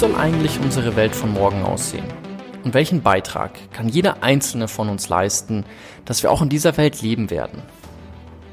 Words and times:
soll 0.00 0.14
eigentlich 0.14 0.58
unsere 0.58 0.96
Welt 0.96 1.14
von 1.14 1.30
morgen 1.30 1.62
aussehen? 1.62 2.06
Und 2.64 2.72
welchen 2.72 3.02
Beitrag 3.02 3.70
kann 3.70 3.86
jeder 3.86 4.22
einzelne 4.22 4.66
von 4.66 4.88
uns 4.88 5.10
leisten, 5.10 5.66
dass 6.06 6.22
wir 6.22 6.30
auch 6.30 6.40
in 6.40 6.48
dieser 6.48 6.78
Welt 6.78 7.02
leben 7.02 7.28
werden? 7.28 7.60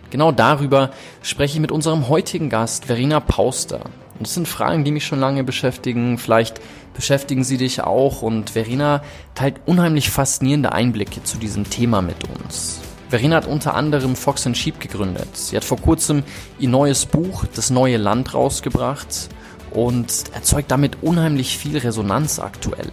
Genau 0.10 0.34
darüber 0.34 0.92
spreche 1.22 1.54
ich 1.54 1.62
mit 1.62 1.72
unserem 1.72 2.10
heutigen 2.10 2.50
Gast 2.50 2.84
Verena 2.84 3.22
Pauster. 3.22 3.80
Und 4.16 4.28
das 4.28 4.34
sind 4.34 4.46
Fragen, 4.46 4.84
die 4.84 4.92
mich 4.92 5.06
schon 5.06 5.22
lange 5.22 5.46
beschäftigen. 5.46 6.18
Vielleicht 6.18 6.60
beschäftigen 6.94 7.46
sie 7.46 7.56
dich 7.56 7.80
auch. 7.80 8.24
Und 8.24 8.50
Verena 8.50 9.02
teilt 9.34 9.62
unheimlich 9.66 10.10
faszinierende 10.10 10.74
Einblicke 10.74 11.24
zu 11.24 11.38
diesem 11.38 11.70
Thema 11.70 12.02
mit 12.02 12.28
uns. 12.28 12.82
Verena 13.08 13.38
hat 13.38 13.48
unter 13.48 13.74
anderem 13.74 14.18
Fox 14.18 14.50
Sheep 14.52 14.82
gegründet. 14.82 15.38
Sie 15.38 15.56
hat 15.56 15.64
vor 15.64 15.80
kurzem 15.80 16.24
ihr 16.60 16.68
neues 16.68 17.06
Buch 17.06 17.46
Das 17.56 17.70
neue 17.70 17.96
Land 17.96 18.34
rausgebracht 18.34 19.30
und 19.78 20.24
erzeugt 20.34 20.72
damit 20.72 21.04
unheimlich 21.04 21.56
viel 21.56 21.78
Resonanz 21.78 22.40
aktuell. 22.40 22.92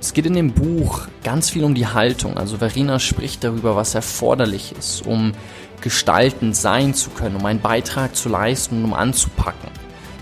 Es 0.00 0.12
geht 0.12 0.26
in 0.26 0.32
dem 0.32 0.52
Buch 0.52 1.06
ganz 1.22 1.50
viel 1.50 1.62
um 1.62 1.76
die 1.76 1.86
Haltung. 1.86 2.36
Also 2.36 2.56
Verena 2.56 2.98
spricht 2.98 3.44
darüber, 3.44 3.76
was 3.76 3.94
erforderlich 3.94 4.74
ist, 4.76 5.06
um 5.06 5.32
gestaltend 5.80 6.56
sein 6.56 6.94
zu 6.94 7.10
können, 7.10 7.36
um 7.36 7.46
einen 7.46 7.60
Beitrag 7.60 8.16
zu 8.16 8.28
leisten 8.28 8.78
und 8.78 8.86
um 8.86 8.94
anzupacken. 8.94 9.70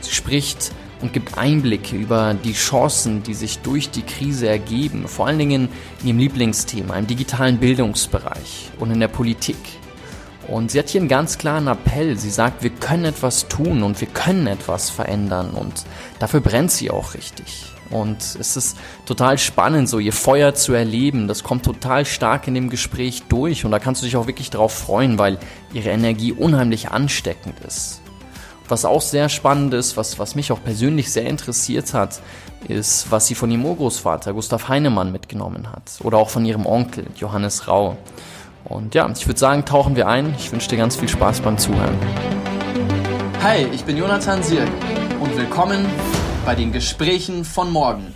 Sie 0.03 0.13
spricht 0.13 0.73
und 1.01 1.15
gibt 1.15 1.39
Einblicke 1.39 1.97
über 1.97 2.35
die 2.35 2.53
Chancen, 2.53 3.23
die 3.23 3.35
sich 3.35 3.61
durch 3.61 3.89
die 3.89 4.03
Krise 4.03 4.47
ergeben, 4.47 5.09
vor 5.09 5.27
allen 5.27 5.39
Dingen 5.39 5.71
in 6.03 6.09
ihrem 6.09 6.19
Lieblingsthema, 6.19 6.97
im 6.97 7.07
digitalen 7.07 7.57
Bildungsbereich 7.57 8.73
und 8.79 8.91
in 8.91 9.01
der 9.01 9.09
Politik. 9.09 9.57
Und 10.49 10.71
sie 10.71 10.79
hat 10.79 10.89
hier 10.89 11.03
einen 11.03 11.09
ganz 11.09 11.37
klaren 11.37 11.69
Appell. 11.69 12.19
Sie 12.19 12.31
sagt, 12.31 12.63
wir 12.63 12.71
können 12.71 13.05
etwas 13.05 13.49
tun 13.49 13.83
und 13.83 14.01
wir 14.01 14.09
können 14.09 14.47
etwas 14.47 14.89
verändern 14.89 15.51
und 15.51 15.85
dafür 16.19 16.41
brennt 16.41 16.71
sie 16.71 16.91
auch 16.91 17.15
richtig. 17.15 17.67
Und 17.91 18.19
es 18.19 18.57
ist 18.57 18.77
total 19.07 19.39
spannend, 19.39 19.89
so 19.89 19.99
ihr 19.99 20.13
Feuer 20.13 20.55
zu 20.55 20.73
erleben. 20.73 21.29
Das 21.29 21.43
kommt 21.43 21.65
total 21.65 22.05
stark 22.05 22.47
in 22.49 22.55
dem 22.55 22.71
Gespräch 22.71 23.23
durch 23.29 23.65
und 23.65 23.71
da 23.71 23.79
kannst 23.79 24.03
du 24.03 24.07
dich 24.07 24.17
auch 24.17 24.27
wirklich 24.27 24.51
drauf 24.51 24.73
freuen, 24.73 25.19
weil 25.19 25.39
ihre 25.73 25.91
Energie 25.91 26.33
unheimlich 26.33 26.91
ansteckend 26.91 27.61
ist. 27.67 28.01
Was 28.69 28.85
auch 28.85 29.01
sehr 29.01 29.31
spannend 29.31 29.73
ist, 29.73 29.97
was, 29.97 30.19
was 30.19 30.35
mich 30.35 30.53
auch 30.53 30.63
persönlich 30.63 31.11
sehr 31.11 31.25
interessiert 31.25 31.95
hat, 31.95 32.21
ist, 32.69 33.11
was 33.11 33.27
sie 33.27 33.35
von 33.35 33.51
ihrem 33.51 33.65
Urgroßvater 33.65 34.35
Gustav 34.35 34.69
Heinemann 34.69 35.11
mitgenommen 35.11 35.73
hat. 35.73 36.01
Oder 36.03 36.19
auch 36.19 36.29
von 36.29 36.45
ihrem 36.45 36.67
Onkel 36.67 37.07
Johannes 37.17 37.69
Rau. 37.69 37.97
Und 38.69 38.95
ja, 38.95 39.09
ich 39.09 39.27
würde 39.27 39.41
sagen, 39.41 39.65
tauchen 39.65 39.97
wir 39.97 40.09
ein. 40.09 40.35
Ich 40.39 40.53
wünsche 40.53 40.69
dir 40.69 40.77
ganz 40.77 40.97
viel 40.97 41.09
Spaß 41.09 41.41
beim 41.41 41.57
Zuhören. 41.57 41.97
Hi, 43.43 43.67
ich 43.73 43.85
bin 43.85 43.97
Jonathan 43.97 44.43
Sirk 44.43 44.69
und 45.21 45.37
willkommen 45.37 45.87
bei 46.45 46.55
den 46.55 46.73
Gesprächen 46.73 47.45
von 47.45 47.73
morgen. 47.73 48.13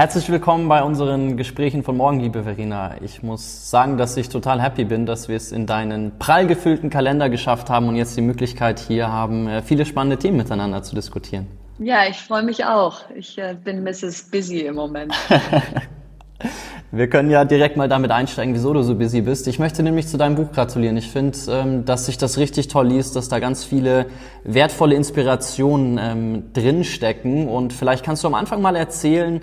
Herzlich 0.00 0.30
willkommen 0.30 0.66
bei 0.66 0.82
unseren 0.82 1.36
Gesprächen 1.36 1.82
von 1.82 1.94
morgen, 1.94 2.20
liebe 2.20 2.44
Verena. 2.44 2.94
Ich 3.02 3.22
muss 3.22 3.68
sagen, 3.68 3.98
dass 3.98 4.16
ich 4.16 4.30
total 4.30 4.62
happy 4.62 4.84
bin, 4.84 5.04
dass 5.04 5.28
wir 5.28 5.36
es 5.36 5.52
in 5.52 5.66
deinen 5.66 6.18
prall 6.18 6.46
gefüllten 6.46 6.88
Kalender 6.88 7.28
geschafft 7.28 7.68
haben 7.68 7.86
und 7.86 7.96
jetzt 7.96 8.16
die 8.16 8.22
Möglichkeit 8.22 8.80
hier 8.80 9.12
haben, 9.12 9.46
äh, 9.46 9.60
viele 9.60 9.84
spannende 9.84 10.16
Themen 10.16 10.38
miteinander 10.38 10.82
zu 10.82 10.94
diskutieren. 10.94 11.48
Ja, 11.78 12.06
ich 12.08 12.16
freue 12.16 12.42
mich 12.42 12.64
auch. 12.64 13.02
Ich 13.14 13.36
äh, 13.36 13.54
bin 13.62 13.84
Mrs. 13.84 14.30
Busy 14.30 14.60
im 14.60 14.76
Moment. 14.76 15.12
Wir 16.92 17.10
können 17.10 17.30
ja 17.30 17.44
direkt 17.44 17.76
mal 17.76 17.86
damit 17.86 18.10
einsteigen, 18.10 18.54
wieso 18.54 18.72
du 18.72 18.82
so 18.82 18.94
busy 18.94 19.20
bist. 19.20 19.46
Ich 19.48 19.58
möchte 19.58 19.82
nämlich 19.82 20.08
zu 20.08 20.16
deinem 20.16 20.34
Buch 20.34 20.50
gratulieren. 20.50 20.96
Ich 20.96 21.10
finde, 21.10 21.36
ähm, 21.50 21.84
dass 21.84 22.06
sich 22.06 22.16
das 22.16 22.38
richtig 22.38 22.68
toll 22.68 22.88
liest, 22.88 23.16
dass 23.16 23.28
da 23.28 23.38
ganz 23.38 23.64
viele 23.64 24.06
wertvolle 24.44 24.94
Inspirationen 24.94 25.98
ähm, 26.02 26.52
drinstecken. 26.54 27.48
Und 27.48 27.74
vielleicht 27.74 28.02
kannst 28.02 28.24
du 28.24 28.28
am 28.28 28.34
Anfang 28.34 28.62
mal 28.62 28.76
erzählen, 28.76 29.42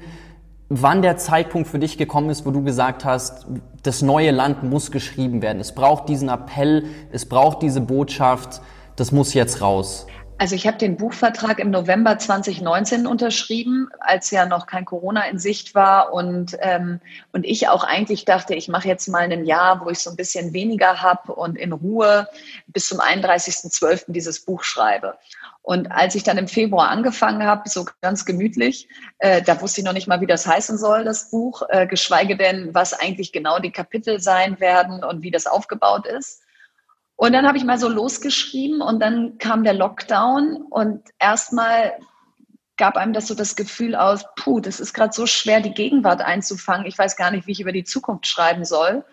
wann 0.70 1.02
der 1.02 1.18
Zeitpunkt 1.18 1.68
für 1.68 1.80
dich 1.80 1.98
gekommen 1.98 2.30
ist, 2.30 2.46
wo 2.46 2.52
du 2.52 2.64
gesagt 2.64 3.06
hast, 3.06 3.46
das 3.84 4.02
neue 4.02 4.32
Land 4.32 4.64
muss 4.64 4.92
geschrieben 4.92 5.42
werden. 5.42 5.60
Es 5.60 5.74
braucht 5.74 6.10
diesen 6.10 6.30
Appell, 6.30 6.86
es 7.12 7.28
braucht 7.28 7.62
diese 7.62 7.82
Botschaft, 7.82 8.62
das 8.96 9.12
muss 9.12 9.34
jetzt 9.34 9.62
raus. 9.62 10.08
Also 10.40 10.54
ich 10.54 10.68
habe 10.68 10.78
den 10.78 10.98
Buchvertrag 10.98 11.58
im 11.58 11.72
November 11.72 12.20
2019 12.20 13.08
unterschrieben, 13.08 13.90
als 14.00 14.30
ja 14.30 14.46
noch 14.46 14.68
kein 14.68 14.86
Corona 14.86 15.24
in 15.28 15.40
Sicht 15.40 15.74
war 15.74 16.14
und, 16.14 16.56
ähm, 16.60 17.00
und 17.32 17.44
ich 17.44 17.70
auch 17.70 17.84
eigentlich 17.84 18.24
dachte, 18.24 18.54
ich 18.54 18.68
mache 18.68 18.88
jetzt 18.88 19.08
mal 19.08 19.32
ein 19.32 19.46
Jahr, 19.46 19.84
wo 19.84 19.90
ich 19.90 19.98
so 19.98 20.12
ein 20.12 20.16
bisschen 20.16 20.54
weniger 20.54 21.02
habe 21.02 21.34
und 21.34 21.58
in 21.58 21.72
Ruhe 21.72 22.28
bis 22.68 22.88
zum 22.88 23.00
31.12. 23.00 24.12
dieses 24.12 24.46
Buch 24.46 24.64
schreibe. 24.64 25.18
Und 25.68 25.92
als 25.92 26.16
ich 26.16 26.24
dann 26.24 26.38
im 26.38 26.48
Februar 26.48 26.88
angefangen 26.88 27.44
habe, 27.44 27.68
so 27.68 27.86
ganz 28.00 28.24
gemütlich, 28.24 28.88
äh, 29.20 29.42
da 29.42 29.60
wusste 29.60 29.82
ich 29.82 29.86
noch 29.86 29.92
nicht 29.92 30.08
mal, 30.08 30.22
wie 30.22 30.26
das 30.26 30.48
heißen 30.48 30.78
soll, 30.78 31.04
das 31.04 31.30
Buch, 31.30 31.62
äh, 31.68 31.86
geschweige 31.86 32.38
denn, 32.38 32.74
was 32.74 32.94
eigentlich 32.94 33.34
genau 33.34 33.60
die 33.60 33.74
Kapitel 33.74 34.22
sein 34.22 34.62
werden 34.62 35.04
und 35.04 35.24
wie 35.24 35.30
das 35.30 35.46
aufgebaut 35.46 36.08
ist. 36.08 36.42
Und 37.18 37.34
dann 37.34 37.46
habe 37.46 37.58
ich 37.58 37.66
mal 37.66 37.78
so 37.78 37.90
losgeschrieben 37.90 38.80
und 38.80 39.02
dann 39.02 39.40
kam 39.40 39.66
der 39.66 39.74
Lockdown 39.74 40.68
und 40.70 41.04
erstmal 41.20 42.00
gab 42.78 42.96
einem 42.96 43.12
das 43.12 43.28
so 43.28 43.36
das 43.36 43.58
Gefühl 43.58 43.94
aus, 43.94 44.24
puh, 44.38 44.62
das 44.62 44.80
ist 44.80 44.94
gerade 44.94 45.12
so 45.12 45.28
schwer, 45.28 45.60
die 45.60 45.74
Gegenwart 45.74 46.22
einzufangen. 46.22 46.88
Ich 46.88 46.98
weiß 46.98 47.18
gar 47.18 47.30
nicht, 47.30 47.46
wie 47.46 47.52
ich 47.52 47.60
über 47.60 47.74
die 47.74 47.84
Zukunft 47.84 48.26
schreiben 48.26 48.64
soll. 48.64 49.04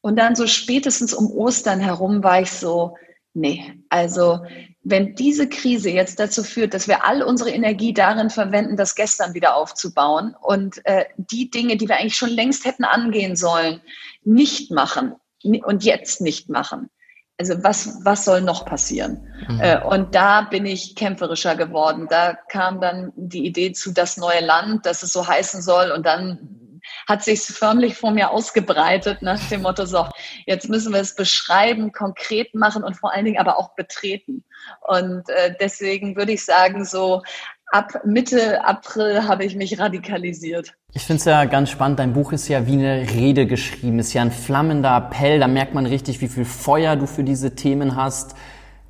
Und 0.00 0.16
dann 0.16 0.34
so 0.34 0.48
spätestens 0.48 1.14
um 1.14 1.30
Ostern 1.30 1.78
herum 1.78 2.24
war 2.24 2.40
ich 2.40 2.50
so, 2.50 2.96
nee, 3.32 3.80
also 3.90 4.40
wenn 4.84 5.14
diese 5.14 5.48
Krise 5.48 5.90
jetzt 5.90 6.20
dazu 6.20 6.44
führt, 6.44 6.74
dass 6.74 6.88
wir 6.88 7.04
all 7.04 7.22
unsere 7.22 7.50
Energie 7.50 7.94
darin 7.94 8.28
verwenden, 8.28 8.76
das 8.76 8.94
gestern 8.94 9.32
wieder 9.32 9.56
aufzubauen 9.56 10.36
und 10.40 10.84
äh, 10.84 11.06
die 11.16 11.50
Dinge, 11.50 11.76
die 11.76 11.88
wir 11.88 11.96
eigentlich 11.96 12.16
schon 12.16 12.30
längst 12.30 12.66
hätten 12.66 12.84
angehen 12.84 13.34
sollen, 13.34 13.80
nicht 14.22 14.70
machen 14.70 15.14
und 15.42 15.84
jetzt 15.84 16.20
nicht 16.20 16.50
machen. 16.50 16.90
Also 17.38 17.64
was, 17.64 18.04
was 18.04 18.24
soll 18.24 18.42
noch 18.42 18.64
passieren? 18.64 19.26
Mhm. 19.48 19.60
Äh, 19.60 19.82
und 19.82 20.14
da 20.14 20.42
bin 20.42 20.66
ich 20.66 20.94
kämpferischer 20.94 21.56
geworden. 21.56 22.06
Da 22.08 22.34
kam 22.34 22.80
dann 22.80 23.12
die 23.16 23.44
Idee 23.46 23.72
zu 23.72 23.92
das 23.92 24.18
neue 24.18 24.40
Land, 24.40 24.86
dass 24.86 25.02
es 25.02 25.12
so 25.12 25.26
heißen 25.26 25.60
soll. 25.60 25.90
Und 25.90 26.06
dann 26.06 26.63
hat 27.08 27.22
sich 27.22 27.40
förmlich 27.40 27.96
vor 27.96 28.10
mir 28.10 28.30
ausgebreitet 28.30 29.22
nach 29.22 29.40
dem 29.48 29.62
Motto, 29.62 29.86
so, 29.86 30.06
jetzt 30.46 30.68
müssen 30.68 30.92
wir 30.92 31.00
es 31.00 31.14
beschreiben, 31.14 31.92
konkret 31.92 32.54
machen 32.54 32.84
und 32.84 32.96
vor 32.96 33.12
allen 33.12 33.24
Dingen 33.24 33.38
aber 33.38 33.58
auch 33.58 33.74
betreten. 33.74 34.44
Und 34.80 35.28
äh, 35.28 35.54
deswegen 35.60 36.16
würde 36.16 36.32
ich 36.32 36.44
sagen, 36.44 36.84
so 36.84 37.22
ab 37.68 37.92
Mitte 38.04 38.64
April 38.64 39.26
habe 39.26 39.44
ich 39.44 39.56
mich 39.56 39.78
radikalisiert. 39.78 40.74
Ich 40.92 41.02
finde 41.02 41.18
es 41.18 41.24
ja 41.24 41.44
ganz 41.44 41.70
spannend, 41.70 41.98
dein 41.98 42.12
Buch 42.12 42.32
ist 42.32 42.48
ja 42.48 42.66
wie 42.66 42.74
eine 42.74 43.10
Rede 43.10 43.46
geschrieben, 43.46 43.98
ist 43.98 44.12
ja 44.12 44.22
ein 44.22 44.30
flammender 44.30 44.96
Appell, 44.96 45.40
da 45.40 45.48
merkt 45.48 45.74
man 45.74 45.86
richtig, 45.86 46.20
wie 46.20 46.28
viel 46.28 46.44
Feuer 46.44 46.94
du 46.96 47.06
für 47.06 47.24
diese 47.24 47.54
Themen 47.56 47.96
hast. 47.96 48.36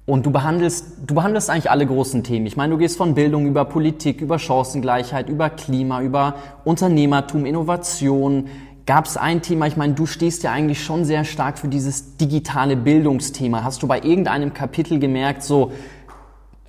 Und 0.06 0.26
du 0.26 0.30
behandelst, 0.30 0.98
du 1.06 1.14
behandelst 1.14 1.48
eigentlich 1.48 1.70
alle 1.70 1.86
großen 1.86 2.24
Themen. 2.24 2.44
Ich 2.44 2.58
meine, 2.58 2.72
du 2.72 2.78
gehst 2.78 2.98
von 2.98 3.14
Bildung 3.14 3.46
über 3.46 3.64
Politik, 3.64 4.20
über 4.20 4.38
Chancengleichheit, 4.38 5.30
über 5.30 5.48
Klima, 5.48 6.02
über 6.02 6.34
Unternehmertum, 6.64 7.46
Innovation. 7.46 8.48
Gab 8.84 9.06
es 9.06 9.16
ein 9.16 9.40
Thema, 9.40 9.66
ich 9.66 9.78
meine, 9.78 9.94
du 9.94 10.04
stehst 10.04 10.42
ja 10.42 10.52
eigentlich 10.52 10.84
schon 10.84 11.06
sehr 11.06 11.24
stark 11.24 11.58
für 11.58 11.68
dieses 11.68 12.18
digitale 12.18 12.76
Bildungsthema. 12.76 13.64
Hast 13.64 13.82
du 13.82 13.86
bei 13.86 14.02
irgendeinem 14.02 14.52
Kapitel 14.52 14.98
gemerkt, 14.98 15.42
so, 15.42 15.72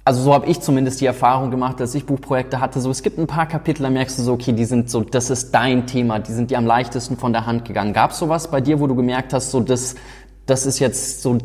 also 0.06 0.22
so 0.22 0.34
habe 0.34 0.46
ich 0.46 0.62
zumindest 0.62 1.02
die 1.02 1.06
Erfahrung 1.06 1.52
gemacht, 1.52 1.82
dass 1.82 1.94
ich 1.94 2.06
Buchprojekte 2.06 2.62
hatte, 2.62 2.80
so 2.80 2.90
es 2.90 3.04
gibt 3.04 3.18
ein 3.18 3.28
paar 3.28 3.48
Kapitel, 3.48 3.84
da 3.84 3.90
merkst 3.90 4.18
du 4.18 4.24
so, 4.24 4.32
okay, 4.32 4.54
die 4.54 4.64
sind 4.64 4.90
so, 4.90 5.02
das 5.02 5.30
ist 5.30 5.52
dein 5.52 5.88
Thema, 5.88 6.20
die 6.20 6.32
sind 6.32 6.52
dir 6.52 6.58
am 6.58 6.66
leichtesten 6.66 7.18
von 7.18 7.34
der 7.34 7.46
Hand 7.46 7.66
gegangen. 7.66 7.92
Gab 7.92 8.12
es 8.12 8.20
sowas 8.20 8.50
bei 8.50 8.62
dir, 8.62 8.80
wo 8.80 8.88
du 8.88 8.96
gemerkt 8.96 9.34
hast, 9.34 9.52
so 9.52 9.60
das, 9.60 9.96
das 10.46 10.66
ist 10.66 10.80
jetzt 10.80 11.22
so 11.22 11.38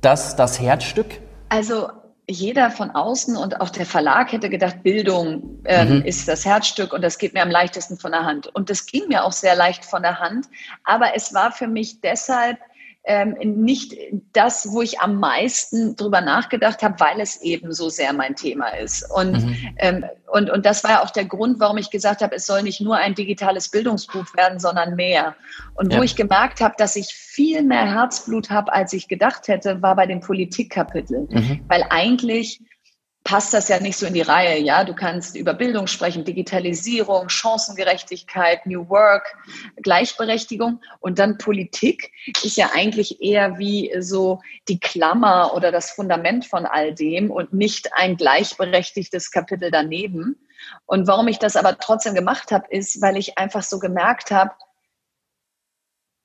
das, 0.00 0.36
das 0.36 0.58
Herzstück? 0.58 1.23
Also 1.54 1.88
jeder 2.26 2.68
von 2.72 2.90
außen 2.90 3.36
und 3.36 3.60
auch 3.60 3.70
der 3.70 3.86
Verlag 3.86 4.32
hätte 4.32 4.50
gedacht, 4.50 4.82
Bildung 4.82 5.60
ähm, 5.66 5.98
mhm. 5.98 6.04
ist 6.04 6.26
das 6.26 6.44
Herzstück 6.44 6.92
und 6.92 7.00
das 7.00 7.16
geht 7.16 7.32
mir 7.32 7.42
am 7.42 7.50
leichtesten 7.50 7.96
von 7.96 8.10
der 8.10 8.24
Hand. 8.24 8.48
Und 8.48 8.70
das 8.70 8.86
ging 8.86 9.06
mir 9.06 9.22
auch 9.22 9.30
sehr 9.30 9.54
leicht 9.54 9.84
von 9.84 10.02
der 10.02 10.18
Hand. 10.18 10.46
Aber 10.82 11.14
es 11.14 11.32
war 11.32 11.52
für 11.52 11.68
mich 11.68 12.00
deshalb 12.00 12.58
ähm, 13.06 13.36
nicht 13.42 13.94
das, 14.32 14.72
wo 14.72 14.80
ich 14.80 15.00
am 15.00 15.20
meisten 15.20 15.94
drüber 15.94 16.22
nachgedacht 16.22 16.82
habe, 16.82 16.98
weil 17.00 17.20
es 17.20 17.42
eben 17.42 17.72
so 17.72 17.90
sehr 17.90 18.14
mein 18.14 18.34
Thema 18.34 18.68
ist. 18.68 19.04
Und, 19.10 19.44
mhm. 19.44 19.56
ähm, 19.76 20.04
und, 20.26 20.50
und 20.50 20.64
das 20.64 20.82
war 20.84 20.90
ja 20.92 21.02
auch 21.02 21.10
der 21.10 21.26
Grund, 21.26 21.60
warum 21.60 21.76
ich 21.76 21.90
gesagt 21.90 22.22
habe, 22.22 22.34
es 22.34 22.46
soll 22.46 22.62
nicht 22.62 22.80
nur 22.80 22.96
ein 22.96 23.14
digitales 23.14 23.70
Bildungsbuch 23.70 24.34
werden, 24.34 24.58
sondern 24.58 24.96
mehr. 24.96 25.36
Und 25.74 25.92
ja. 25.92 25.98
wo 25.98 26.02
ich 26.02 26.16
gemerkt 26.16 26.62
habe, 26.62 26.74
dass 26.78 26.96
ich 26.96 27.08
viel 27.14 27.62
mehr 27.62 27.92
Herzblut 27.92 28.48
habe, 28.48 28.72
als 28.72 28.94
ich 28.94 29.06
gedacht 29.06 29.48
hätte, 29.48 29.82
war 29.82 29.96
bei 29.96 30.06
den 30.06 30.20
Politikkapiteln. 30.20 31.28
Mhm. 31.30 31.60
Weil 31.68 31.84
eigentlich 31.90 32.60
passt 33.24 33.54
das 33.54 33.68
ja 33.68 33.80
nicht 33.80 33.96
so 33.96 34.06
in 34.06 34.14
die 34.14 34.20
Reihe. 34.20 34.60
Ja, 34.60 34.84
du 34.84 34.94
kannst 34.94 35.34
über 35.34 35.54
Bildung 35.54 35.86
sprechen, 35.86 36.24
Digitalisierung, 36.24 37.30
Chancengerechtigkeit, 37.30 38.66
New 38.66 38.88
Work, 38.90 39.36
Gleichberechtigung 39.82 40.80
und 41.00 41.18
dann 41.18 41.38
Politik 41.38 42.12
ist 42.42 42.56
ja 42.56 42.70
eigentlich 42.74 43.22
eher 43.22 43.58
wie 43.58 43.92
so 43.98 44.40
die 44.68 44.78
Klammer 44.78 45.54
oder 45.54 45.72
das 45.72 45.90
Fundament 45.90 46.44
von 46.44 46.66
all 46.66 46.94
dem 46.94 47.30
und 47.30 47.54
nicht 47.54 47.94
ein 47.94 48.16
gleichberechtigtes 48.16 49.30
Kapitel 49.30 49.70
daneben. 49.70 50.36
Und 50.86 51.06
warum 51.06 51.28
ich 51.28 51.38
das 51.38 51.56
aber 51.56 51.78
trotzdem 51.78 52.14
gemacht 52.14 52.52
habe, 52.52 52.66
ist, 52.70 53.00
weil 53.00 53.16
ich 53.16 53.38
einfach 53.38 53.62
so 53.62 53.78
gemerkt 53.78 54.30
habe, 54.30 54.52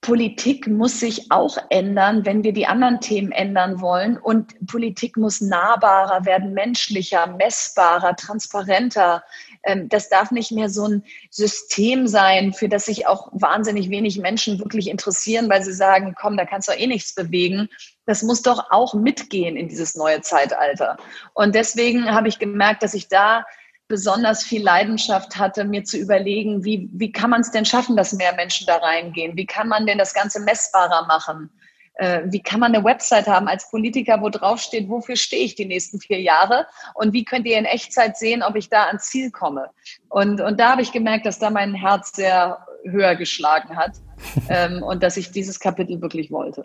Politik 0.01 0.65
muss 0.67 1.01
sich 1.01 1.29
auch 1.29 1.57
ändern, 1.69 2.25
wenn 2.25 2.43
wir 2.43 2.53
die 2.53 2.67
anderen 2.67 3.01
Themen 3.01 3.33
ändern 3.33 3.81
wollen. 3.81 4.17
Und 4.17 4.55
Politik 4.65 5.17
muss 5.17 5.41
nahbarer 5.41 6.25
werden, 6.25 6.53
menschlicher, 6.53 7.27
messbarer, 7.27 8.15
transparenter. 8.15 9.23
Ähm, 9.63 9.89
das 9.89 10.07
darf 10.07 10.31
nicht 10.31 10.53
mehr 10.53 10.69
so 10.69 10.87
ein 10.87 11.03
System 11.29 12.07
sein, 12.07 12.53
für 12.53 12.69
das 12.69 12.85
sich 12.85 13.07
auch 13.07 13.27
wahnsinnig 13.33 13.89
wenig 13.89 14.17
Menschen 14.19 14.59
wirklich 14.59 14.87
interessieren, 14.87 15.49
weil 15.49 15.63
sie 15.63 15.73
sagen, 15.73 16.15
komm, 16.19 16.37
da 16.37 16.45
kannst 16.45 16.69
du 16.69 16.73
eh 16.73 16.87
nichts 16.87 17.13
bewegen. 17.13 17.67
Das 18.05 18.23
muss 18.23 18.41
doch 18.41 18.71
auch 18.71 18.93
mitgehen 18.93 19.57
in 19.57 19.67
dieses 19.67 19.95
neue 19.95 20.21
Zeitalter. 20.21 20.95
Und 21.33 21.55
deswegen 21.55 22.09
habe 22.09 22.29
ich 22.29 22.39
gemerkt, 22.39 22.83
dass 22.83 22.93
ich 22.93 23.09
da 23.09 23.43
besonders 23.89 24.43
viel 24.43 24.63
Leidenschaft 24.63 25.37
hatte, 25.37 25.65
mir 25.65 25.83
zu 25.83 25.97
überlegen, 25.97 26.63
wie, 26.63 26.89
wie 26.93 27.11
kann 27.11 27.31
man 27.31 27.41
es 27.41 27.51
denn 27.51 27.65
schaffen, 27.65 27.97
dass 27.97 28.13
mehr 28.13 28.33
Menschen 28.35 28.67
da 28.67 28.77
reingehen? 28.77 29.35
Wie 29.35 29.47
kann 29.47 29.67
man 29.67 29.85
denn 29.85 29.97
das 29.97 30.13
Ganze 30.13 30.39
messbarer 30.39 31.07
machen? 31.07 31.49
Äh, 31.95 32.21
wie 32.25 32.41
kann 32.41 32.59
man 32.59 32.73
eine 32.73 32.85
Website 32.85 33.27
haben 33.27 33.47
als 33.47 33.69
Politiker, 33.69 34.21
wo 34.21 34.29
draufsteht, 34.29 34.87
wofür 34.87 35.17
stehe 35.17 35.43
ich 35.43 35.55
die 35.55 35.65
nächsten 35.65 35.99
vier 35.99 36.21
Jahre? 36.21 36.67
Und 36.93 37.13
wie 37.13 37.25
könnt 37.25 37.47
ihr 37.47 37.57
in 37.57 37.65
Echtzeit 37.65 38.15
sehen, 38.15 38.43
ob 38.43 38.55
ich 38.55 38.69
da 38.69 38.85
ans 38.85 39.09
Ziel 39.09 39.31
komme? 39.31 39.71
Und, 40.07 40.39
und 40.39 40.59
da 40.59 40.71
habe 40.71 40.83
ich 40.83 40.91
gemerkt, 40.91 41.25
dass 41.25 41.39
da 41.39 41.49
mein 41.49 41.73
Herz 41.73 42.15
sehr 42.15 42.65
höher 42.85 43.15
geschlagen 43.15 43.75
hat 43.75 43.93
ähm, 44.49 44.83
und 44.83 45.01
dass 45.01 45.17
ich 45.17 45.31
dieses 45.31 45.59
Kapitel 45.59 45.99
wirklich 45.99 46.29
wollte. 46.29 46.63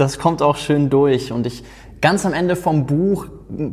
Das 0.00 0.18
kommt 0.18 0.40
auch 0.40 0.56
schön 0.56 0.88
durch. 0.88 1.30
Und 1.30 1.46
ich 1.46 1.62
ganz 2.00 2.24
am 2.24 2.32
Ende 2.32 2.56
vom 2.56 2.86
Buch 2.86 3.26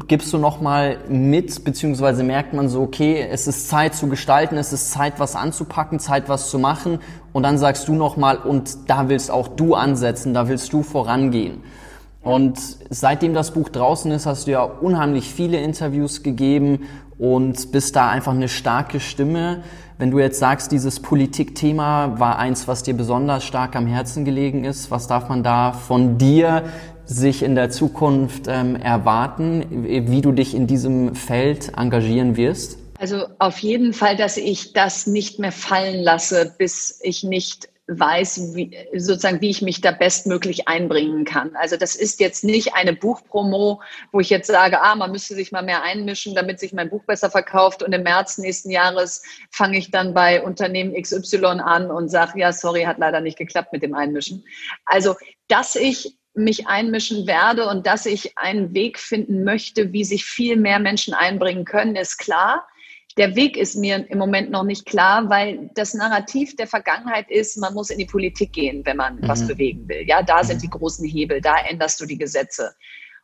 gibst 0.10 0.34
du 0.34 0.38
noch 0.38 0.60
mal 0.60 0.98
mit 1.08 1.64
beziehungsweise 1.64 2.22
merkt 2.22 2.52
man 2.52 2.68
so 2.68 2.82
okay 2.82 3.26
es 3.32 3.48
ist 3.48 3.70
Zeit 3.70 3.96
zu 3.96 4.08
gestalten 4.10 4.58
es 4.58 4.74
ist 4.74 4.92
Zeit 4.92 5.22
was 5.22 5.38
anzupacken 5.38 6.00
Zeit 6.00 6.28
was 6.28 6.50
zu 6.50 6.60
machen. 6.60 7.00
Und 7.32 7.44
dann 7.44 7.58
sagst 7.58 7.88
du 7.88 7.94
noch 7.94 8.18
mal 8.18 8.36
und 8.40 8.90
da 8.90 9.08
willst 9.08 9.32
auch 9.32 9.48
du 9.48 9.74
ansetzen 9.74 10.34
da 10.34 10.50
willst 10.50 10.74
du 10.74 10.84
vorangehen. 10.84 11.64
Und 12.22 12.60
seitdem 12.90 13.34
das 13.34 13.52
Buch 13.52 13.70
draußen 13.70 14.12
ist 14.12 14.26
hast 14.26 14.48
du 14.48 14.52
ja 14.52 14.64
unheimlich 14.64 15.34
viele 15.34 15.62
Interviews 15.62 16.24
gegeben 16.24 16.90
und 17.18 17.72
bist 17.72 17.96
da 17.96 18.10
einfach 18.10 18.34
eine 18.34 18.50
starke 18.50 19.00
Stimme 19.00 19.64
wenn 19.98 20.12
du 20.12 20.20
jetzt 20.20 20.40
sagst, 20.40 20.72
dieses 20.72 21.00
Politikthema 21.00 22.20
war 22.20 22.38
eins, 22.38 22.68
was 22.68 22.84
dir 22.84 22.94
besonders 22.94 23.44
stark 23.44 23.76
am 23.76 23.88
Herzen 23.88 24.26
gelegen 24.26 24.64
ist, 24.64 24.92
was 24.92 25.08
darf 25.08 25.30
man 25.30 25.44
da 25.44 25.72
von 25.72 26.18
dir 26.18 26.64
sich 27.06 27.42
in 27.42 27.56
der 27.56 27.70
Zukunft 27.70 28.48
ähm, 28.48 28.76
erwarten, 28.76 29.66
wie 29.72 30.22
du 30.22 30.32
dich 30.32 30.54
in 30.54 30.68
diesem 30.68 31.16
Feld 31.16 31.72
engagieren 31.78 32.36
wirst? 32.36 32.78
Also 33.00 33.26
auf 33.40 33.60
jeden 33.60 33.94
Fall, 33.94 34.18
dass 34.18 34.38
ich 34.38 34.74
das 34.74 35.08
nicht 35.08 35.40
mehr 35.40 35.52
fallen 35.52 36.04
lasse, 36.04 36.54
bis 36.58 37.00
ich 37.02 37.24
nicht 37.24 37.70
weiß, 37.88 38.56
wie, 38.56 38.78
sozusagen, 38.96 39.40
wie 39.42 39.50
ich 39.50 39.62
mich 39.62 39.80
da 39.80 39.92
bestmöglich 39.92 40.68
einbringen 40.68 41.24
kann. 41.24 41.56
Also 41.56 41.78
das 41.78 41.96
ist 41.96 42.20
jetzt 42.20 42.44
nicht 42.44 42.76
eine 42.76 42.94
Buchpromo, 42.94 43.82
wo 44.12 44.20
ich 44.20 44.30
jetzt 44.30 44.48
sage, 44.48 44.82
ah, 44.82 44.96
man 44.96 45.12
müsste 45.12 45.36
sich 45.36 45.52
mal 45.52 45.64
mehr 45.64 45.84
einmischen, 45.84 46.36
damit 46.36 46.60
sich 46.60 46.74
mein 46.74 46.90
Buch 46.90 47.04
besser 47.06 47.32
verkauft. 47.32 47.82
Und 47.84 47.94
im 47.94 48.04
März 48.04 48.38
nächsten 48.38 48.72
Jahres 48.72 49.24
fange 49.52 49.78
ich 49.78 49.90
dann 49.90 50.14
bei 50.14 50.44
Unternehmen 50.44 51.02
XY 51.02 51.46
an 51.46 51.90
und 51.90 52.10
sage, 52.10 52.40
ja, 52.40 52.52
sorry, 52.52 52.84
hat 52.84 52.98
leider 52.98 53.22
nicht 53.22 53.38
geklappt 53.38 53.72
mit 53.72 53.84
dem 53.84 53.94
Einmischen. 53.94 54.44
Also, 54.86 55.16
dass 55.48 55.76
ich 55.76 56.18
mich 56.34 56.68
einmischen 56.68 57.26
werde 57.26 57.68
und 57.68 57.88
dass 57.88 58.06
ich 58.06 58.38
einen 58.38 58.74
Weg 58.74 59.00
finden 59.00 59.44
möchte, 59.44 59.92
wie 59.94 60.04
sich 60.04 60.26
viel 60.26 60.56
mehr 60.56 60.80
Menschen 60.80 61.14
einbringen 61.14 61.66
können, 61.66 61.96
ist 61.96 62.18
klar. 62.18 62.68
Der 63.18 63.36
Weg 63.36 63.58
ist 63.58 63.76
mir 63.76 64.10
im 64.10 64.18
Moment 64.20 64.52
noch 64.52 64.64
nicht 64.64 64.86
klar, 64.86 65.30
weil 65.30 65.70
das 65.74 65.94
Narrativ 65.94 66.56
der 66.56 66.68
Vergangenheit 66.68 67.30
ist, 67.32 67.58
man 67.58 67.74
muss 67.74 67.90
in 67.90 67.98
die 67.98 68.06
Politik 68.06 68.54
gehen, 68.54 68.86
wenn 68.86 68.98
man 68.98 69.16
mhm. 69.16 69.28
was 69.28 69.48
bewegen 69.48 69.88
will. 69.88 70.04
Ja, 70.08 70.22
da 70.22 70.44
mhm. 70.44 70.48
sind 70.48 70.64
die 70.64 70.70
großen 70.70 71.08
Hebel, 71.08 71.42
da 71.42 71.58
änderst 71.58 72.00
du 72.00 72.06
die 72.06 72.18
Gesetze. 72.18 72.76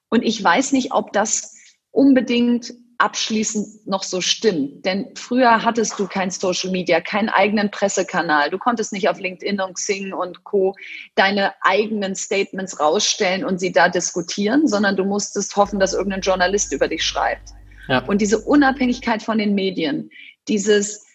Und 0.10 0.24
ich 0.24 0.44
weiß 0.44 0.72
nicht, 0.74 0.94
ob 0.94 1.13
das 1.13 1.56
unbedingt 1.92 2.74
abschließend 2.98 3.86
noch 3.86 4.04
so 4.04 4.22
stimmt. 4.22 4.86
Denn 4.86 5.13
früher 5.16 5.63
hattest 5.63 6.00
du 6.00 6.07
kein 6.07 6.31
Social 6.31 6.72
Media, 6.72 7.01
keinen 7.01 7.30
eigenen 7.30 7.69
Pressekanal. 7.69 8.50
Du 8.50 8.57
konntest 8.57 8.94
nicht 8.94 9.10
auf 9.10 9.19
LinkedIn 9.19 9.60
und 9.60 9.74
Xing 9.74 10.13
und 10.13 10.44
Co. 10.44 10.74
deine 11.16 11.54
eigenen 11.62 12.16
Statements 12.16 12.80
rausstellen 12.80 13.44
und 13.44 13.60
sie 13.60 13.72
da 13.72 13.90
diskutieren, 13.90 14.68
sondern 14.68 14.95
du 14.95 15.04
musstest 15.04 15.56
hoffen, 15.56 15.80
dass 15.80 15.94
irgendein 15.94 16.22
Journalist 16.22 16.72
über 16.72 16.88
dich 16.88 17.04
schreibt. 17.04 17.50
Ja. 17.88 18.06
Und 18.06 18.21
diese 18.21 18.39
Unabhängigkeit 18.39 19.24
von 19.24 19.38
den 19.38 19.56
Medien, 19.56 20.09
dieses 20.47 21.06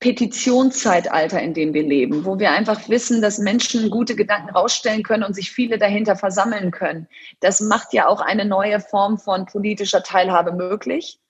Petitionszeitalter, 0.00 1.42
in 1.42 1.52
dem 1.52 1.74
wir 1.74 1.82
leben, 1.82 2.24
wo 2.24 2.38
wir 2.38 2.52
einfach 2.52 2.88
wissen, 2.88 3.20
dass 3.20 3.38
Menschen 3.38 3.90
gute 3.90 4.16
Gedanken 4.16 4.48
rausstellen 4.48 5.02
können 5.02 5.24
und 5.24 5.34
sich 5.34 5.50
viele 5.50 5.76
dahinter 5.78 6.16
versammeln 6.16 6.70
können. 6.70 7.06
Das 7.40 7.60
macht 7.60 7.92
ja 7.92 8.08
auch 8.08 8.22
eine 8.22 8.46
neue 8.46 8.80
Form 8.80 9.18
von 9.18 9.44
politischer 9.44 10.02
Teilhabe 10.02 10.52
möglich. 10.52 11.20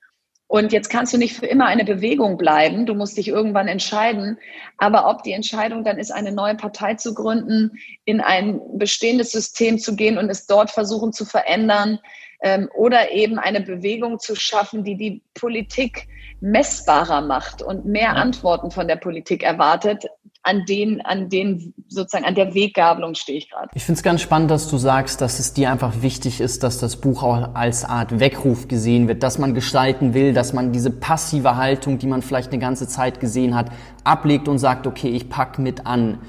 Und 0.47 0.73
jetzt 0.73 0.89
kannst 0.89 1.13
du 1.13 1.19
nicht 1.19 1.37
für 1.37 1.47
immer 1.47 1.67
eine 1.67 1.85
Bewegung 1.85 2.37
bleiben. 2.37 2.87
Du 2.87 2.95
musst 2.95 3.17
dich 3.17 3.29
irgendwann 3.29 3.69
entscheiden. 3.69 4.39
Aber 4.79 5.09
ob 5.09 5.23
die 5.25 5.33
Entscheidung 5.33 5.85
dann 5.85 5.99
ist, 5.99 6.13
eine 6.13 6.33
neue 6.33 6.57
Partei 6.57 6.95
zu 6.95 7.15
gründen, 7.15 7.73
in 8.05 8.21
ein 8.21 8.61
bestehendes 8.75 9.31
System 9.33 9.79
zu 9.79 9.95
gehen 9.95 10.19
und 10.19 10.29
es 10.29 10.47
dort 10.47 10.71
versuchen 10.71 11.13
zu 11.13 11.25
verändern, 11.25 12.01
ähm, 12.43 12.69
oder 12.75 13.13
eben 13.13 13.39
eine 13.39 13.61
Bewegung 13.61 14.19
zu 14.19 14.35
schaffen, 14.35 14.85
die 14.85 14.97
die 14.97 15.23
Politik 15.35 16.09
messbarer 16.41 17.21
macht 17.21 17.63
und 17.63 17.85
mehr 17.85 18.03
ja. 18.03 18.13
Antworten 18.13 18.71
von 18.71 18.89
der 18.89 18.97
Politik 18.97 19.43
erwartet. 19.43 20.07
An 20.43 20.65
den, 20.65 21.03
an 21.03 21.29
den 21.29 21.75
sozusagen 21.89 22.25
an 22.25 22.35
der 22.35 22.55
Weggabelung 22.55 23.15
stehe 23.15 23.37
ich 23.37 23.51
gerade. 23.51 23.69
Ich 23.75 23.85
finde 23.85 23.99
es 23.99 24.03
ganz 24.03 24.23
spannend, 24.23 24.51
dass 24.51 24.71
du 24.71 24.79
sagst, 24.79 25.21
dass 25.21 25.39
es 25.39 25.53
dir 25.53 25.71
einfach 25.71 26.01
wichtig 26.01 26.41
ist, 26.41 26.63
dass 26.63 26.79
das 26.79 26.97
Buch 26.97 27.23
auch 27.23 27.55
als 27.55 27.85
Art 27.85 28.21
Weckruf 28.21 28.67
gesehen 28.67 29.07
wird, 29.07 29.23
dass 29.23 29.37
man 29.37 29.53
gestalten 29.53 30.15
will, 30.15 30.33
dass 30.33 30.55
man 30.55 30.73
diese 30.73 30.91
passive 30.91 31.57
Haltung, 31.57 31.99
die 31.99 32.07
man 32.07 32.23
vielleicht 32.23 32.53
eine 32.53 32.59
ganze 32.59 32.89
Zeit 32.89 33.21
gesehen 33.21 33.55
hat, 33.55 33.71
ablegt 34.03 34.49
und 34.49 34.59
sagt, 34.59 34.87
okay, 34.87 35.11
ich 35.11 35.29
pack 35.29 35.59
mit 35.59 35.87
an. 35.87 36.21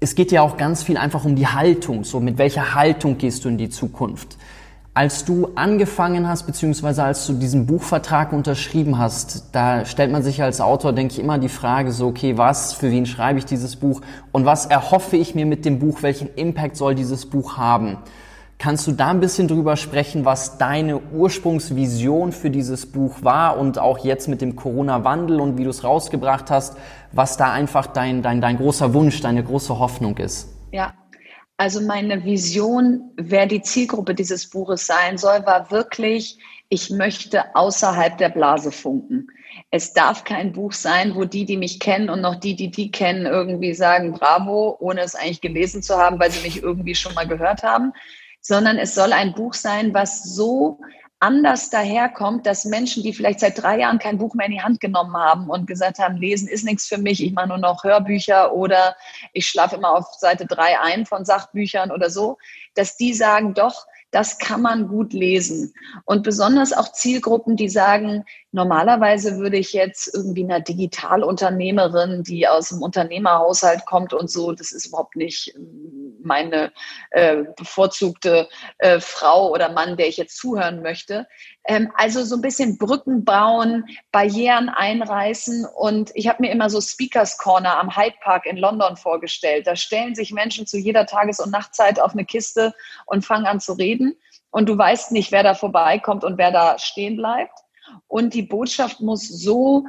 Es 0.00 0.14
geht 0.14 0.32
ja 0.32 0.40
auch 0.40 0.56
ganz 0.56 0.82
viel 0.82 0.96
einfach 0.96 1.26
um 1.26 1.36
die 1.36 1.46
Haltung, 1.46 2.04
so 2.04 2.20
mit 2.20 2.38
welcher 2.38 2.74
Haltung 2.74 3.18
gehst 3.18 3.44
du 3.44 3.50
in 3.50 3.58
die 3.58 3.68
Zukunft. 3.68 4.38
Als 4.96 5.24
du 5.24 5.48
angefangen 5.56 6.28
hast, 6.28 6.44
beziehungsweise 6.44 7.02
als 7.02 7.26
du 7.26 7.32
diesen 7.32 7.66
Buchvertrag 7.66 8.32
unterschrieben 8.32 8.96
hast, 8.96 9.46
da 9.50 9.84
stellt 9.84 10.12
man 10.12 10.22
sich 10.22 10.40
als 10.40 10.60
Autor, 10.60 10.92
denke 10.92 11.14
ich, 11.14 11.18
immer 11.18 11.38
die 11.38 11.48
Frage 11.48 11.90
so, 11.90 12.06
okay, 12.06 12.38
was, 12.38 12.74
für 12.74 12.92
wen 12.92 13.04
schreibe 13.04 13.40
ich 13.40 13.44
dieses 13.44 13.74
Buch 13.74 14.02
und 14.30 14.44
was 14.44 14.66
erhoffe 14.66 15.16
ich 15.16 15.34
mir 15.34 15.46
mit 15.46 15.64
dem 15.64 15.80
Buch, 15.80 16.04
welchen 16.04 16.32
Impact 16.36 16.76
soll 16.76 16.94
dieses 16.94 17.26
Buch 17.26 17.56
haben? 17.56 17.96
Kannst 18.58 18.86
du 18.86 18.92
da 18.92 19.08
ein 19.08 19.18
bisschen 19.18 19.48
drüber 19.48 19.76
sprechen, 19.76 20.24
was 20.24 20.58
deine 20.58 21.00
Ursprungsvision 21.12 22.30
für 22.30 22.50
dieses 22.50 22.86
Buch 22.86 23.16
war 23.22 23.58
und 23.58 23.80
auch 23.80 23.98
jetzt 23.98 24.28
mit 24.28 24.40
dem 24.40 24.54
Corona-Wandel 24.54 25.40
und 25.40 25.58
wie 25.58 25.64
du 25.64 25.70
es 25.70 25.82
rausgebracht 25.82 26.52
hast, 26.52 26.76
was 27.10 27.36
da 27.36 27.50
einfach 27.50 27.88
dein, 27.88 28.22
dein, 28.22 28.40
dein 28.40 28.58
großer 28.58 28.94
Wunsch, 28.94 29.20
deine 29.20 29.42
große 29.42 29.76
Hoffnung 29.76 30.16
ist? 30.18 30.50
Ja, 30.70 30.92
also 31.56 31.80
meine 31.80 32.24
Vision, 32.24 33.12
wer 33.16 33.46
die 33.46 33.62
Zielgruppe 33.62 34.14
dieses 34.14 34.50
Buches 34.50 34.86
sein 34.86 35.18
soll, 35.18 35.46
war 35.46 35.70
wirklich, 35.70 36.38
ich 36.68 36.90
möchte 36.90 37.54
außerhalb 37.54 38.18
der 38.18 38.30
Blase 38.30 38.72
funken. 38.72 39.28
Es 39.70 39.92
darf 39.92 40.24
kein 40.24 40.52
Buch 40.52 40.72
sein, 40.72 41.14
wo 41.14 41.24
die, 41.24 41.44
die 41.44 41.56
mich 41.56 41.78
kennen 41.78 42.10
und 42.10 42.20
noch 42.20 42.34
die, 42.34 42.56
die 42.56 42.70
die 42.70 42.90
kennen, 42.90 43.26
irgendwie 43.26 43.72
sagen, 43.74 44.12
bravo, 44.12 44.76
ohne 44.80 45.02
es 45.02 45.14
eigentlich 45.14 45.40
gelesen 45.40 45.82
zu 45.82 45.96
haben, 45.96 46.18
weil 46.18 46.32
sie 46.32 46.42
mich 46.42 46.60
irgendwie 46.62 46.96
schon 46.96 47.14
mal 47.14 47.28
gehört 47.28 47.62
haben, 47.62 47.92
sondern 48.40 48.78
es 48.78 48.94
soll 48.94 49.12
ein 49.12 49.34
Buch 49.34 49.54
sein, 49.54 49.94
was 49.94 50.24
so 50.24 50.80
anders 51.24 51.70
daherkommt, 51.70 52.44
dass 52.44 52.66
Menschen, 52.66 53.02
die 53.02 53.14
vielleicht 53.14 53.40
seit 53.40 53.62
drei 53.62 53.78
Jahren 53.78 53.98
kein 53.98 54.18
Buch 54.18 54.34
mehr 54.34 54.44
in 54.44 54.52
die 54.52 54.60
Hand 54.60 54.78
genommen 54.78 55.16
haben 55.16 55.48
und 55.48 55.66
gesagt 55.66 55.98
haben, 55.98 56.18
lesen 56.18 56.48
ist 56.48 56.66
nichts 56.66 56.86
für 56.86 56.98
mich, 56.98 57.24
ich 57.24 57.32
mache 57.32 57.48
nur 57.48 57.56
noch 57.56 57.82
Hörbücher 57.82 58.52
oder 58.52 58.94
ich 59.32 59.46
schlafe 59.46 59.76
immer 59.76 59.96
auf 59.96 60.12
Seite 60.18 60.44
drei 60.44 60.78
ein 60.78 61.06
von 61.06 61.24
Sachbüchern 61.24 61.90
oder 61.90 62.10
so, 62.10 62.36
dass 62.74 62.98
die 62.98 63.14
sagen, 63.14 63.54
doch, 63.54 63.86
das 64.10 64.36
kann 64.38 64.60
man 64.60 64.86
gut 64.86 65.14
lesen. 65.14 65.72
Und 66.04 66.24
besonders 66.24 66.74
auch 66.74 66.92
Zielgruppen, 66.92 67.56
die 67.56 67.70
sagen, 67.70 68.24
normalerweise 68.54 69.38
würde 69.38 69.56
ich 69.56 69.72
jetzt 69.72 70.14
irgendwie 70.14 70.44
einer 70.44 70.60
Digitalunternehmerin, 70.60 72.22
die 72.22 72.46
aus 72.46 72.68
dem 72.68 72.82
Unternehmerhaushalt 72.82 73.84
kommt 73.84 74.14
und 74.14 74.30
so, 74.30 74.52
das 74.52 74.70
ist 74.70 74.86
überhaupt 74.86 75.16
nicht 75.16 75.52
ähm, 75.56 76.16
meine 76.22 76.72
äh, 77.10 77.42
bevorzugte 77.56 78.48
äh, 78.78 79.00
Frau 79.00 79.50
oder 79.50 79.72
Mann, 79.72 79.96
der 79.96 80.06
ich 80.06 80.16
jetzt 80.16 80.38
zuhören 80.38 80.82
möchte, 80.82 81.26
Ähm, 81.66 81.90
also 81.96 82.24
so 82.24 82.36
ein 82.36 82.42
bisschen 82.42 82.78
Brücken 82.78 83.24
bauen, 83.24 83.84
Barrieren 84.12 84.68
einreißen. 84.68 85.66
Und 85.66 86.10
ich 86.14 86.28
habe 86.28 86.42
mir 86.42 86.52
immer 86.52 86.70
so 86.70 86.80
Speakers 86.80 87.38
Corner 87.38 87.80
am 87.80 87.96
Hyde 87.96 88.16
Park 88.22 88.46
in 88.46 88.56
London 88.56 88.96
vorgestellt. 88.96 89.66
Da 89.66 89.74
stellen 89.74 90.14
sich 90.14 90.30
Menschen 90.30 90.66
zu 90.66 90.78
jeder 90.78 91.06
Tages- 91.06 91.40
und 91.40 91.50
Nachtzeit 91.50 91.98
auf 91.98 92.12
eine 92.12 92.24
Kiste 92.24 92.74
und 93.06 93.24
fangen 93.24 93.46
an 93.46 93.60
zu 93.60 93.72
reden. 93.72 94.16
Und 94.50 94.68
du 94.68 94.76
weißt 94.78 95.12
nicht, 95.12 95.32
wer 95.32 95.42
da 95.42 95.54
vorbeikommt 95.54 96.22
und 96.22 96.38
wer 96.38 96.52
da 96.52 96.78
stehen 96.78 97.16
bleibt. 97.16 97.63
Und 98.06 98.34
die 98.34 98.42
Botschaft 98.42 99.00
muss 99.00 99.28
so 99.28 99.86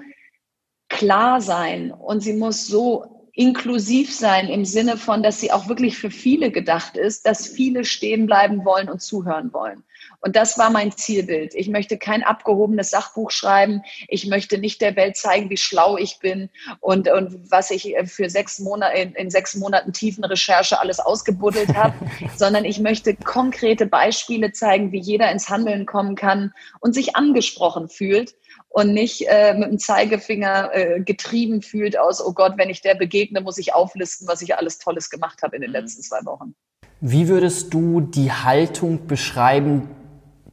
klar 0.90 1.42
sein 1.42 1.92
und 1.92 2.22
sie 2.22 2.34
muss 2.34 2.68
so 2.68 3.30
inklusiv 3.34 4.14
sein 4.14 4.48
im 4.48 4.64
Sinne 4.66 4.98
von, 4.98 5.22
dass 5.22 5.42
sie 5.42 5.52
auch 5.52 5.68
wirklich 5.68 5.98
für 5.98 6.10
viele 6.10 6.52
gedacht 6.52 6.96
ist, 6.96 7.26
dass 7.26 7.48
viele 7.48 7.84
stehen 7.84 8.26
bleiben 8.28 8.64
wollen 8.64 8.90
und 8.90 9.02
zuhören 9.02 9.52
wollen. 9.52 9.84
Und 10.26 10.36
das 10.36 10.58
war 10.58 10.72
mein 10.72 10.92
Zielbild. 10.92 11.54
Ich 11.54 11.70
möchte 11.70 12.00
kein 12.00 12.24
abgehobenes 12.24 12.90
Sachbuch 12.90 13.30
schreiben. 13.30 13.84
Ich 14.08 14.26
möchte 14.26 14.58
nicht 14.58 14.82
der 14.82 14.96
Welt 14.96 15.18
zeigen, 15.18 15.52
wie 15.52 15.58
schlau 15.58 15.98
ich 15.98 16.18
bin 16.18 16.50
und, 16.80 17.08
und 17.12 17.52
was 17.52 17.70
ich 17.70 17.96
für 18.06 18.28
sechs 18.28 18.58
Monate, 18.58 18.98
in, 18.98 19.14
in 19.14 19.30
sechs 19.30 19.54
Monaten 19.54 19.94
tiefen 19.94 20.24
Recherche 20.24 20.80
alles 20.80 21.00
ausgebuddelt 21.00 21.76
habe, 21.76 21.94
sondern 22.36 22.66
ich 22.66 22.80
möchte 22.80 23.16
konkrete 23.16 23.86
Beispiele 23.86 24.52
zeigen, 24.52 24.92
wie 24.92 25.00
jeder 25.00 25.32
ins 25.32 25.48
Handeln 25.48 25.86
kommen 25.86 26.16
kann 26.16 26.54
und 26.80 26.96
sich 26.96 27.16
angesprochen 27.16 27.88
fühlt 27.88 28.34
und 28.70 28.96
nicht 28.96 29.28
äh, 29.28 29.54
mit 29.54 29.70
dem 29.70 29.78
Zeigefinger 29.78 30.72
äh, 30.74 31.02
getrieben 31.02 31.62
fühlt 31.62 32.00
aus, 32.00 32.20
oh 32.20 32.34
Gott, 32.34 32.54
wenn 32.58 32.72
ich 32.72 32.82
der 32.82 32.96
begegne, 32.96 33.42
muss 33.42 33.60
ich 33.60 33.76
auflisten, 33.76 34.28
was 34.28 34.42
ich 34.42 34.58
alles 34.58 34.80
Tolles 34.80 35.12
gemacht 35.12 35.44
habe 35.44 35.56
in 35.56 35.62
den 35.62 35.70
mhm. 35.70 35.76
letzten 35.76 36.02
zwei 36.02 36.26
Wochen. 36.26 36.56
Wie 37.00 37.28
würdest 37.28 37.72
du 37.76 38.02
die 38.02 38.32
Haltung 38.32 39.06
beschreiben, 39.06 39.88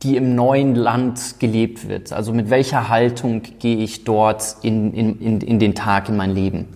die 0.02 0.16
im 0.16 0.34
neuen 0.34 0.74
Land 0.74 1.38
gelebt 1.38 1.88
wird? 1.88 2.12
Also 2.12 2.32
mit 2.32 2.50
welcher 2.50 2.88
Haltung 2.88 3.42
gehe 3.58 3.78
ich 3.78 4.04
dort 4.04 4.56
in, 4.62 4.92
in, 4.92 5.20
in, 5.20 5.40
in 5.40 5.58
den 5.58 5.74
Tag, 5.74 6.08
in 6.08 6.16
mein 6.16 6.34
Leben? 6.34 6.68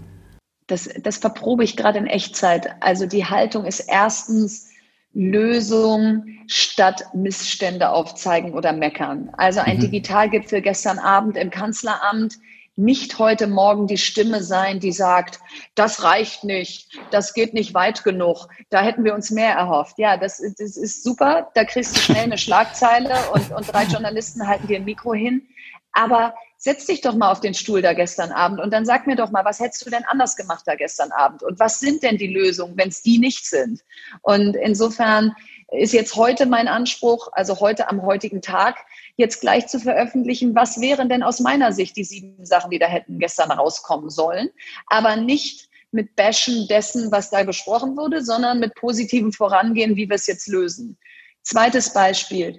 Das, 0.67 0.89
das 1.03 1.19
verprobe 1.19 1.65
ich 1.65 1.77
gerade 1.77 1.99
in 1.99 2.07
Echtzeit. 2.07 2.69
Also 2.81 3.07
die 3.07 3.25
Haltung 3.25 3.65
ist 3.65 3.81
erstens, 3.81 4.71
Lösung 5.17 6.27
statt 6.47 7.03
Missstände 7.15 7.89
aufzeigen 7.89 8.53
oder 8.53 8.75
meckern. 8.75 9.31
Also 9.39 9.61
ein 9.61 9.79
mhm. 9.79 9.81
Digitalgipfel 9.81 10.61
gestern 10.61 10.99
Abend 10.99 11.39
im 11.39 11.49
Kanzleramt, 11.49 12.39
nicht 12.77 13.19
heute 13.19 13.47
Morgen 13.47 13.87
die 13.87 13.97
Stimme 13.97 14.43
sein, 14.43 14.81
die 14.81 14.93
sagt, 14.93 15.41
das 15.75 16.03
reicht 16.03 16.45
nicht, 16.45 16.99
das 17.11 17.33
geht 17.33 17.55
nicht 17.55 17.73
weit 17.73 18.05
genug, 18.05 18.49
da 18.69 18.83
hätten 18.83 19.03
wir 19.05 19.15
uns 19.15 19.31
mehr 19.31 19.55
erhofft. 19.55 19.99
Ja, 19.99 20.17
das, 20.17 20.43
das 20.59 20.77
ist 20.77 21.03
super, 21.03 21.51
da 21.55 21.65
kriegst 21.65 21.97
du 21.97 22.01
schnell 22.01 22.25
eine 22.25 22.39
Schlagzeile 22.47 23.15
und, 23.33 23.51
und 23.51 23.73
drei 23.73 23.85
Journalisten 23.85 24.47
halten 24.47 24.67
dir 24.67 24.77
ein 24.77 24.85
Mikro 24.85 25.15
hin. 25.15 25.49
Aber 25.93 26.35
setz 26.59 26.85
dich 26.85 27.01
doch 27.01 27.15
mal 27.15 27.31
auf 27.31 27.41
den 27.41 27.55
Stuhl 27.55 27.81
da 27.81 27.95
gestern 27.95 28.31
Abend 28.31 28.61
und 28.61 28.71
dann 28.71 28.85
sag 28.85 29.07
mir 29.07 29.17
doch 29.17 29.31
mal, 29.31 29.47
was 29.47 29.61
hättest 29.61 29.87
du 29.87 29.91
denn 29.91 30.05
anders 30.05 30.37
gemacht 30.37 30.65
da 30.67 30.75
gestern 30.75 31.11
Abend? 31.13 31.43
Und 31.43 31.59
was 31.59 31.81
sind 31.81 32.03
denn 32.03 32.19
die 32.19 32.27
Lösungen, 32.27 32.77
wenn 32.77 32.89
es 32.89 33.01
die 33.01 33.19
nicht 33.19 33.47
sind? 33.47 33.83
Und 34.21 34.57
insofern 34.57 35.35
ist 35.73 35.93
jetzt 35.93 36.15
heute 36.15 36.47
mein 36.47 36.69
Anspruch, 36.69 37.29
also 37.33 37.61
heute 37.61 37.89
am 37.89 38.03
heutigen 38.03 38.41
Tag, 38.41 38.77
jetzt 39.17 39.41
gleich 39.41 39.67
zu 39.67 39.81
veröffentlichen, 39.81 40.55
was 40.55 40.81
wären 40.81 41.09
denn 41.09 41.23
aus 41.23 41.41
meiner 41.41 41.73
Sicht 41.73 41.97
die 41.97 42.05
sieben 42.05 42.45
Sachen, 42.47 42.71
die 42.71 42.79
da 42.79 42.87
hätten 42.87 43.19
gestern 43.19 43.51
rauskommen 43.51 44.11
sollen, 44.11 44.51
aber 44.87 45.17
nicht 45.17 45.69
mit 45.91 46.15
Bashen 46.15 46.69
dessen, 46.69 47.11
was 47.11 47.31
da 47.31 47.43
besprochen 47.43 47.97
wurde, 47.97 48.23
sondern 48.23 48.61
mit 48.61 48.75
positivem 48.75 49.33
Vorangehen, 49.33 49.97
wie 49.97 50.09
wir 50.09 50.17
es 50.17 50.27
jetzt 50.27 50.47
lösen. 50.47 50.99
Zweites 51.43 51.93
Beispiel. 51.93 52.59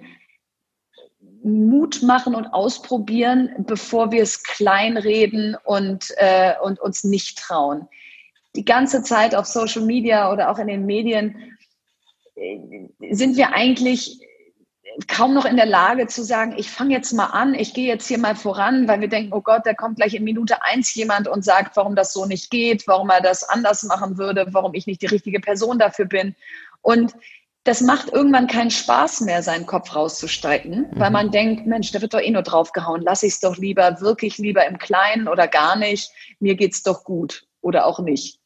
Mut 1.42 2.02
machen 2.02 2.34
und 2.34 2.46
ausprobieren, 2.48 3.50
bevor 3.58 4.10
wir 4.10 4.22
es 4.22 4.42
kleinreden 4.42 5.56
und, 5.64 6.06
äh, 6.16 6.54
und 6.62 6.80
uns 6.80 7.04
nicht 7.04 7.38
trauen. 7.38 7.88
Die 8.56 8.64
ganze 8.64 9.02
Zeit 9.02 9.34
auf 9.34 9.46
Social 9.46 9.82
Media 9.82 10.32
oder 10.32 10.50
auch 10.50 10.58
in 10.58 10.66
den 10.66 10.84
Medien 10.84 11.56
sind 13.10 13.36
wir 13.36 13.52
eigentlich 13.52 14.20
kaum 15.06 15.34
noch 15.34 15.44
in 15.44 15.56
der 15.56 15.66
Lage 15.66 16.06
zu 16.06 16.24
sagen, 16.24 16.54
ich 16.56 16.70
fange 16.70 16.94
jetzt 16.94 17.12
mal 17.12 17.26
an, 17.26 17.54
ich 17.54 17.72
gehe 17.72 17.86
jetzt 17.86 18.08
hier 18.08 18.18
mal 18.18 18.34
voran, 18.34 18.88
weil 18.88 19.00
wir 19.00 19.08
denken, 19.08 19.32
oh 19.32 19.40
Gott, 19.40 19.62
da 19.64 19.74
kommt 19.74 19.96
gleich 19.96 20.14
in 20.14 20.24
Minute 20.24 20.64
eins 20.64 20.94
jemand 20.94 21.28
und 21.28 21.44
sagt, 21.44 21.76
warum 21.76 21.94
das 21.94 22.12
so 22.12 22.26
nicht 22.26 22.50
geht, 22.50 22.86
warum 22.88 23.10
er 23.10 23.20
das 23.20 23.48
anders 23.48 23.84
machen 23.84 24.18
würde, 24.18 24.46
warum 24.50 24.74
ich 24.74 24.86
nicht 24.86 25.02
die 25.02 25.06
richtige 25.06 25.40
Person 25.40 25.78
dafür 25.78 26.06
bin. 26.06 26.34
Und 26.82 27.14
das 27.64 27.80
macht 27.82 28.08
irgendwann 28.10 28.46
keinen 28.46 28.70
Spaß 28.70 29.20
mehr, 29.22 29.42
seinen 29.42 29.66
Kopf 29.66 29.94
rauszustrecken, 29.94 30.88
mhm. 30.90 31.00
weil 31.00 31.10
man 31.10 31.30
denkt, 31.30 31.66
Mensch, 31.66 31.92
da 31.92 32.00
wird 32.00 32.14
doch 32.14 32.20
eh 32.20 32.30
nur 32.30 32.42
draufgehauen, 32.42 33.02
lass 33.02 33.22
ich 33.22 33.34
es 33.34 33.40
doch 33.40 33.56
lieber, 33.58 34.00
wirklich 34.00 34.38
lieber 34.38 34.66
im 34.66 34.78
Kleinen 34.78 35.28
oder 35.28 35.46
gar 35.46 35.76
nicht, 35.76 36.10
mir 36.40 36.54
geht's 36.54 36.82
doch 36.82 37.04
gut 37.04 37.46
oder 37.60 37.86
auch 37.86 38.00
nicht. 38.00 38.40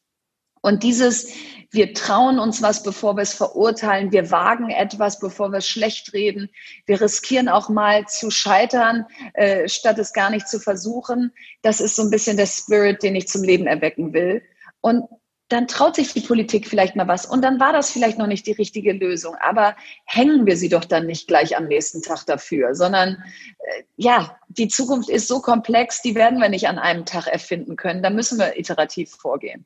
Und 0.63 0.83
dieses, 0.83 1.27
wir 1.71 1.93
trauen 1.93 2.39
uns 2.39 2.61
was, 2.61 2.83
bevor 2.83 3.17
wir 3.17 3.21
es 3.21 3.33
verurteilen, 3.33 4.13
wir 4.13 4.31
wagen 4.31 4.69
etwas, 4.69 5.19
bevor 5.19 5.49
wir 5.49 5.57
es 5.57 5.67
schlecht 5.67 6.13
reden, 6.13 6.49
wir 6.85 7.01
riskieren 7.01 7.49
auch 7.49 7.67
mal 7.67 8.05
zu 8.07 8.31
scheitern, 8.31 9.05
äh, 9.33 9.67
statt 9.67 9.99
es 9.99 10.13
gar 10.13 10.29
nicht 10.29 10.47
zu 10.47 10.61
versuchen, 10.61 11.33
das 11.63 11.81
ist 11.81 11.97
so 11.97 12.03
ein 12.03 12.09
bisschen 12.09 12.37
der 12.37 12.45
Spirit, 12.45 13.03
den 13.03 13.15
ich 13.15 13.27
zum 13.27 13.43
Leben 13.43 13.67
erwecken 13.67 14.13
will. 14.13 14.41
Und 14.79 15.03
dann 15.49 15.67
traut 15.67 15.97
sich 15.97 16.13
die 16.13 16.21
Politik 16.21 16.65
vielleicht 16.65 16.95
mal 16.95 17.09
was 17.09 17.25
und 17.25 17.43
dann 17.43 17.59
war 17.59 17.73
das 17.73 17.91
vielleicht 17.91 18.17
noch 18.17 18.27
nicht 18.27 18.47
die 18.47 18.53
richtige 18.53 18.93
Lösung. 18.93 19.35
Aber 19.41 19.75
hängen 20.05 20.45
wir 20.45 20.55
sie 20.55 20.69
doch 20.69 20.85
dann 20.85 21.07
nicht 21.07 21.27
gleich 21.27 21.57
am 21.57 21.67
nächsten 21.67 22.01
Tag 22.01 22.23
dafür, 22.25 22.73
sondern 22.73 23.21
äh, 23.59 23.83
ja, 23.97 24.37
die 24.47 24.69
Zukunft 24.69 25.09
ist 25.09 25.27
so 25.27 25.41
komplex, 25.41 26.01
die 26.01 26.15
werden 26.15 26.39
wir 26.39 26.47
nicht 26.47 26.69
an 26.69 26.79
einem 26.79 27.05
Tag 27.05 27.27
erfinden 27.27 27.75
können. 27.75 28.01
Da 28.01 28.09
müssen 28.09 28.39
wir 28.39 28.57
iterativ 28.57 29.11
vorgehen. 29.11 29.65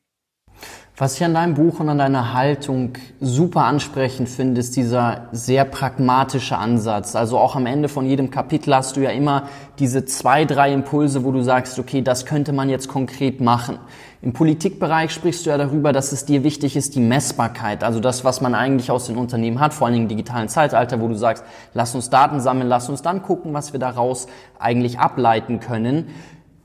Was 1.00 1.14
ich 1.14 1.24
an 1.24 1.32
deinem 1.32 1.54
Buch 1.54 1.78
und 1.78 1.88
an 1.88 1.98
deiner 1.98 2.32
Haltung 2.32 2.94
super 3.20 3.62
ansprechend 3.66 4.28
finde, 4.28 4.58
ist 4.58 4.74
dieser 4.74 5.28
sehr 5.30 5.64
pragmatische 5.64 6.58
Ansatz. 6.58 7.14
Also 7.14 7.38
auch 7.38 7.54
am 7.54 7.66
Ende 7.66 7.88
von 7.88 8.04
jedem 8.04 8.32
Kapitel 8.32 8.74
hast 8.74 8.96
du 8.96 9.00
ja 9.02 9.10
immer 9.10 9.44
diese 9.78 10.06
zwei, 10.06 10.44
drei 10.44 10.72
Impulse, 10.72 11.22
wo 11.22 11.30
du 11.30 11.40
sagst, 11.40 11.78
okay, 11.78 12.02
das 12.02 12.26
könnte 12.26 12.52
man 12.52 12.68
jetzt 12.68 12.88
konkret 12.88 13.40
machen. 13.40 13.78
Im 14.22 14.32
Politikbereich 14.32 15.12
sprichst 15.12 15.46
du 15.46 15.50
ja 15.50 15.56
darüber, 15.56 15.92
dass 15.92 16.10
es 16.10 16.24
dir 16.24 16.42
wichtig 16.42 16.74
ist, 16.74 16.96
die 16.96 17.00
Messbarkeit, 17.00 17.84
also 17.84 18.00
das, 18.00 18.24
was 18.24 18.40
man 18.40 18.56
eigentlich 18.56 18.90
aus 18.90 19.06
den 19.06 19.16
Unternehmen 19.16 19.60
hat, 19.60 19.74
vor 19.74 19.86
allen 19.86 19.94
Dingen 19.94 20.06
im 20.06 20.08
digitalen 20.08 20.48
Zeitalter, 20.48 21.00
wo 21.00 21.06
du 21.06 21.14
sagst, 21.14 21.44
lass 21.74 21.94
uns 21.94 22.10
Daten 22.10 22.40
sammeln, 22.40 22.68
lass 22.68 22.88
uns 22.88 23.02
dann 23.02 23.22
gucken, 23.22 23.54
was 23.54 23.72
wir 23.72 23.78
daraus 23.78 24.26
eigentlich 24.58 24.98
ableiten 24.98 25.60
können 25.60 26.06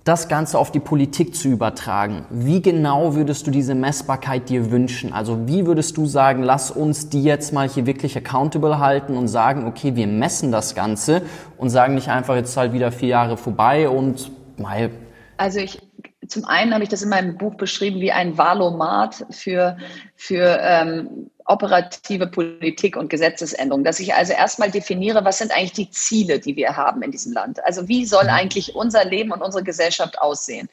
das 0.03 0.27
Ganze 0.27 0.59
auf 0.59 0.71
die 0.71 0.81
Politik 0.81 1.33
zu 1.33 1.47
übertragen. 1.47 2.25
Wie 2.29 2.61
genau 2.61 3.15
würdest 3.15 3.47
du 3.47 3.51
diese 3.51 3.73
Messbarkeit 3.73 4.49
dir 4.49 4.69
wünschen? 4.69 5.13
Also 5.13 5.47
wie 5.47 5.65
würdest 5.65 5.95
du 5.95 6.05
sagen, 6.05 6.43
lass 6.43 6.71
uns 6.71 7.09
die 7.09 7.23
jetzt 7.23 7.53
mal 7.53 7.69
hier 7.69 7.85
wirklich 7.85 8.17
accountable 8.17 8.79
halten 8.79 9.15
und 9.15 9.29
sagen, 9.29 9.65
okay, 9.65 9.95
wir 9.95 10.07
messen 10.07 10.51
das 10.51 10.75
Ganze 10.75 11.21
und 11.57 11.69
sagen 11.69 11.95
nicht 11.95 12.09
einfach 12.09 12.35
jetzt 12.35 12.57
halt 12.57 12.73
wieder 12.73 12.91
vier 12.91 13.09
Jahre 13.09 13.37
vorbei 13.37 13.87
und 13.87 14.31
mal. 14.57 14.91
Also 15.37 15.59
ich, 15.59 15.81
zum 16.27 16.43
einen 16.45 16.73
habe 16.73 16.83
ich 16.83 16.89
das 16.89 17.01
in 17.01 17.09
meinem 17.09 17.37
Buch 17.37 17.55
beschrieben 17.55 18.01
wie 18.01 18.11
ein 18.11 18.37
Valomat 18.37 19.25
für, 19.29 19.77
für 20.15 20.59
ähm, 20.61 21.29
operative 21.45 22.27
Politik 22.27 22.95
und 22.95 23.09
Gesetzesänderung, 23.09 23.83
dass 23.83 23.99
ich 23.99 24.13
also 24.13 24.33
erstmal 24.33 24.71
definiere, 24.71 25.25
was 25.25 25.39
sind 25.39 25.51
eigentlich 25.51 25.73
die 25.73 25.89
Ziele, 25.89 26.39
die 26.39 26.55
wir 26.55 26.75
haben 26.77 27.01
in 27.01 27.11
diesem 27.11 27.33
Land. 27.33 27.63
Also 27.63 27.87
wie 27.87 28.05
soll 28.05 28.25
mhm. 28.25 28.29
eigentlich 28.29 28.75
unser 28.75 29.05
Leben 29.05 29.31
und 29.31 29.41
unsere 29.41 29.63
Gesellschaft 29.63 30.19
aussehen? 30.19 30.69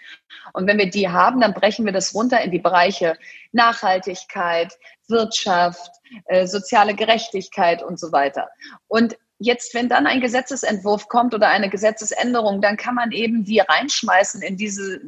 Und 0.53 0.67
wenn 0.67 0.79
wir 0.79 0.91
die 0.91 1.09
haben, 1.09 1.41
dann 1.41 1.55
brechen 1.55 1.85
wir 1.85 1.93
das 1.93 2.15
runter 2.15 2.41
in 2.41 2.51
die 2.51 2.59
Bereiche 2.59 3.17
Nachhaltigkeit, 3.53 4.79
Wirtschaft, 5.09 5.91
äh, 6.27 6.47
soziale 6.47 6.95
Gerechtigkeit 6.95 7.83
und 7.83 7.99
so 7.99 8.13
weiter. 8.13 8.49
Und 8.89 9.17
jetzt, 9.39 9.75
wenn 9.75 9.89
dann 9.89 10.07
ein 10.07 10.21
Gesetzesentwurf 10.21 11.09
kommt 11.09 11.35
oder 11.35 11.49
eine 11.49 11.69
Gesetzesänderung, 11.69 12.61
dann 12.61 12.77
kann 12.77 12.95
man 12.95 13.11
eben 13.11 13.45
die 13.45 13.61
reinschmeißen 13.61 14.43
in 14.43 14.57
diese 14.57 15.01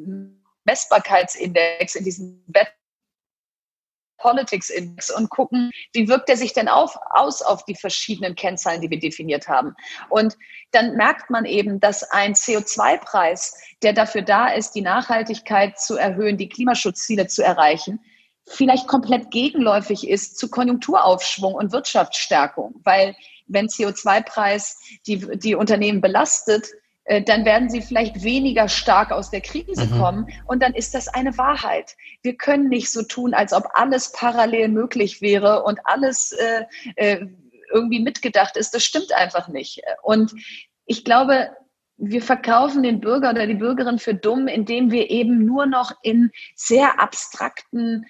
Messbarkeitsindex, 0.64 1.94
in 1.94 2.04
diesen 2.04 2.44
Wett 2.48 2.72
Politics 4.22 4.70
Index 4.70 5.10
und 5.10 5.28
gucken, 5.28 5.70
wie 5.92 6.08
wirkt 6.08 6.28
er 6.30 6.36
sich 6.36 6.52
denn 6.52 6.68
auf, 6.68 6.96
aus 7.10 7.42
auf 7.42 7.64
die 7.64 7.74
verschiedenen 7.74 8.34
Kennzahlen, 8.34 8.80
die 8.80 8.88
wir 8.88 9.00
definiert 9.00 9.48
haben. 9.48 9.74
Und 10.08 10.38
dann 10.70 10.94
merkt 10.94 11.28
man 11.28 11.44
eben, 11.44 11.80
dass 11.80 12.04
ein 12.10 12.34
CO2-Preis, 12.34 13.60
der 13.82 13.92
dafür 13.92 14.22
da 14.22 14.48
ist, 14.48 14.72
die 14.72 14.80
Nachhaltigkeit 14.80 15.78
zu 15.78 15.96
erhöhen, 15.96 16.38
die 16.38 16.48
Klimaschutzziele 16.48 17.26
zu 17.26 17.42
erreichen, 17.42 18.00
vielleicht 18.46 18.86
komplett 18.86 19.30
gegenläufig 19.30 20.08
ist 20.08 20.38
zu 20.38 20.48
Konjunkturaufschwung 20.48 21.54
und 21.54 21.72
Wirtschaftsstärkung, 21.72 22.80
weil 22.84 23.14
wenn 23.46 23.66
CO2-Preis 23.66 24.78
die, 25.06 25.38
die 25.38 25.54
Unternehmen 25.54 26.00
belastet, 26.00 26.68
dann 27.04 27.44
werden 27.44 27.68
sie 27.68 27.82
vielleicht 27.82 28.22
weniger 28.22 28.68
stark 28.68 29.10
aus 29.10 29.30
der 29.30 29.40
Krise 29.40 29.86
mhm. 29.86 29.98
kommen. 29.98 30.26
Und 30.46 30.62
dann 30.62 30.72
ist 30.72 30.94
das 30.94 31.08
eine 31.08 31.36
Wahrheit. 31.36 31.96
Wir 32.22 32.36
können 32.36 32.68
nicht 32.68 32.90
so 32.90 33.02
tun, 33.02 33.34
als 33.34 33.52
ob 33.52 33.64
alles 33.74 34.12
parallel 34.12 34.68
möglich 34.68 35.20
wäre 35.20 35.64
und 35.64 35.80
alles 35.84 36.32
äh, 36.32 36.64
äh, 36.96 37.26
irgendwie 37.72 38.00
mitgedacht 38.00 38.56
ist. 38.56 38.74
Das 38.74 38.84
stimmt 38.84 39.12
einfach 39.12 39.48
nicht. 39.48 39.80
Und 40.02 40.32
ich 40.86 41.04
glaube, 41.04 41.50
wir 41.96 42.22
verkaufen 42.22 42.82
den 42.82 43.00
Bürger 43.00 43.30
oder 43.30 43.46
die 43.46 43.54
Bürgerin 43.54 43.98
für 43.98 44.14
dumm, 44.14 44.48
indem 44.48 44.90
wir 44.90 45.10
eben 45.10 45.44
nur 45.44 45.66
noch 45.66 45.92
in 46.02 46.30
sehr 46.54 47.00
abstrakten 47.00 48.06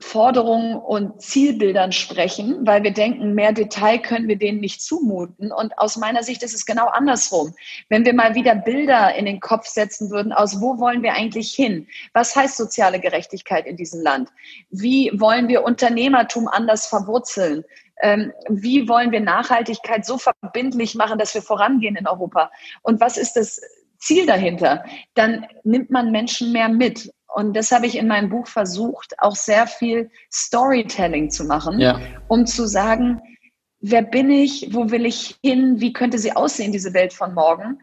Forderungen 0.00 0.76
und 0.76 1.20
Zielbildern 1.20 1.92
sprechen, 1.92 2.66
weil 2.66 2.82
wir 2.82 2.92
denken, 2.92 3.34
mehr 3.34 3.52
Detail 3.52 3.98
können 3.98 4.28
wir 4.28 4.36
denen 4.36 4.60
nicht 4.60 4.82
zumuten. 4.82 5.52
Und 5.52 5.78
aus 5.78 5.98
meiner 5.98 6.22
Sicht 6.22 6.42
ist 6.42 6.54
es 6.54 6.64
genau 6.64 6.86
andersrum. 6.86 7.54
Wenn 7.90 8.06
wir 8.06 8.14
mal 8.14 8.34
wieder 8.34 8.54
Bilder 8.54 9.14
in 9.14 9.26
den 9.26 9.40
Kopf 9.40 9.66
setzen 9.66 10.10
würden, 10.10 10.32
aus 10.32 10.60
wo 10.60 10.78
wollen 10.78 11.02
wir 11.02 11.12
eigentlich 11.12 11.52
hin? 11.52 11.86
Was 12.14 12.34
heißt 12.34 12.56
soziale 12.56 12.98
Gerechtigkeit 12.98 13.66
in 13.66 13.76
diesem 13.76 14.02
Land? 14.02 14.30
Wie 14.70 15.12
wollen 15.14 15.48
wir 15.48 15.64
Unternehmertum 15.64 16.48
anders 16.48 16.86
verwurzeln? 16.86 17.64
Ähm, 18.02 18.32
wie 18.48 18.88
wollen 18.88 19.12
wir 19.12 19.20
Nachhaltigkeit 19.20 20.06
so 20.06 20.16
verbindlich 20.16 20.94
machen, 20.94 21.18
dass 21.18 21.34
wir 21.34 21.42
vorangehen 21.42 21.96
in 21.96 22.08
Europa? 22.08 22.50
Und 22.82 23.00
was 23.02 23.18
ist 23.18 23.34
das 23.34 23.60
Ziel 23.98 24.24
dahinter? 24.24 24.82
Dann 25.12 25.46
nimmt 25.62 25.90
man 25.90 26.10
Menschen 26.10 26.52
mehr 26.52 26.70
mit. 26.70 27.12
Und 27.34 27.54
das 27.54 27.70
habe 27.70 27.86
ich 27.86 27.96
in 27.96 28.08
meinem 28.08 28.28
Buch 28.28 28.46
versucht, 28.46 29.14
auch 29.18 29.36
sehr 29.36 29.66
viel 29.66 30.10
Storytelling 30.32 31.30
zu 31.30 31.44
machen, 31.44 31.78
ja. 31.78 32.00
um 32.28 32.46
zu 32.46 32.66
sagen, 32.66 33.20
wer 33.80 34.02
bin 34.02 34.30
ich, 34.30 34.70
wo 34.72 34.90
will 34.90 35.06
ich 35.06 35.38
hin, 35.42 35.80
wie 35.80 35.92
könnte 35.92 36.18
sie 36.18 36.32
aussehen, 36.32 36.72
diese 36.72 36.92
Welt 36.92 37.12
von 37.12 37.34
morgen 37.34 37.78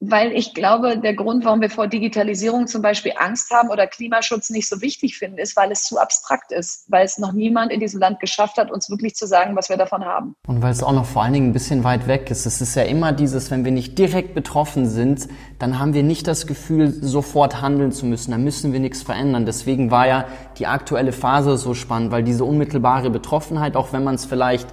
weil 0.00 0.32
ich 0.32 0.54
glaube, 0.54 0.98
der 0.98 1.14
Grund, 1.14 1.44
warum 1.44 1.60
wir 1.60 1.68
vor 1.68 1.86
Digitalisierung 1.86 2.66
zum 2.66 2.80
Beispiel 2.80 3.12
Angst 3.16 3.50
haben 3.50 3.68
oder 3.68 3.86
Klimaschutz 3.86 4.48
nicht 4.48 4.66
so 4.66 4.80
wichtig 4.80 5.18
finden, 5.18 5.36
ist, 5.36 5.56
weil 5.56 5.70
es 5.70 5.84
zu 5.84 5.98
abstrakt 5.98 6.52
ist, 6.52 6.86
weil 6.88 7.04
es 7.04 7.18
noch 7.18 7.32
niemand 7.32 7.70
in 7.70 7.80
diesem 7.80 8.00
Land 8.00 8.18
geschafft 8.18 8.56
hat, 8.56 8.70
uns 8.70 8.88
wirklich 8.88 9.14
zu 9.14 9.26
sagen, 9.26 9.54
was 9.56 9.68
wir 9.68 9.76
davon 9.76 10.06
haben. 10.06 10.34
Und 10.46 10.62
weil 10.62 10.72
es 10.72 10.82
auch 10.82 10.92
noch 10.92 11.04
vor 11.04 11.22
allen 11.22 11.34
Dingen 11.34 11.50
ein 11.50 11.52
bisschen 11.52 11.84
weit 11.84 12.06
weg 12.06 12.30
ist. 12.30 12.46
Es 12.46 12.62
ist 12.62 12.74
ja 12.74 12.82
immer 12.82 13.12
dieses, 13.12 13.50
wenn 13.50 13.66
wir 13.66 13.72
nicht 13.72 13.98
direkt 13.98 14.34
betroffen 14.34 14.88
sind, 14.88 15.28
dann 15.58 15.78
haben 15.78 15.92
wir 15.92 16.02
nicht 16.02 16.26
das 16.26 16.46
Gefühl, 16.46 16.90
sofort 16.90 17.60
handeln 17.60 17.92
zu 17.92 18.06
müssen. 18.06 18.30
Dann 18.30 18.42
müssen 18.42 18.72
wir 18.72 18.80
nichts 18.80 19.02
verändern. 19.02 19.44
Deswegen 19.44 19.90
war 19.90 20.06
ja 20.06 20.24
die 20.56 20.66
aktuelle 20.66 21.12
Phase 21.12 21.58
so 21.58 21.74
spannend, 21.74 22.10
weil 22.10 22.22
diese 22.22 22.44
unmittelbare 22.44 23.10
Betroffenheit, 23.10 23.76
auch 23.76 23.92
wenn 23.92 24.02
man 24.02 24.14
es 24.14 24.24
vielleicht 24.24 24.68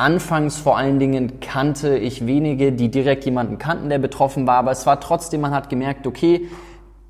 Anfangs 0.00 0.56
vor 0.56 0.78
allen 0.78 0.98
Dingen 0.98 1.40
kannte 1.40 1.98
ich 1.98 2.26
wenige, 2.26 2.72
die 2.72 2.90
direkt 2.90 3.26
jemanden 3.26 3.58
kannten, 3.58 3.90
der 3.90 3.98
betroffen 3.98 4.46
war, 4.46 4.56
aber 4.56 4.70
es 4.70 4.86
war 4.86 4.98
trotzdem, 4.98 5.42
man 5.42 5.52
hat 5.52 5.68
gemerkt, 5.68 6.06
okay, 6.06 6.48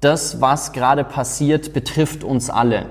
das, 0.00 0.40
was 0.40 0.73
gerade 0.73 1.04
passiert, 1.04 1.73
betrifft 1.73 2.25
uns 2.25 2.50
alle. 2.50 2.87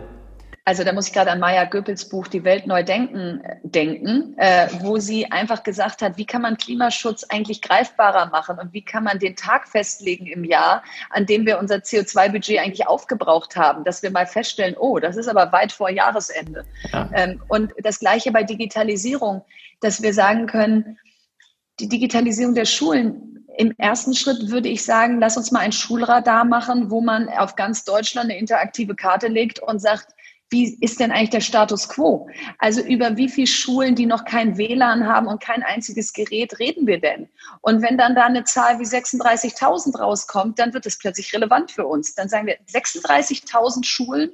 Also 0.69 0.83
da 0.83 0.93
muss 0.93 1.07
ich 1.07 1.13
gerade 1.13 1.31
an 1.31 1.39
Maya 1.39 1.65
Goebbels 1.65 2.07
Buch 2.09 2.27
Die 2.27 2.43
Welt 2.43 2.67
neu 2.67 2.83
denken 2.83 3.41
denken, 3.63 4.35
äh, 4.37 4.67
wo 4.81 4.99
sie 4.99 5.31
einfach 5.31 5.63
gesagt 5.63 6.03
hat, 6.03 6.17
wie 6.17 6.27
kann 6.27 6.43
man 6.43 6.57
Klimaschutz 6.57 7.23
eigentlich 7.23 7.63
greifbarer 7.63 8.27
machen 8.27 8.59
und 8.59 8.71
wie 8.71 8.83
kann 8.83 9.03
man 9.03 9.17
den 9.17 9.35
Tag 9.35 9.67
festlegen 9.67 10.27
im 10.27 10.43
Jahr, 10.43 10.83
an 11.09 11.25
dem 11.25 11.47
wir 11.47 11.57
unser 11.57 11.77
CO2-Budget 11.77 12.59
eigentlich 12.59 12.87
aufgebraucht 12.87 13.55
haben, 13.55 13.83
dass 13.83 14.03
wir 14.03 14.11
mal 14.11 14.27
feststellen, 14.27 14.75
oh, 14.77 14.99
das 14.99 15.17
ist 15.17 15.27
aber 15.27 15.51
weit 15.51 15.71
vor 15.71 15.89
Jahresende. 15.89 16.65
Ja. 16.93 17.09
Ähm, 17.15 17.41
und 17.47 17.73
das 17.81 17.99
gleiche 17.99 18.31
bei 18.31 18.43
Digitalisierung 18.43 19.43
dass 19.79 20.01
wir 20.01 20.13
sagen 20.13 20.47
können, 20.47 20.97
die 21.79 21.87
Digitalisierung 21.87 22.53
der 22.53 22.65
Schulen, 22.65 23.45
im 23.57 23.73
ersten 23.77 24.13
Schritt 24.13 24.49
würde 24.49 24.69
ich 24.69 24.85
sagen, 24.85 25.19
lass 25.19 25.35
uns 25.35 25.51
mal 25.51 25.59
ein 25.59 25.73
Schulradar 25.73 26.45
machen, 26.45 26.89
wo 26.89 27.01
man 27.01 27.27
auf 27.29 27.55
ganz 27.55 27.83
Deutschland 27.83 28.29
eine 28.29 28.39
interaktive 28.39 28.95
Karte 28.95 29.27
legt 29.27 29.59
und 29.59 29.79
sagt, 29.79 30.13
wie 30.49 30.77
ist 30.81 30.99
denn 30.99 31.11
eigentlich 31.11 31.29
der 31.29 31.41
Status 31.41 31.89
quo? 31.89 32.27
Also 32.57 32.81
über 32.81 33.17
wie 33.17 33.29
viele 33.29 33.47
Schulen, 33.47 33.95
die 33.95 34.05
noch 34.05 34.25
kein 34.25 34.57
WLAN 34.57 35.07
haben 35.07 35.27
und 35.27 35.41
kein 35.41 35.63
einziges 35.63 36.13
Gerät, 36.13 36.57
reden 36.59 36.87
wir 36.87 36.99
denn? 36.99 37.29
Und 37.61 37.81
wenn 37.81 37.97
dann 37.97 38.15
da 38.15 38.25
eine 38.25 38.43
Zahl 38.43 38.79
wie 38.79 38.85
36.000 38.85 39.99
rauskommt, 39.99 40.57
dann 40.59 40.73
wird 40.73 40.85
es 40.85 40.97
plötzlich 40.97 41.33
relevant 41.33 41.71
für 41.71 41.85
uns. 41.85 42.15
Dann 42.15 42.29
sagen 42.29 42.47
wir, 42.47 42.57
36.000 42.67 43.85
Schulen 43.85 44.31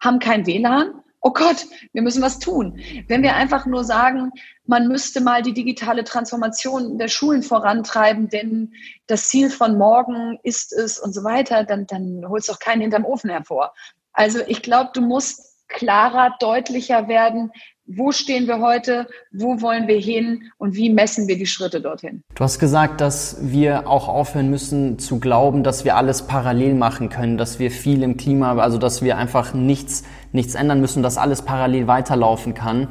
haben 0.00 0.18
kein 0.18 0.46
WLAN 0.46 1.02
oh 1.20 1.32
Gott, 1.32 1.66
wir 1.92 2.02
müssen 2.02 2.22
was 2.22 2.38
tun. 2.38 2.78
Wenn 3.08 3.22
wir 3.22 3.34
einfach 3.34 3.66
nur 3.66 3.84
sagen, 3.84 4.30
man 4.66 4.88
müsste 4.88 5.20
mal 5.20 5.42
die 5.42 5.54
digitale 5.54 6.04
Transformation 6.04 6.98
der 6.98 7.08
Schulen 7.08 7.42
vorantreiben, 7.42 8.28
denn 8.28 8.72
das 9.06 9.28
Ziel 9.28 9.50
von 9.50 9.78
morgen 9.78 10.38
ist 10.42 10.72
es 10.72 10.98
und 10.98 11.12
so 11.12 11.24
weiter, 11.24 11.64
dann, 11.64 11.86
dann 11.86 12.24
holst 12.28 12.48
du 12.48 12.52
auch 12.52 12.58
keinen 12.58 12.82
hinterm 12.82 13.04
Ofen 13.04 13.30
hervor. 13.30 13.74
Also 14.12 14.40
ich 14.46 14.62
glaube, 14.62 14.90
du 14.94 15.00
musst 15.00 15.47
klarer, 15.68 16.34
deutlicher 16.40 17.08
werden, 17.08 17.52
wo 17.88 18.12
stehen 18.12 18.46
wir 18.46 18.60
heute, 18.60 19.06
wo 19.32 19.62
wollen 19.62 19.88
wir 19.88 19.98
hin 19.98 20.50
und 20.58 20.74
wie 20.74 20.90
messen 20.90 21.26
wir 21.26 21.38
die 21.38 21.46
Schritte 21.46 21.80
dorthin. 21.80 22.22
Du 22.34 22.44
hast 22.44 22.58
gesagt, 22.58 23.00
dass 23.00 23.38
wir 23.40 23.88
auch 23.88 24.08
aufhören 24.08 24.50
müssen 24.50 24.98
zu 24.98 25.18
glauben, 25.18 25.62
dass 25.62 25.86
wir 25.86 25.96
alles 25.96 26.26
parallel 26.26 26.74
machen 26.74 27.08
können, 27.08 27.38
dass 27.38 27.58
wir 27.58 27.70
viel 27.70 28.02
im 28.02 28.18
Klima, 28.18 28.56
also 28.58 28.76
dass 28.76 29.00
wir 29.02 29.16
einfach 29.16 29.54
nichts, 29.54 30.04
nichts 30.32 30.54
ändern 30.54 30.80
müssen, 30.80 31.02
dass 31.02 31.16
alles 31.16 31.42
parallel 31.42 31.86
weiterlaufen 31.86 32.52
kann. 32.52 32.88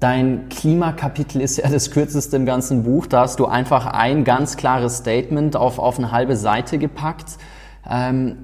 Dein 0.00 0.48
Klimakapitel 0.48 1.42
ist 1.42 1.58
ja 1.58 1.68
das 1.68 1.90
kürzeste 1.90 2.36
im 2.36 2.46
ganzen 2.46 2.84
Buch. 2.84 3.06
Da 3.06 3.20
hast 3.20 3.38
du 3.38 3.44
einfach 3.44 3.84
ein 3.84 4.24
ganz 4.24 4.56
klares 4.56 4.96
Statement 4.96 5.56
auf, 5.56 5.78
auf 5.78 5.98
eine 5.98 6.10
halbe 6.10 6.36
Seite 6.36 6.78
gepackt. 6.78 7.36
Ähm, 7.88 8.38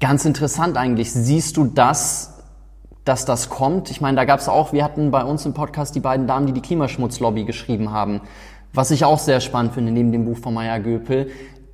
ganz 0.00 0.24
interessant 0.24 0.78
eigentlich. 0.78 1.12
Siehst 1.12 1.58
du 1.58 1.64
das 1.64 2.31
dass 3.04 3.24
das 3.24 3.48
kommt. 3.48 3.90
Ich 3.90 4.00
meine, 4.00 4.16
da 4.16 4.24
gab 4.24 4.40
es 4.40 4.48
auch, 4.48 4.72
wir 4.72 4.84
hatten 4.84 5.10
bei 5.10 5.24
uns 5.24 5.44
im 5.44 5.54
Podcast 5.54 5.94
die 5.94 6.00
beiden 6.00 6.26
Damen, 6.26 6.46
die 6.46 6.52
die 6.52 6.60
Klimaschmutzlobby 6.60 7.44
geschrieben 7.44 7.90
haben, 7.90 8.20
was 8.72 8.90
ich 8.90 9.04
auch 9.04 9.18
sehr 9.18 9.40
spannend 9.40 9.74
finde, 9.74 9.92
neben 9.92 10.12
dem 10.12 10.24
Buch 10.24 10.38
von 10.38 10.54
Maya 10.54 10.78
Göpel, 10.78 11.30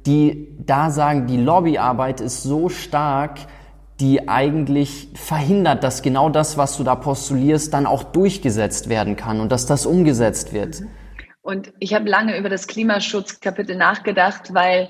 die 0.07 0.57
da 0.59 0.91
sagen, 0.91 1.27
die 1.27 1.37
Lobbyarbeit 1.37 2.21
ist 2.21 2.43
so 2.43 2.69
stark, 2.69 3.39
die 4.01 4.29
eigentlich 4.29 5.09
verhindert, 5.15 5.83
dass 5.83 6.03
genau 6.03 6.29
das, 6.29 6.57
was 6.57 6.77
du 6.77 6.85
da 6.85 6.95
postulierst, 6.95 7.75
dann 7.75 7.85
auch 7.85 8.05
durchgesetzt 8.05 8.89
werden 8.89 9.17
kann 9.17 9.41
und 9.41 9.51
dass 9.51 9.67
das 9.67 9.87
umgesetzt 9.87 10.53
wird. 10.53 10.83
Und 11.43 11.73
ich 11.79 11.95
habe 11.95 12.09
lange 12.09 12.39
über 12.39 12.49
das 12.49 12.67
Klimaschutzkapitel 12.67 13.77
nachgedacht, 13.77 14.55
weil 14.55 14.89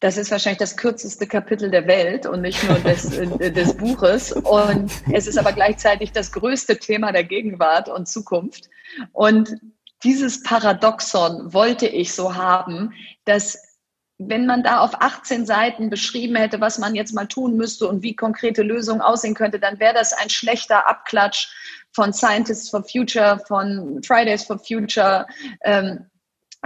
das 0.00 0.16
ist 0.16 0.30
wahrscheinlich 0.30 0.58
das 0.58 0.76
kürzeste 0.76 1.26
Kapitel 1.26 1.70
der 1.70 1.86
Welt 1.86 2.26
und 2.26 2.42
nicht 2.42 2.62
nur 2.68 2.78
des, 2.78 3.16
äh, 3.18 3.50
des 3.50 3.76
Buches. 3.76 4.32
Und 4.32 4.92
es 5.12 5.26
ist 5.26 5.38
aber 5.38 5.52
gleichzeitig 5.52 6.12
das 6.12 6.32
größte 6.32 6.78
Thema 6.78 7.12
der 7.12 7.24
Gegenwart 7.24 7.88
und 7.88 8.06
Zukunft. 8.06 8.68
Und 9.12 9.56
dieses 10.04 10.42
Paradoxon 10.42 11.52
wollte 11.52 11.88
ich 11.88 12.14
so 12.14 12.36
haben, 12.36 12.92
dass 13.24 13.58
wenn 14.18 14.46
man 14.46 14.64
da 14.64 14.80
auf 14.80 15.00
18 15.00 15.46
Seiten 15.46 15.90
beschrieben 15.90 16.34
hätte, 16.36 16.60
was 16.60 16.78
man 16.78 16.96
jetzt 16.96 17.14
mal 17.14 17.26
tun 17.26 17.56
müsste 17.56 17.88
und 17.88 18.02
wie 18.02 18.16
konkrete 18.16 18.62
Lösungen 18.62 19.00
aussehen 19.00 19.34
könnte, 19.34 19.60
dann 19.60 19.78
wäre 19.78 19.94
das 19.94 20.12
ein 20.12 20.28
schlechter 20.28 20.88
Abklatsch 20.88 21.48
von 21.92 22.12
Scientists 22.12 22.68
for 22.68 22.82
Future, 22.84 23.40
von 23.46 24.02
Fridays 24.02 24.44
for 24.44 24.58
Future, 24.58 25.26
ähm, 25.62 26.06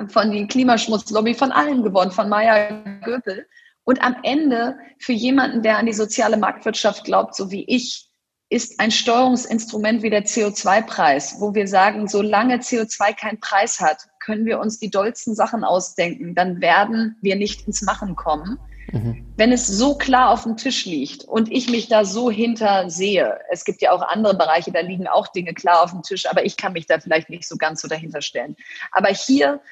von 0.09 0.31
die 0.31 0.47
Klimaschmutzlobby, 0.47 1.35
von 1.35 1.53
allen 1.53 1.83
gewonnen, 1.83 2.11
von 2.11 2.29
Maya 2.29 2.83
Göpel. 3.05 3.47
Und 3.85 4.03
am 4.03 4.17
Ende 4.23 4.79
für 4.99 5.13
jemanden, 5.13 5.63
der 5.63 5.79
an 5.79 5.87
die 5.87 5.93
soziale 5.93 6.37
Marktwirtschaft 6.37 7.05
glaubt, 7.05 7.35
so 7.35 7.51
wie 7.51 7.65
ich, 7.65 8.09
ist 8.53 8.79
ein 8.81 8.91
Steuerungsinstrument 8.91 10.03
wie 10.03 10.11
der 10.11 10.25
CO2-Preis, 10.25 11.37
wo 11.41 11.55
wir 11.55 11.67
sagen, 11.67 12.07
solange 12.07 12.57
CO2 12.57 13.15
keinen 13.15 13.41
Preis 13.41 13.81
hat, 13.81 14.09
können 14.21 14.45
wir 14.45 14.61
uns 14.61 14.79
die 14.79 14.91
dollsten 14.91 15.35
Sachen 15.35 15.65
ausdenken, 15.65 16.35
dann 16.35 16.61
werden 16.61 17.17
wir 17.23 17.37
nicht 17.37 17.67
ins 17.67 17.81
Machen 17.81 18.15
kommen. 18.15 18.59
Mhm. 18.93 19.33
Wenn 19.37 19.53
es 19.53 19.67
so 19.67 19.97
klar 19.97 20.31
auf 20.31 20.43
dem 20.43 20.59
Tisch 20.59 20.85
liegt 20.85 21.25
und 21.25 21.51
ich 21.51 21.71
mich 21.71 21.89
da 21.89 22.05
so 22.05 22.31
hinter 22.31 22.91
sehe, 22.91 23.39
es 23.51 23.65
gibt 23.65 23.81
ja 23.81 23.91
auch 23.93 24.03
andere 24.03 24.37
Bereiche, 24.37 24.71
da 24.71 24.81
liegen 24.81 25.07
auch 25.07 25.29
Dinge 25.29 25.55
klar 25.55 25.83
auf 25.83 25.93
dem 25.93 26.03
Tisch, 26.03 26.27
aber 26.27 26.45
ich 26.45 26.59
kann 26.59 26.75
mich 26.75 26.87
da 26.87 27.01
vielleicht 27.01 27.31
nicht 27.31 27.49
so 27.49 27.57
ganz 27.57 27.81
so 27.81 27.89
dahinter 27.89 28.21
stellen. 28.21 28.55
Aber 28.93 29.09
hier 29.09 29.63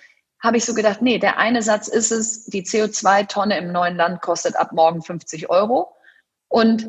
habe 0.42 0.56
ich 0.56 0.64
so 0.64 0.74
gedacht, 0.74 1.02
nee, 1.02 1.18
der 1.18 1.38
eine 1.38 1.62
Satz 1.62 1.88
ist 1.88 2.10
es, 2.10 2.46
die 2.46 2.62
CO2-Tonne 2.62 3.58
im 3.58 3.72
neuen 3.72 3.96
Land 3.96 4.22
kostet 4.22 4.56
ab 4.56 4.72
morgen 4.72 5.02
50 5.02 5.50
Euro 5.50 5.94
und 6.48 6.88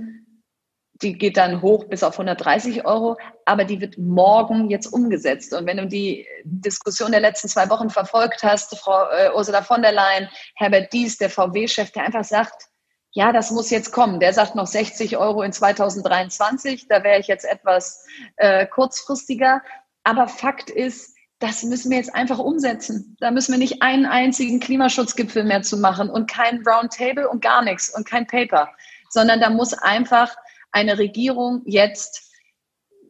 die 1.01 1.17
geht 1.17 1.37
dann 1.37 1.61
hoch 1.61 1.85
bis 1.85 2.03
auf 2.03 2.13
130 2.13 2.85
Euro, 2.85 3.17
aber 3.45 3.65
die 3.65 3.81
wird 3.81 3.97
morgen 3.97 4.69
jetzt 4.69 4.87
umgesetzt. 4.87 5.53
Und 5.53 5.65
wenn 5.65 5.77
du 5.77 5.87
die 5.87 6.27
Diskussion 6.43 7.11
der 7.11 7.21
letzten 7.21 7.47
zwei 7.47 7.69
Wochen 7.69 7.89
verfolgt 7.89 8.43
hast, 8.43 8.77
Frau 8.77 9.09
äh, 9.09 9.31
Ursula 9.35 9.63
von 9.63 9.81
der 9.81 9.93
Leyen, 9.93 10.29
Herbert 10.55 10.93
Dies, 10.93 11.17
der 11.17 11.29
VW-Chef, 11.29 11.91
der 11.91 12.03
einfach 12.03 12.23
sagt, 12.23 12.67
ja, 13.13 13.33
das 13.33 13.51
muss 13.51 13.71
jetzt 13.71 13.91
kommen. 13.91 14.19
Der 14.19 14.33
sagt 14.33 14.55
noch 14.55 14.67
60 14.67 15.17
Euro 15.17 15.41
in 15.41 15.51
2023. 15.51 16.87
Da 16.87 17.03
wäre 17.03 17.19
ich 17.19 17.27
jetzt 17.27 17.45
etwas 17.45 18.05
äh, 18.37 18.65
kurzfristiger. 18.65 19.61
Aber 20.03 20.27
Fakt 20.27 20.69
ist, 20.69 21.15
das 21.41 21.63
müssen 21.63 21.89
wir 21.89 21.97
jetzt 21.97 22.13
einfach 22.13 22.39
umsetzen. 22.39 23.17
Da 23.19 23.31
müssen 23.31 23.51
wir 23.51 23.59
nicht 23.59 23.81
einen 23.81 24.05
einzigen 24.05 24.59
Klimaschutzgipfel 24.59 25.43
mehr 25.43 25.63
zu 25.63 25.75
machen 25.75 26.09
und 26.09 26.29
kein 26.29 26.63
Roundtable 26.65 27.27
und 27.27 27.41
gar 27.41 27.63
nichts 27.63 27.93
und 27.93 28.07
kein 28.07 28.27
Paper, 28.27 28.69
sondern 29.09 29.41
da 29.41 29.49
muss 29.49 29.73
einfach 29.73 30.33
eine 30.71 30.99
Regierung 30.99 31.63
jetzt 31.65 32.31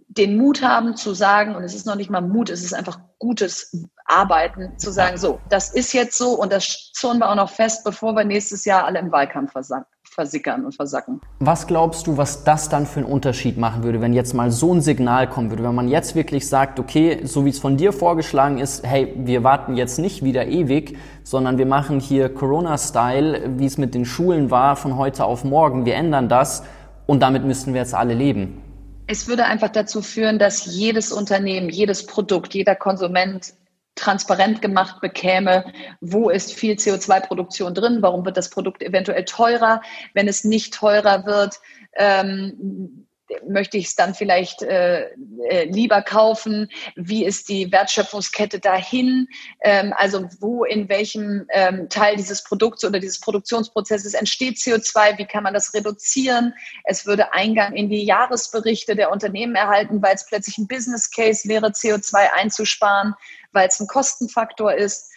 den 0.08 0.38
Mut 0.38 0.62
haben 0.62 0.96
zu 0.96 1.14
sagen, 1.14 1.56
und 1.56 1.64
es 1.64 1.76
ist 1.76 1.86
noch 1.86 1.96
nicht 1.96 2.10
mal 2.10 2.22
Mut, 2.22 2.50
es 2.50 2.64
ist 2.64 2.74
einfach 2.74 3.00
gutes 3.20 3.86
arbeiten, 4.06 4.78
zu 4.78 4.92
sagen, 4.92 5.18
so, 5.18 5.40
das 5.50 5.74
ist 5.74 5.94
jetzt 5.94 6.18
so 6.18 6.32
und 6.34 6.52
das 6.52 6.92
zurren 6.94 7.20
wir 7.20 7.30
auch 7.30 7.36
noch 7.36 7.52
fest, 7.52 7.84
bevor 7.84 8.14
wir 8.16 8.24
nächstes 8.24 8.66
Jahr 8.66 8.86
alle 8.86 9.00
im 9.00 9.12
Wahlkampf 9.12 9.52
versacken 9.52 9.88
versickern 10.14 10.66
und 10.66 10.76
versacken. 10.76 11.22
Was 11.40 11.68
glaubst 11.68 12.06
du, 12.06 12.18
was 12.18 12.44
das 12.44 12.68
dann 12.68 12.86
für 12.86 13.00
einen 13.00 13.10
Unterschied 13.10 13.58
machen 13.58 13.84
würde, 13.84 14.02
wenn 14.02 14.12
jetzt 14.12 14.34
mal 14.34 14.52
so 14.52 14.74
ein 14.74 14.82
Signal 14.82 15.30
kommen 15.30 15.50
würde, 15.50 15.64
wenn 15.64 15.74
man 15.74 15.88
jetzt 15.88 16.16
wirklich 16.16 16.50
sagt, 16.50 16.80
okay, 16.80 17.22
so 17.24 17.46
wie 17.46 17.50
es 17.50 17.60
von 17.60 17.78
dir 17.78 17.94
vorgeschlagen 17.94 18.58
ist, 18.58 18.86
hey, 18.86 19.14
wir 19.16 19.46
warten 19.46 19.78
jetzt 19.78 20.00
nicht 20.00 20.22
wieder 20.22 20.48
ewig, 20.48 20.98
sondern 21.24 21.58
wir 21.58 21.66
machen 21.66 22.02
hier 22.02 22.28
Corona-Style, 22.28 23.58
wie 23.58 23.66
es 23.66 23.78
mit 23.78 23.96
den 23.96 24.04
Schulen 24.04 24.52
war, 24.52 24.76
von 24.76 24.98
heute 24.98 25.24
auf 25.24 25.46
morgen, 25.46 25.86
wir 25.86 25.96
ändern 25.96 26.28
das 26.28 26.64
und 27.08 27.22
damit 27.22 27.46
müssten 27.46 27.74
wir 27.74 27.80
jetzt 27.80 27.96
alle 27.96 28.14
leben. 28.14 28.62
Es 29.08 29.30
würde 29.30 29.46
einfach 29.46 29.70
dazu 29.70 30.02
führen, 30.02 30.40
dass 30.40 30.66
jedes 30.66 31.14
Unternehmen, 31.14 31.70
jedes 31.70 32.06
Produkt, 32.06 32.54
jeder 32.54 32.76
Konsument 32.76 33.54
transparent 33.96 34.62
gemacht 34.62 35.02
bekäme, 35.02 35.72
wo 36.00 36.30
ist 36.30 36.54
viel 36.54 36.76
CO2-Produktion 36.76 37.74
drin, 37.74 38.02
warum 38.02 38.26
wird 38.26 38.38
das 38.38 38.50
Produkt 38.50 38.82
eventuell 38.82 39.26
teurer, 39.26 39.82
wenn 40.14 40.28
es 40.28 40.44
nicht 40.44 40.74
teurer 40.74 41.26
wird. 41.26 41.60
Ähm, 41.96 43.06
möchte 43.48 43.78
ich 43.78 43.88
es 43.88 43.96
dann 43.96 44.14
vielleicht 44.14 44.62
äh, 44.62 45.10
äh, 45.50 45.66
lieber 45.66 46.02
kaufen? 46.02 46.70
Wie 46.96 47.26
ist 47.26 47.50
die 47.50 47.72
Wertschöpfungskette 47.72 48.60
dahin? 48.60 49.28
Ähm, 49.62 49.94
also 49.96 50.28
wo 50.40 50.64
in 50.64 50.90
welchem 50.90 51.46
ähm, 51.50 51.90
Teil 51.90 52.16
dieses 52.16 52.44
Produkts 52.44 52.84
oder 52.84 53.00
dieses 53.00 53.20
Produktionsprozesses 53.20 54.14
entsteht 54.14 54.58
CO2? 54.58 55.18
Wie 55.18 55.26
kann 55.26 55.44
man 55.44 55.54
das 55.54 55.74
reduzieren? 55.74 56.54
Es 56.84 57.06
würde 57.06 57.34
Eingang 57.34 57.74
in 57.74 57.90
die 57.90 58.04
Jahresberichte 58.04 58.96
der 58.96 59.12
Unternehmen 59.12 59.56
erhalten, 59.56 60.02
weil 60.02 60.16
es 60.16 60.26
plötzlich 60.26 60.58
ein 60.58 60.68
Business 60.68 61.10
Case 61.10 61.48
wäre, 61.48 61.68
CO2 61.68 62.32
einzusparen, 62.38 63.14
weil 63.52 63.68
es 63.68 63.80
ein 63.80 63.88
Kostenfaktor 63.88 64.74
ist. 64.74 65.12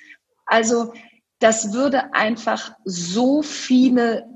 Also 0.47 0.93
das 1.39 1.73
würde 1.73 2.13
einfach 2.15 2.73
so 2.85 3.43
viele 3.43 4.27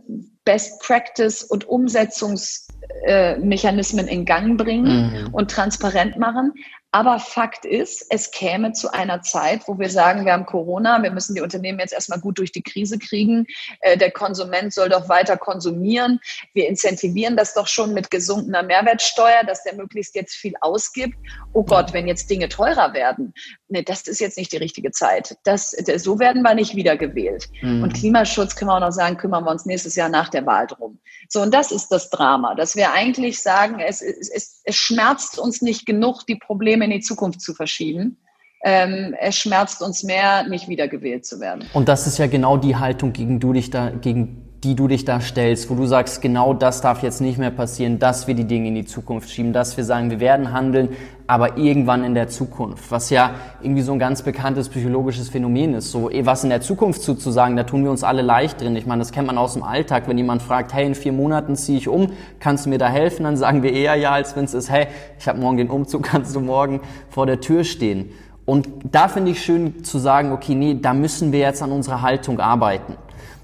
Best 0.44 0.80
Practice 0.80 1.44
und 1.44 1.68
Umsetzungsmechanismen 1.68 4.08
in 4.08 4.24
Gang 4.24 4.58
bringen 4.58 5.26
mhm. 5.26 5.34
und 5.34 5.50
transparent 5.50 6.16
machen. 6.18 6.54
Aber 6.90 7.18
Fakt 7.18 7.66
ist, 7.66 8.06
es 8.08 8.30
käme 8.30 8.72
zu 8.72 8.90
einer 8.90 9.20
Zeit, 9.20 9.62
wo 9.66 9.78
wir 9.78 9.90
sagen, 9.90 10.24
wir 10.24 10.32
haben 10.32 10.46
Corona, 10.46 11.02
wir 11.02 11.10
müssen 11.10 11.34
die 11.34 11.42
Unternehmen 11.42 11.80
jetzt 11.80 11.92
erstmal 11.92 12.18
gut 12.18 12.38
durch 12.38 12.50
die 12.50 12.62
Krise 12.62 12.98
kriegen. 12.98 13.46
Äh, 13.80 13.98
der 13.98 14.10
Konsument 14.10 14.72
soll 14.72 14.88
doch 14.88 15.06
weiter 15.08 15.36
konsumieren. 15.36 16.18
Wir 16.54 16.66
incentivieren 16.66 17.36
das 17.36 17.52
doch 17.52 17.66
schon 17.66 17.92
mit 17.92 18.10
gesunkener 18.10 18.62
Mehrwertsteuer, 18.62 19.44
dass 19.46 19.64
der 19.64 19.74
möglichst 19.74 20.14
jetzt 20.14 20.34
viel 20.34 20.54
ausgibt. 20.62 21.14
Oh 21.52 21.62
Gott, 21.62 21.92
wenn 21.92 22.08
jetzt 22.08 22.30
Dinge 22.30 22.48
teurer 22.48 22.94
werden, 22.94 23.34
nee, 23.68 23.82
das 23.82 24.02
ist 24.02 24.20
jetzt 24.20 24.38
nicht 24.38 24.52
die 24.52 24.56
richtige 24.56 24.90
Zeit. 24.90 25.36
Das, 25.44 25.72
so 25.72 26.18
werden 26.18 26.40
wir 26.40 26.54
nicht 26.54 26.74
wiedergewählt. 26.74 27.48
Mhm. 27.60 27.82
Und 27.82 27.94
Klimaschutz 27.94 28.56
können 28.56 28.70
wir 28.70 28.76
auch 28.76 28.80
noch 28.80 28.92
sagen, 28.92 29.18
kümmern 29.18 29.44
wir 29.44 29.50
uns 29.50 29.66
nächstes 29.66 29.94
Jahr 29.94 30.08
nach 30.08 30.30
der 30.30 30.46
Wahl 30.46 30.66
drum. 30.66 30.98
So, 31.28 31.42
und 31.42 31.52
das 31.52 31.70
ist 31.70 31.88
das 31.88 32.08
Drama, 32.08 32.54
dass 32.54 32.76
wir 32.76 32.92
eigentlich 32.92 33.42
sagen, 33.42 33.80
es, 33.80 34.00
es, 34.00 34.62
es 34.64 34.76
schmerzt 34.76 35.38
uns 35.38 35.60
nicht 35.60 35.84
genug, 35.84 36.26
die 36.26 36.36
Probleme 36.36 36.77
in 36.82 36.90
die 36.90 37.00
Zukunft 37.00 37.40
zu 37.40 37.54
verschieben. 37.54 38.18
Ähm, 38.64 39.14
es 39.20 39.36
schmerzt 39.36 39.82
uns 39.82 40.02
mehr, 40.02 40.42
nicht 40.48 40.68
wiedergewählt 40.68 41.24
zu 41.24 41.38
werden. 41.40 41.64
Und 41.74 41.88
das 41.88 42.06
ist 42.06 42.18
ja 42.18 42.26
genau 42.26 42.56
die 42.56 42.76
Haltung, 42.76 43.12
gegen, 43.12 43.38
du 43.38 43.52
dich 43.52 43.70
da, 43.70 43.90
gegen 43.90 44.47
die 44.64 44.74
du 44.74 44.88
dich 44.88 45.04
da 45.04 45.20
stellst, 45.20 45.70
wo 45.70 45.76
du 45.76 45.86
sagst, 45.86 46.20
genau 46.20 46.52
das 46.52 46.80
darf 46.80 47.02
jetzt 47.04 47.20
nicht 47.20 47.38
mehr 47.38 47.52
passieren, 47.52 48.00
dass 48.00 48.26
wir 48.26 48.34
die 48.34 48.44
Dinge 48.44 48.68
in 48.68 48.74
die 48.74 48.84
Zukunft 48.84 49.30
schieben, 49.30 49.52
dass 49.52 49.76
wir 49.76 49.84
sagen, 49.84 50.10
wir 50.10 50.18
werden 50.18 50.52
handeln, 50.52 50.88
aber 51.28 51.58
irgendwann 51.58 52.02
in 52.02 52.14
der 52.14 52.26
Zukunft, 52.26 52.90
was 52.90 53.10
ja 53.10 53.34
irgendwie 53.62 53.82
so 53.82 53.92
ein 53.92 54.00
ganz 54.00 54.22
bekanntes 54.22 54.68
psychologisches 54.68 55.28
Phänomen 55.28 55.74
ist. 55.74 55.92
So, 55.92 56.10
eh, 56.10 56.26
was 56.26 56.42
in 56.42 56.50
der 56.50 56.60
Zukunft 56.60 57.02
zuzusagen, 57.02 57.56
da 57.56 57.62
tun 57.62 57.84
wir 57.84 57.90
uns 57.92 58.02
alle 58.02 58.22
leicht 58.22 58.60
drin. 58.60 58.74
Ich 58.74 58.86
meine, 58.86 58.98
das 58.98 59.12
kennt 59.12 59.28
man 59.28 59.38
aus 59.38 59.52
dem 59.52 59.62
Alltag, 59.62 60.08
wenn 60.08 60.18
jemand 60.18 60.42
fragt, 60.42 60.74
hey, 60.74 60.86
in 60.86 60.96
vier 60.96 61.12
Monaten 61.12 61.54
ziehe 61.54 61.78
ich 61.78 61.86
um, 61.86 62.10
kannst 62.40 62.66
du 62.66 62.70
mir 62.70 62.78
da 62.78 62.88
helfen? 62.88 63.24
Dann 63.24 63.36
sagen 63.36 63.62
wir 63.62 63.72
eher 63.72 63.94
ja, 63.94 64.10
als 64.10 64.34
wenn 64.34 64.44
es 64.44 64.54
ist, 64.54 64.70
hey, 64.70 64.88
ich 65.20 65.28
habe 65.28 65.38
morgen 65.38 65.58
den 65.58 65.70
Umzug, 65.70 66.02
kannst 66.02 66.34
du 66.34 66.40
morgen 66.40 66.80
vor 67.10 67.26
der 67.26 67.40
Tür 67.40 67.62
stehen. 67.62 68.10
Und 68.44 68.66
da 68.90 69.06
finde 69.08 69.30
ich 69.30 69.42
schön 69.42 69.84
zu 69.84 69.98
sagen, 69.98 70.32
okay, 70.32 70.54
nee, 70.56 70.78
da 70.80 70.94
müssen 70.94 71.30
wir 71.30 71.40
jetzt 71.40 71.62
an 71.62 71.70
unserer 71.70 72.02
Haltung 72.02 72.40
arbeiten. 72.40 72.96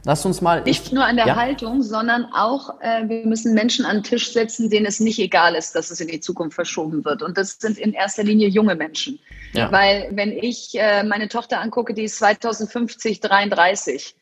Lass 0.06 0.26
uns 0.26 0.42
mal. 0.42 0.62
Nicht 0.62 0.92
nur 0.92 1.04
an 1.04 1.16
der 1.16 1.26
ja. 1.26 1.36
Haltung, 1.36 1.82
sondern 1.82 2.26
auch, 2.26 2.80
äh, 2.80 3.08
wir 3.08 3.26
müssen 3.26 3.54
Menschen 3.54 3.86
an 3.86 3.98
den 3.98 4.02
Tisch 4.02 4.32
setzen, 4.32 4.68
denen 4.68 4.84
es 4.84 5.00
nicht 5.00 5.18
egal 5.18 5.54
ist, 5.54 5.74
dass 5.74 5.90
es 5.90 6.00
in 6.00 6.08
die 6.08 6.20
Zukunft 6.20 6.54
verschoben 6.54 7.04
wird. 7.04 7.22
Und 7.22 7.38
das 7.38 7.58
sind 7.58 7.78
in 7.78 7.94
erster 7.94 8.22
Linie 8.22 8.48
junge 8.48 8.74
Menschen. 8.74 9.18
Ja. 9.54 9.72
Weil, 9.72 10.10
wenn 10.12 10.32
ich 10.32 10.72
äh, 10.74 11.02
meine 11.04 11.28
Tochter 11.28 11.60
angucke, 11.60 11.94
die 11.94 12.04
ist 12.04 12.18
2050 12.18 13.20
33, 13.20 14.14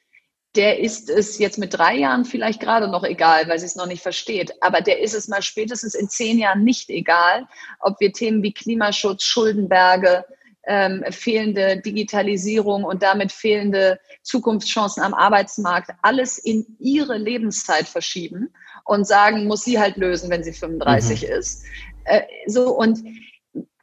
der 0.55 0.79
ist 0.79 1.09
es 1.09 1.39
jetzt 1.39 1.59
mit 1.59 1.75
drei 1.75 1.97
Jahren 1.97 2.25
vielleicht 2.25 2.61
gerade 2.61 2.87
noch 2.87 3.05
egal, 3.05 3.49
weil 3.49 3.59
sie 3.59 3.67
es 3.67 3.75
noch 3.75 3.87
nicht 3.87 4.03
versteht. 4.03 4.53
Aber 4.63 4.83
der 4.83 5.01
ist 5.01 5.15
es 5.15 5.27
mal 5.27 5.43
spätestens 5.43 5.95
in 5.95 6.09
zehn 6.09 6.39
Jahren 6.39 6.63
nicht 6.63 6.91
egal, 6.91 7.49
ob 7.81 7.99
wir 8.01 8.13
Themen 8.13 8.43
wie 8.43 8.53
Klimaschutz, 8.53 9.25
Schuldenberge, 9.25 10.25
ähm, 10.67 11.05
fehlende 11.11 11.79
Digitalisierung 11.79 12.85
und 12.85 13.03
damit 13.03 13.33
fehlende 13.33 13.99
Zukunftschancen 14.23 15.03
am 15.03 15.15
Arbeitsmarkt 15.15 15.91
alles 16.03 16.39
in 16.39 16.65
ihre 16.79 17.19
Lebenszeit 17.19 17.89
verschieben 17.89 18.53
und 18.85 19.07
sagen, 19.07 19.47
muss 19.47 19.65
sie 19.65 19.79
halt 19.79 19.97
lösen, 19.97 20.31
wenn 20.31 20.45
sie 20.45 20.53
35 20.53 21.23
mhm. 21.23 21.29
ist. 21.29 21.65
Äh, 22.05 22.23
so 22.47 22.77
und 22.77 23.03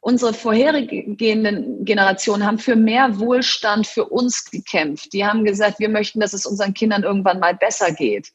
unsere 0.00 0.32
vorhergehenden 0.32 1.84
Generationen 1.84 2.46
haben 2.46 2.58
für 2.58 2.76
mehr 2.76 3.18
Wohlstand 3.18 3.86
für 3.86 4.06
uns 4.06 4.50
gekämpft. 4.50 5.12
Die 5.12 5.26
haben 5.26 5.44
gesagt, 5.44 5.78
wir 5.78 5.90
möchten, 5.90 6.20
dass 6.20 6.32
es 6.32 6.46
unseren 6.46 6.72
Kindern 6.72 7.02
irgendwann 7.02 7.38
mal 7.38 7.54
besser 7.54 7.92
geht 7.92 8.32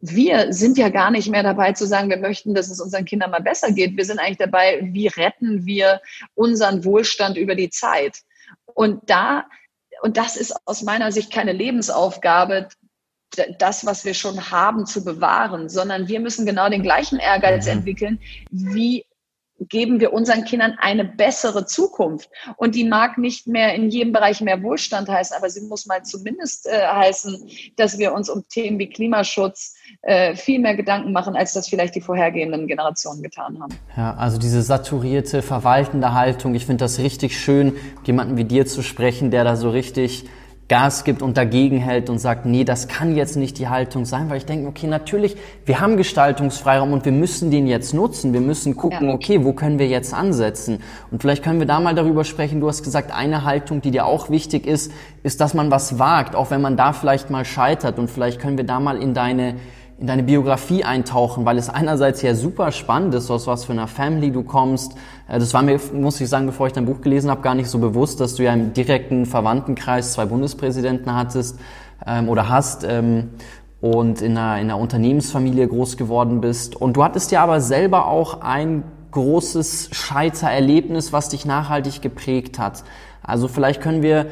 wir 0.00 0.52
sind 0.52 0.78
ja 0.78 0.90
gar 0.90 1.10
nicht 1.10 1.28
mehr 1.28 1.42
dabei 1.42 1.72
zu 1.72 1.86
sagen, 1.86 2.10
wir 2.10 2.18
möchten, 2.18 2.54
dass 2.54 2.70
es 2.70 2.80
unseren 2.80 3.04
Kindern 3.04 3.30
mal 3.30 3.42
besser 3.42 3.72
geht. 3.72 3.96
Wir 3.96 4.04
sind 4.04 4.20
eigentlich 4.20 4.38
dabei, 4.38 4.80
wie 4.82 5.08
retten 5.08 5.66
wir 5.66 6.00
unseren 6.34 6.84
Wohlstand 6.84 7.36
über 7.36 7.56
die 7.56 7.70
Zeit. 7.70 8.18
Und 8.66 9.10
da, 9.10 9.46
und 10.02 10.16
das 10.16 10.36
ist 10.36 10.54
aus 10.66 10.82
meiner 10.82 11.10
Sicht 11.10 11.32
keine 11.32 11.52
Lebensaufgabe, 11.52 12.68
das, 13.58 13.84
was 13.84 14.04
wir 14.04 14.14
schon 14.14 14.50
haben, 14.50 14.86
zu 14.86 15.04
bewahren, 15.04 15.68
sondern 15.68 16.08
wir 16.08 16.20
müssen 16.20 16.46
genau 16.46 16.68
den 16.68 16.82
gleichen 16.82 17.18
Ehrgeiz 17.18 17.66
mhm. 17.66 17.72
entwickeln, 17.72 18.20
wie 18.50 19.04
geben 19.60 20.00
wir 20.00 20.12
unseren 20.12 20.44
Kindern 20.44 20.74
eine 20.78 21.04
bessere 21.04 21.66
Zukunft. 21.66 22.30
Und 22.56 22.74
die 22.74 22.84
mag 22.84 23.18
nicht 23.18 23.46
mehr 23.46 23.74
in 23.74 23.90
jedem 23.90 24.12
Bereich 24.12 24.40
mehr 24.40 24.62
Wohlstand 24.62 25.08
heißen, 25.08 25.36
aber 25.36 25.50
sie 25.50 25.62
muss 25.62 25.86
mal 25.86 26.02
zumindest 26.02 26.66
äh, 26.66 26.86
heißen, 26.86 27.48
dass 27.76 27.98
wir 27.98 28.12
uns 28.12 28.28
um 28.28 28.46
Themen 28.48 28.78
wie 28.78 28.88
Klimaschutz 28.88 29.74
äh, 30.02 30.34
viel 30.34 30.60
mehr 30.60 30.76
Gedanken 30.76 31.12
machen, 31.12 31.36
als 31.36 31.52
das 31.52 31.68
vielleicht 31.68 31.94
die 31.94 32.00
vorhergehenden 32.00 32.66
Generationen 32.66 33.22
getan 33.22 33.60
haben. 33.60 33.74
Ja, 33.96 34.14
also 34.14 34.38
diese 34.38 34.62
saturierte, 34.62 35.42
verwaltende 35.42 36.14
Haltung. 36.14 36.54
Ich 36.54 36.66
finde 36.66 36.84
das 36.84 36.98
richtig 36.98 37.38
schön, 37.38 37.74
mit 37.96 38.06
jemandem 38.06 38.36
wie 38.36 38.44
dir 38.44 38.66
zu 38.66 38.82
sprechen, 38.82 39.30
der 39.30 39.44
da 39.44 39.56
so 39.56 39.70
richtig 39.70 40.26
Gas 40.68 41.04
gibt 41.04 41.22
und 41.22 41.38
dagegen 41.38 41.78
hält 41.78 42.10
und 42.10 42.18
sagt, 42.18 42.44
nee, 42.44 42.62
das 42.62 42.88
kann 42.88 43.16
jetzt 43.16 43.36
nicht 43.36 43.58
die 43.58 43.68
Haltung 43.68 44.04
sein, 44.04 44.28
weil 44.28 44.36
ich 44.36 44.44
denke, 44.44 44.68
okay, 44.68 44.86
natürlich, 44.86 45.34
wir 45.64 45.80
haben 45.80 45.96
Gestaltungsfreiraum 45.96 46.92
und 46.92 47.06
wir 47.06 47.12
müssen 47.12 47.50
den 47.50 47.66
jetzt 47.66 47.94
nutzen. 47.94 48.34
Wir 48.34 48.42
müssen 48.42 48.76
gucken, 48.76 49.08
ja. 49.08 49.14
okay, 49.14 49.44
wo 49.44 49.54
können 49.54 49.78
wir 49.78 49.88
jetzt 49.88 50.12
ansetzen? 50.12 50.82
Und 51.10 51.22
vielleicht 51.22 51.42
können 51.42 51.58
wir 51.58 51.66
da 51.66 51.80
mal 51.80 51.94
darüber 51.94 52.22
sprechen. 52.24 52.60
Du 52.60 52.68
hast 52.68 52.82
gesagt, 52.82 53.12
eine 53.12 53.44
Haltung, 53.44 53.80
die 53.80 53.90
dir 53.90 54.04
auch 54.04 54.28
wichtig 54.28 54.66
ist, 54.66 54.92
ist, 55.22 55.40
dass 55.40 55.54
man 55.54 55.70
was 55.70 55.98
wagt, 55.98 56.36
auch 56.36 56.50
wenn 56.50 56.60
man 56.60 56.76
da 56.76 56.92
vielleicht 56.92 57.30
mal 57.30 57.46
scheitert. 57.46 57.98
Und 57.98 58.10
vielleicht 58.10 58.38
können 58.38 58.58
wir 58.58 58.64
da 58.64 58.78
mal 58.78 59.00
in 59.02 59.14
deine 59.14 59.54
in 59.98 60.06
deine 60.06 60.22
Biografie 60.22 60.84
eintauchen, 60.84 61.44
weil 61.44 61.58
es 61.58 61.68
einerseits 61.68 62.22
ja 62.22 62.34
super 62.34 62.70
spannend 62.70 63.14
ist, 63.14 63.30
aus 63.30 63.48
was 63.48 63.64
für 63.64 63.72
einer 63.72 63.88
Family 63.88 64.30
du 64.30 64.44
kommst. 64.44 64.92
Äh, 65.28 65.38
das 65.38 65.52
war 65.54 65.62
mir, 65.62 65.80
muss 65.92 66.20
ich 66.20 66.28
sagen, 66.28 66.46
bevor 66.46 66.68
ich 66.68 66.72
dein 66.72 66.86
Buch 66.86 67.00
gelesen 67.00 67.30
habe, 67.30 67.42
gar 67.42 67.54
nicht 67.54 67.68
so 67.68 67.78
bewusst, 67.78 68.20
dass 68.20 68.36
du 68.36 68.44
ja 68.44 68.52
im 68.52 68.72
direkten 68.72 69.26
Verwandtenkreis 69.26 70.12
zwei 70.12 70.26
Bundespräsidenten 70.26 71.14
hattest 71.14 71.58
ähm, 72.06 72.28
oder 72.28 72.48
hast 72.48 72.84
ähm, 72.84 73.30
und 73.80 74.22
in 74.22 74.36
einer, 74.36 74.60
in 74.60 74.70
einer 74.70 74.78
Unternehmensfamilie 74.78 75.66
groß 75.66 75.96
geworden 75.96 76.40
bist. 76.40 76.76
Und 76.76 76.96
du 76.96 77.02
hattest 77.02 77.32
ja 77.32 77.42
aber 77.42 77.60
selber 77.60 78.06
auch 78.06 78.40
ein 78.40 78.84
großes 79.10 79.90
Scheitererlebnis, 79.92 81.12
was 81.12 81.28
dich 81.30 81.44
nachhaltig 81.44 82.02
geprägt 82.02 82.58
hat. 82.58 82.84
Also 83.22 83.48
vielleicht 83.48 83.80
können 83.80 84.02
wir 84.02 84.26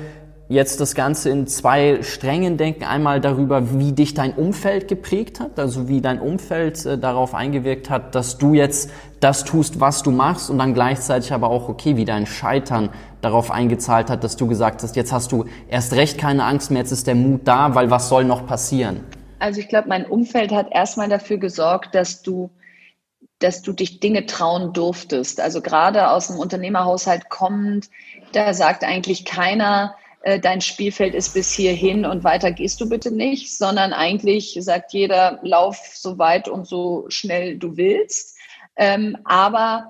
jetzt 0.48 0.80
das 0.80 0.94
Ganze 0.94 1.30
in 1.30 1.46
zwei 1.46 2.02
Strängen 2.02 2.56
denken. 2.56 2.84
Einmal 2.84 3.20
darüber, 3.20 3.78
wie 3.78 3.92
dich 3.92 4.14
dein 4.14 4.32
Umfeld 4.34 4.88
geprägt 4.88 5.40
hat, 5.40 5.58
also 5.58 5.88
wie 5.88 6.00
dein 6.00 6.20
Umfeld 6.20 6.84
äh, 6.86 6.98
darauf 6.98 7.34
eingewirkt 7.34 7.90
hat, 7.90 8.14
dass 8.14 8.38
du 8.38 8.54
jetzt 8.54 8.90
das 9.20 9.44
tust, 9.44 9.80
was 9.80 10.02
du 10.02 10.10
machst 10.10 10.50
und 10.50 10.58
dann 10.58 10.74
gleichzeitig 10.74 11.32
aber 11.32 11.50
auch, 11.50 11.68
okay, 11.68 11.96
wie 11.96 12.04
dein 12.04 12.26
Scheitern 12.26 12.90
darauf 13.20 13.50
eingezahlt 13.50 14.08
hat, 14.10 14.22
dass 14.22 14.36
du 14.36 14.46
gesagt 14.46 14.82
hast, 14.82 14.94
jetzt 14.94 15.12
hast 15.12 15.32
du 15.32 15.46
erst 15.68 15.94
recht 15.94 16.18
keine 16.18 16.44
Angst 16.44 16.70
mehr, 16.70 16.82
jetzt 16.82 16.92
ist 16.92 17.06
der 17.06 17.14
Mut 17.14 17.40
da, 17.44 17.74
weil 17.74 17.90
was 17.90 18.08
soll 18.08 18.24
noch 18.24 18.46
passieren? 18.46 19.00
Also 19.38 19.60
ich 19.60 19.68
glaube, 19.68 19.88
mein 19.88 20.06
Umfeld 20.06 20.52
hat 20.52 20.68
erstmal 20.70 21.08
dafür 21.08 21.38
gesorgt, 21.38 21.94
dass 21.94 22.22
du 22.22 22.50
dass 23.38 23.60
du 23.60 23.74
dich 23.74 24.00
Dinge 24.00 24.24
trauen 24.24 24.72
durftest. 24.72 25.42
Also 25.42 25.60
gerade 25.60 26.10
aus 26.10 26.30
einem 26.30 26.40
Unternehmerhaushalt 26.40 27.28
kommend, 27.28 27.90
Da 28.32 28.54
sagt 28.54 28.82
eigentlich 28.82 29.26
keiner, 29.26 29.94
äh, 30.26 30.40
dein 30.40 30.60
Spielfeld 30.60 31.14
ist 31.14 31.34
bis 31.34 31.52
hierhin 31.52 32.04
und 32.04 32.24
weiter 32.24 32.50
gehst 32.50 32.80
du 32.80 32.88
bitte 32.88 33.12
nicht, 33.12 33.56
sondern 33.56 33.92
eigentlich 33.92 34.58
sagt 34.60 34.92
jeder, 34.92 35.38
lauf 35.42 35.78
so 35.94 36.18
weit 36.18 36.48
und 36.48 36.66
so 36.66 37.04
schnell 37.10 37.58
du 37.58 37.76
willst. 37.76 38.36
Ähm, 38.74 39.16
aber 39.24 39.88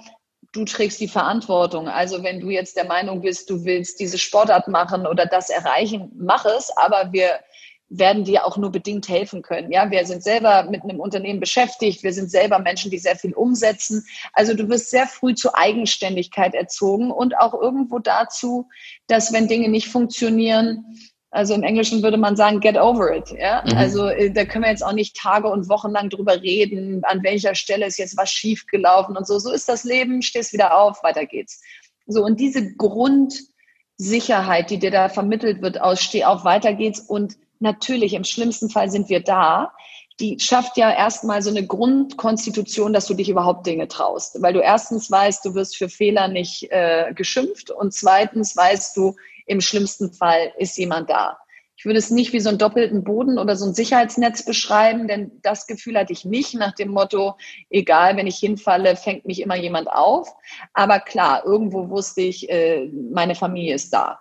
du 0.52 0.66
trägst 0.66 1.00
die 1.00 1.08
Verantwortung. 1.08 1.88
Also 1.88 2.22
wenn 2.22 2.40
du 2.40 2.50
jetzt 2.50 2.76
der 2.76 2.84
Meinung 2.84 3.22
bist, 3.22 3.48
du 3.48 3.64
willst 3.64 3.98
diese 3.98 4.18
Sportart 4.18 4.68
machen 4.68 5.06
oder 5.06 5.24
das 5.24 5.48
erreichen, 5.48 6.12
mach 6.14 6.44
es, 6.44 6.70
aber 6.76 7.14
wir 7.14 7.40
werden 7.88 8.24
dir 8.24 8.44
auch 8.44 8.56
nur 8.56 8.72
bedingt 8.72 9.08
helfen 9.08 9.42
können. 9.42 9.70
Ja, 9.70 9.90
wir 9.90 10.04
sind 10.06 10.22
selber 10.22 10.64
mit 10.64 10.82
einem 10.82 10.98
Unternehmen 10.98 11.40
beschäftigt. 11.40 12.02
Wir 12.02 12.12
sind 12.12 12.30
selber 12.30 12.58
Menschen, 12.58 12.90
die 12.90 12.98
sehr 12.98 13.16
viel 13.16 13.32
umsetzen. 13.32 14.04
Also 14.32 14.54
du 14.54 14.68
wirst 14.68 14.90
sehr 14.90 15.06
früh 15.06 15.34
zur 15.34 15.56
Eigenständigkeit 15.56 16.54
erzogen 16.54 17.10
und 17.10 17.38
auch 17.38 17.54
irgendwo 17.54 18.00
dazu, 18.00 18.68
dass 19.06 19.32
wenn 19.32 19.48
Dinge 19.48 19.68
nicht 19.68 19.88
funktionieren, 19.88 20.84
also 21.30 21.54
im 21.54 21.62
Englischen 21.62 22.02
würde 22.02 22.16
man 22.16 22.36
sagen, 22.36 22.60
get 22.60 22.76
over 22.78 23.14
it. 23.14 23.30
Ja? 23.38 23.62
Mhm. 23.66 23.76
Also 23.76 24.08
äh, 24.08 24.30
da 24.30 24.44
können 24.44 24.64
wir 24.64 24.70
jetzt 24.70 24.84
auch 24.84 24.92
nicht 24.92 25.16
Tage 25.16 25.48
und 25.48 25.68
Wochen 25.68 25.90
lang 25.90 26.08
drüber 26.08 26.40
reden, 26.40 27.02
an 27.04 27.22
welcher 27.22 27.54
Stelle 27.54 27.86
ist 27.86 27.98
jetzt 27.98 28.16
was 28.16 28.30
schiefgelaufen 28.30 29.16
und 29.16 29.26
so. 29.26 29.38
So 29.38 29.52
ist 29.52 29.68
das 29.68 29.84
Leben, 29.84 30.22
stehst 30.22 30.52
wieder 30.52 30.78
auf, 30.78 31.02
weiter 31.02 31.26
geht's. 31.26 31.60
So, 32.06 32.24
und 32.24 32.40
diese 32.40 32.74
Grundsicherheit, 32.76 34.70
die 34.70 34.78
dir 34.78 34.90
da 34.90 35.08
vermittelt 35.08 35.60
wird 35.60 35.80
aus 35.80 36.00
Steh 36.00 36.24
auf, 36.24 36.44
weiter 36.44 36.72
geht's 36.72 37.00
und 37.00 37.34
natürlich, 37.58 38.14
im 38.14 38.24
schlimmsten 38.24 38.70
Fall 38.70 38.90
sind 38.90 39.08
wir 39.08 39.20
da. 39.20 39.72
Die 40.20 40.38
schafft 40.40 40.76
ja 40.76 40.90
erstmal 40.90 41.42
so 41.42 41.50
eine 41.50 41.66
Grundkonstitution, 41.66 42.92
dass 42.92 43.06
du 43.06 43.14
dich 43.14 43.28
überhaupt 43.28 43.66
Dinge 43.66 43.86
traust. 43.86 44.40
Weil 44.40 44.54
du 44.54 44.60
erstens 44.60 45.10
weißt, 45.10 45.44
du 45.44 45.54
wirst 45.54 45.76
für 45.76 45.88
Fehler 45.88 46.28
nicht 46.28 46.70
äh, 46.70 47.12
geschimpft 47.14 47.70
und 47.70 47.92
zweitens 47.92 48.56
weißt 48.56 48.96
du, 48.96 49.14
im 49.46 49.60
schlimmsten 49.60 50.12
Fall 50.12 50.52
ist 50.58 50.76
jemand 50.78 51.10
da. 51.10 51.38
Ich 51.78 51.84
würde 51.84 51.98
es 51.98 52.10
nicht 52.10 52.32
wie 52.32 52.40
so 52.40 52.48
einen 52.48 52.58
doppelten 52.58 53.04
Boden 53.04 53.38
oder 53.38 53.54
so 53.54 53.66
ein 53.66 53.74
Sicherheitsnetz 53.74 54.44
beschreiben, 54.44 55.08
denn 55.08 55.30
das 55.42 55.66
Gefühl 55.66 55.98
hatte 55.98 56.14
ich 56.14 56.24
nicht 56.24 56.54
nach 56.54 56.74
dem 56.74 56.88
Motto, 56.88 57.36
egal, 57.68 58.16
wenn 58.16 58.26
ich 58.26 58.38
hinfalle, 58.38 58.96
fängt 58.96 59.26
mich 59.26 59.42
immer 59.42 59.56
jemand 59.56 59.88
auf. 59.88 60.34
Aber 60.72 61.00
klar, 61.00 61.44
irgendwo 61.44 61.90
wusste 61.90 62.22
ich, 62.22 62.48
äh, 62.48 62.90
meine 63.12 63.34
Familie 63.34 63.74
ist 63.74 63.92
da. 63.92 64.20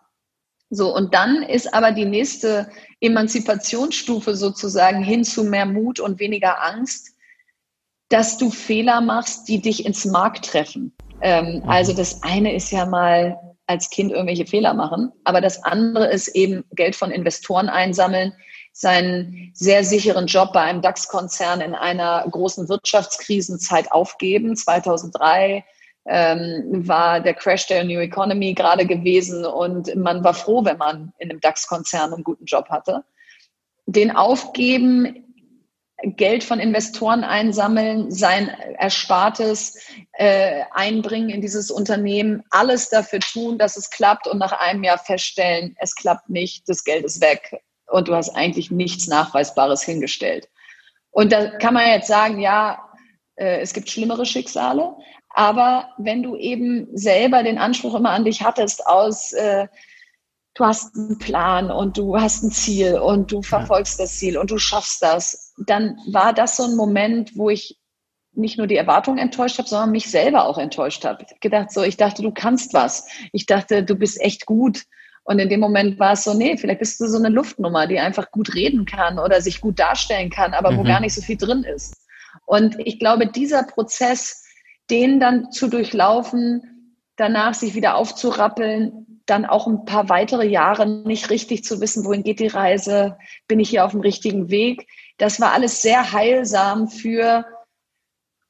So, 0.69 0.95
und 0.95 1.13
dann 1.13 1.43
ist 1.43 1.73
aber 1.73 1.91
die 1.91 2.05
nächste 2.05 2.69
Emanzipationsstufe 2.99 4.35
sozusagen 4.35 5.03
hin 5.03 5.23
zu 5.23 5.43
mehr 5.43 5.65
Mut 5.65 5.99
und 5.99 6.19
weniger 6.19 6.63
Angst, 6.63 7.15
dass 8.09 8.37
du 8.37 8.49
Fehler 8.49 9.01
machst, 9.01 9.47
die 9.47 9.61
dich 9.61 9.85
ins 9.85 10.05
Mark 10.05 10.41
treffen. 10.41 10.95
Ähm, 11.21 11.61
mhm. 11.63 11.69
Also 11.69 11.93
das 11.93 12.23
eine 12.23 12.55
ist 12.55 12.71
ja 12.71 12.85
mal 12.85 13.39
als 13.67 13.89
Kind 13.89 14.11
irgendwelche 14.11 14.45
Fehler 14.45 14.73
machen, 14.73 15.11
aber 15.23 15.41
das 15.41 15.63
andere 15.63 16.07
ist 16.11 16.27
eben 16.29 16.65
Geld 16.71 16.95
von 16.95 17.09
Investoren 17.09 17.67
einsammeln, 17.67 18.33
seinen 18.71 19.51
sehr 19.55 19.83
sicheren 19.83 20.27
Job 20.27 20.51
bei 20.53 20.61
einem 20.61 20.81
DAX-Konzern 20.81 21.61
in 21.61 21.73
einer 21.73 22.25
großen 22.29 22.67
Wirtschaftskrisenzeit 22.67 23.91
aufgeben. 23.91 24.55
2003 24.55 25.63
ähm, 26.07 26.87
war 26.87 27.19
der 27.19 27.33
Crash 27.33 27.67
der 27.67 27.83
New 27.83 27.99
Economy 27.99 28.53
gerade 28.53 28.85
gewesen 28.85 29.45
und 29.45 29.95
man 29.95 30.23
war 30.23 30.33
froh, 30.33 30.63
wenn 30.63 30.77
man 30.77 31.13
in 31.17 31.29
einem 31.29 31.39
DAX-Konzern 31.39 32.13
einen 32.13 32.23
guten 32.23 32.45
Job 32.45 32.69
hatte. 32.69 33.03
Den 33.87 34.11
aufgeben, 34.15 35.25
Geld 36.03 36.43
von 36.43 36.59
Investoren 36.59 37.23
einsammeln, 37.23 38.11
sein 38.11 38.49
Erspartes 38.77 39.79
äh, 40.13 40.63
einbringen 40.71 41.29
in 41.29 41.41
dieses 41.41 41.71
Unternehmen, 41.71 42.43
alles 42.49 42.89
dafür 42.89 43.19
tun, 43.19 43.57
dass 43.57 43.77
es 43.77 43.89
klappt 43.89 44.27
und 44.27 44.37
nach 44.37 44.51
einem 44.51 44.83
Jahr 44.83 44.97
feststellen, 44.97 45.75
es 45.79 45.95
klappt 45.95 46.29
nicht, 46.29 46.67
das 46.67 46.83
Geld 46.83 47.05
ist 47.05 47.21
weg 47.21 47.61
und 47.87 48.07
du 48.07 48.15
hast 48.15 48.35
eigentlich 48.35 48.71
nichts 48.71 49.07
Nachweisbares 49.07 49.83
hingestellt. 49.83 50.49
Und 51.11 51.31
da 51.31 51.57
kann 51.57 51.73
man 51.73 51.87
jetzt 51.87 52.07
sagen, 52.07 52.39
ja, 52.39 52.89
äh, 53.35 53.61
es 53.61 53.73
gibt 53.73 53.89
schlimmere 53.89 54.25
Schicksale, 54.25 54.95
aber 55.35 55.89
wenn 55.97 56.23
du 56.23 56.37
eben 56.37 56.87
selber 56.93 57.43
den 57.43 57.57
Anspruch 57.57 57.93
immer 57.93 58.11
an 58.11 58.23
dich 58.23 58.41
hattest 58.41 58.87
aus, 58.87 59.33
äh, 59.33 59.67
du 60.53 60.65
hast 60.65 60.95
einen 60.95 61.19
Plan 61.19 61.69
und 61.69 61.97
du 61.97 62.17
hast 62.17 62.41
ein 62.43 62.51
Ziel 62.51 62.97
und 62.97 63.33
du 63.33 63.41
verfolgst 63.41 63.99
das 63.99 64.17
Ziel 64.17 64.37
und 64.37 64.49
du 64.49 64.57
schaffst 64.57 65.01
das, 65.01 65.53
dann 65.67 65.97
war 66.09 66.31
das 66.31 66.55
so 66.55 66.63
ein 66.63 66.77
Moment, 66.77 67.35
wo 67.35 67.49
ich 67.49 67.77
nicht 68.31 68.57
nur 68.57 68.67
die 68.67 68.77
Erwartungen 68.77 69.17
enttäuscht 69.17 69.57
habe, 69.57 69.67
sondern 69.67 69.91
mich 69.91 70.09
selber 70.09 70.45
auch 70.45 70.57
enttäuscht 70.57 71.03
habe. 71.03 71.25
Ich 71.29 71.39
gedacht 71.41 71.69
so, 71.69 71.83
ich 71.83 71.97
dachte, 71.97 72.21
du 72.21 72.31
kannst 72.31 72.73
was. 72.73 73.05
Ich 73.33 73.45
dachte, 73.45 73.83
du 73.83 73.95
bist 73.95 74.21
echt 74.21 74.45
gut. 74.45 74.83
Und 75.25 75.39
in 75.39 75.49
dem 75.49 75.59
Moment 75.59 75.99
war 75.99 76.13
es 76.13 76.23
so, 76.23 76.33
nee, 76.33 76.55
vielleicht 76.55 76.79
bist 76.79 77.01
du 77.01 77.07
so 77.07 77.17
eine 77.17 77.29
Luftnummer, 77.29 77.87
die 77.87 77.99
einfach 77.99 78.31
gut 78.31 78.53
reden 78.55 78.85
kann 78.85 79.19
oder 79.19 79.41
sich 79.41 79.59
gut 79.59 79.79
darstellen 79.79 80.29
kann, 80.29 80.53
aber 80.53 80.71
mhm. 80.71 80.77
wo 80.77 80.83
gar 80.83 81.01
nicht 81.01 81.13
so 81.13 81.21
viel 81.21 81.37
drin 81.37 81.63
ist. 81.63 81.95
Und 82.45 82.77
ich 82.79 82.99
glaube, 82.99 83.27
dieser 83.27 83.63
Prozess, 83.63 84.44
den 84.89 85.19
dann 85.19 85.51
zu 85.51 85.67
durchlaufen, 85.67 86.93
danach 87.15 87.53
sich 87.53 87.75
wieder 87.75 87.95
aufzurappeln, 87.95 89.21
dann 89.25 89.45
auch 89.45 89.67
ein 89.67 89.85
paar 89.85 90.09
weitere 90.09 90.45
Jahre 90.45 90.85
nicht 90.85 91.29
richtig 91.29 91.63
zu 91.63 91.81
wissen, 91.81 92.05
wohin 92.05 92.23
geht 92.23 92.39
die 92.39 92.47
Reise, 92.47 93.17
bin 93.47 93.59
ich 93.59 93.69
hier 93.69 93.85
auf 93.85 93.91
dem 93.91 94.01
richtigen 94.01 94.49
Weg. 94.49 94.87
Das 95.17 95.39
war 95.39 95.53
alles 95.53 95.81
sehr 95.81 96.11
heilsam 96.11 96.87
für, 96.87 97.45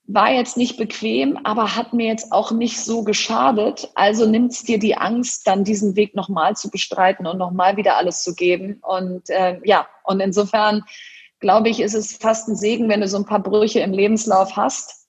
war 0.06 0.32
jetzt 0.32 0.58
nicht 0.58 0.78
bequem, 0.78 1.40
aber 1.44 1.76
hat 1.76 1.94
mir 1.94 2.08
jetzt 2.08 2.32
auch 2.32 2.52
nicht 2.52 2.80
so 2.82 3.04
geschadet. 3.04 3.90
Also 3.96 4.26
nimmt 4.26 4.52
es 4.52 4.64
dir 4.64 4.78
die 4.78 4.98
Angst, 4.98 5.48
dann 5.48 5.64
diesen 5.64 5.96
Weg 5.96 6.14
nochmal 6.14 6.58
zu 6.58 6.70
bestreiten 6.70 7.26
und 7.26 7.38
nochmal 7.38 7.78
wieder 7.78 7.96
alles 7.96 8.24
zu 8.24 8.36
geben. 8.36 8.80
Und 8.82 9.30
äh, 9.30 9.60
ja, 9.64 9.88
und 10.04 10.20
insofern 10.20 10.84
glaube 11.40 11.70
ich, 11.70 11.80
ist 11.80 11.94
es 11.94 12.18
fast 12.18 12.50
ein 12.50 12.56
Segen, 12.58 12.90
wenn 12.90 13.02
du 13.02 13.08
so 13.08 13.18
ein 13.18 13.26
paar 13.26 13.42
Brüche 13.42 13.80
im 13.80 13.94
Lebenslauf 13.94 14.58
hast 14.58 15.05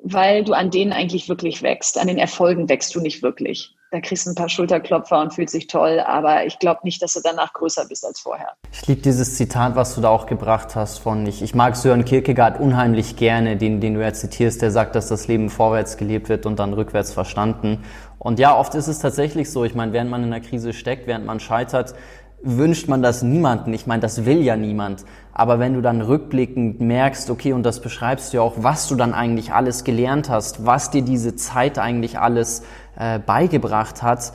weil 0.00 0.44
du 0.44 0.52
an 0.52 0.70
denen 0.70 0.92
eigentlich 0.92 1.28
wirklich 1.28 1.62
wächst. 1.62 1.98
An 1.98 2.06
den 2.06 2.18
Erfolgen 2.18 2.68
wächst 2.68 2.94
du 2.94 3.00
nicht 3.00 3.22
wirklich. 3.22 3.74
Da 3.90 4.00
kriegst 4.00 4.26
du 4.26 4.30
ein 4.30 4.34
paar 4.34 4.50
Schulterklopfer 4.50 5.18
und 5.18 5.32
fühlt 5.32 5.48
sich 5.48 5.66
toll, 5.66 6.00
aber 6.00 6.44
ich 6.44 6.58
glaube 6.58 6.80
nicht, 6.82 7.00
dass 7.00 7.14
du 7.14 7.20
danach 7.24 7.54
größer 7.54 7.86
bist 7.88 8.04
als 8.04 8.20
vorher. 8.20 8.52
Ich 8.70 8.86
liebe 8.86 9.00
dieses 9.00 9.36
Zitat, 9.36 9.76
was 9.76 9.94
du 9.94 10.02
da 10.02 10.10
auch 10.10 10.26
gebracht 10.26 10.76
hast 10.76 10.98
von 10.98 11.24
ich. 11.26 11.40
Ich 11.40 11.54
mag 11.54 11.74
Sören 11.74 12.04
Kierkegaard 12.04 12.60
unheimlich 12.60 13.16
gerne, 13.16 13.56
den, 13.56 13.80
den 13.80 13.94
du 13.94 14.02
ja 14.02 14.12
zitierst, 14.12 14.60
der 14.60 14.70
sagt, 14.72 14.94
dass 14.94 15.08
das 15.08 15.26
Leben 15.26 15.48
vorwärts 15.48 15.96
gelebt 15.96 16.28
wird 16.28 16.44
und 16.44 16.58
dann 16.58 16.74
rückwärts 16.74 17.14
verstanden. 17.14 17.82
Und 18.18 18.38
ja, 18.38 18.54
oft 18.54 18.74
ist 18.74 18.88
es 18.88 18.98
tatsächlich 18.98 19.50
so. 19.50 19.64
Ich 19.64 19.74
meine, 19.74 19.94
während 19.94 20.10
man 20.10 20.22
in 20.22 20.32
einer 20.32 20.44
Krise 20.44 20.74
steckt, 20.74 21.06
während 21.06 21.24
man 21.24 21.40
scheitert, 21.40 21.94
wünscht 22.42 22.88
man 22.88 23.02
das 23.02 23.22
niemanden. 23.22 23.72
Ich 23.72 23.86
meine, 23.86 24.00
das 24.00 24.24
will 24.24 24.42
ja 24.42 24.56
niemand. 24.56 25.04
Aber 25.32 25.58
wenn 25.58 25.74
du 25.74 25.82
dann 25.82 26.00
rückblickend 26.00 26.80
merkst, 26.80 27.30
okay, 27.30 27.52
und 27.52 27.62
das 27.62 27.80
beschreibst 27.80 28.32
du 28.32 28.38
ja 28.38 28.42
auch, 28.42 28.54
was 28.58 28.88
du 28.88 28.94
dann 28.94 29.14
eigentlich 29.14 29.52
alles 29.52 29.84
gelernt 29.84 30.28
hast, 30.28 30.66
was 30.66 30.90
dir 30.90 31.02
diese 31.02 31.36
Zeit 31.36 31.78
eigentlich 31.78 32.18
alles 32.18 32.62
äh, 32.96 33.18
beigebracht 33.18 34.02
hat, 34.02 34.32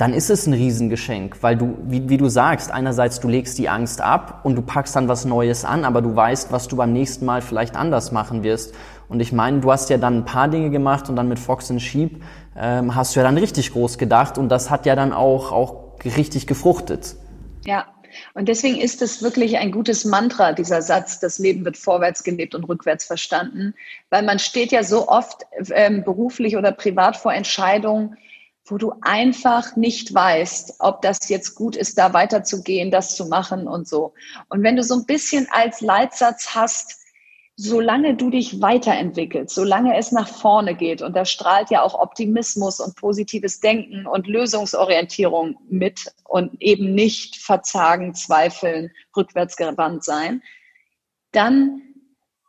dann 0.00 0.14
ist 0.14 0.30
es 0.30 0.46
ein 0.46 0.54
Riesengeschenk, 0.54 1.42
weil 1.42 1.56
du, 1.56 1.76
wie, 1.82 2.08
wie, 2.08 2.16
du 2.16 2.30
sagst, 2.30 2.72
einerseits 2.72 3.20
du 3.20 3.28
legst 3.28 3.58
die 3.58 3.68
Angst 3.68 4.00
ab 4.00 4.40
und 4.44 4.56
du 4.56 4.62
packst 4.62 4.96
dann 4.96 5.08
was 5.08 5.26
Neues 5.26 5.66
an, 5.66 5.84
aber 5.84 6.00
du 6.00 6.16
weißt, 6.16 6.52
was 6.52 6.68
du 6.68 6.76
beim 6.76 6.94
nächsten 6.94 7.26
Mal 7.26 7.42
vielleicht 7.42 7.76
anders 7.76 8.10
machen 8.10 8.42
wirst. 8.42 8.74
Und 9.10 9.20
ich 9.20 9.32
meine, 9.32 9.60
du 9.60 9.70
hast 9.70 9.90
ja 9.90 9.98
dann 9.98 10.18
ein 10.18 10.24
paar 10.24 10.48
Dinge 10.48 10.70
gemacht 10.70 11.10
und 11.10 11.16
dann 11.16 11.28
mit 11.28 11.38
Fox 11.38 11.70
and 11.70 11.82
Sheep 11.82 12.22
ähm, 12.56 12.94
hast 12.94 13.14
du 13.14 13.20
ja 13.20 13.24
dann 13.24 13.36
richtig 13.36 13.72
groß 13.72 13.98
gedacht 13.98 14.38
und 14.38 14.48
das 14.48 14.70
hat 14.70 14.86
ja 14.86 14.96
dann 14.96 15.12
auch, 15.12 15.52
auch 15.52 15.89
richtig 16.04 16.46
gefruchtet. 16.46 17.16
Ja, 17.64 17.86
und 18.34 18.48
deswegen 18.48 18.80
ist 18.80 19.02
es 19.02 19.22
wirklich 19.22 19.58
ein 19.58 19.72
gutes 19.72 20.04
Mantra, 20.04 20.52
dieser 20.52 20.82
Satz, 20.82 21.20
das 21.20 21.38
Leben 21.38 21.64
wird 21.64 21.76
vorwärts 21.76 22.24
gelebt 22.24 22.54
und 22.54 22.64
rückwärts 22.64 23.04
verstanden, 23.04 23.74
weil 24.10 24.22
man 24.22 24.38
steht 24.38 24.72
ja 24.72 24.82
so 24.82 25.08
oft 25.08 25.46
ähm, 25.70 26.04
beruflich 26.04 26.56
oder 26.56 26.72
privat 26.72 27.16
vor 27.16 27.32
Entscheidungen, 27.32 28.16
wo 28.64 28.78
du 28.78 28.92
einfach 29.00 29.76
nicht 29.76 30.14
weißt, 30.14 30.76
ob 30.78 31.02
das 31.02 31.28
jetzt 31.28 31.54
gut 31.54 31.76
ist, 31.76 31.98
da 31.98 32.12
weiterzugehen, 32.12 32.90
das 32.90 33.16
zu 33.16 33.26
machen 33.26 33.66
und 33.66 33.88
so. 33.88 34.12
Und 34.48 34.62
wenn 34.62 34.76
du 34.76 34.82
so 34.82 34.94
ein 34.94 35.06
bisschen 35.06 35.48
als 35.50 35.80
Leitsatz 35.80 36.54
hast, 36.54 36.99
solange 37.62 38.16
du 38.16 38.30
dich 38.30 38.62
weiterentwickelst, 38.62 39.54
solange 39.54 39.96
es 39.98 40.12
nach 40.12 40.28
vorne 40.28 40.74
geht, 40.74 41.02
und 41.02 41.14
da 41.14 41.26
strahlt 41.26 41.70
ja 41.70 41.82
auch 41.82 41.94
Optimismus 41.94 42.80
und 42.80 42.96
positives 42.96 43.60
Denken 43.60 44.06
und 44.06 44.26
Lösungsorientierung 44.26 45.58
mit 45.68 46.10
und 46.24 46.60
eben 46.62 46.94
nicht 46.94 47.36
verzagen, 47.36 48.14
zweifeln, 48.14 48.90
rückwärtsgewandt 49.14 50.04
sein, 50.04 50.42
dann 51.32 51.82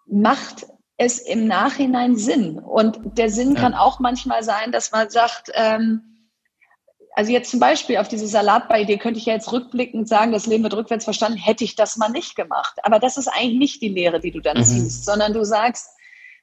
macht 0.06 0.66
es 0.96 1.20
im 1.20 1.46
Nachhinein 1.46 2.16
Sinn. 2.16 2.58
Und 2.60 3.00
der 3.18 3.30
Sinn 3.30 3.56
ja. 3.56 3.62
kann 3.62 3.74
auch 3.74 4.00
manchmal 4.00 4.44
sein, 4.44 4.72
dass 4.72 4.94
man 4.94 5.10
sagt, 5.10 5.52
ähm, 5.56 6.11
also 7.14 7.32
jetzt 7.32 7.52
zum 7.52 7.60
Beispiel 7.60 7.98
auf 7.98 8.08
diese 8.08 8.28
Salatbar-Idee 8.28 8.98
könnte 8.98 9.20
ich 9.20 9.26
ja 9.26 9.34
jetzt 9.34 9.52
rückblickend 9.52 10.08
sagen, 10.08 10.32
das 10.32 10.46
Leben 10.46 10.64
wird 10.64 10.76
rückwärts 10.76 11.04
verstanden, 11.04 11.38
hätte 11.38 11.64
ich 11.64 11.76
das 11.76 11.98
mal 11.98 12.10
nicht 12.10 12.36
gemacht. 12.36 12.80
Aber 12.84 13.00
das 13.00 13.18
ist 13.18 13.28
eigentlich 13.28 13.58
nicht 13.58 13.82
die 13.82 13.90
Lehre, 13.90 14.20
die 14.20 14.32
du 14.32 14.40
dann 14.40 14.58
mhm. 14.58 14.64
ziehst, 14.64 15.06
sondern 15.06 15.34
du 15.34 15.44
sagst, 15.44 15.90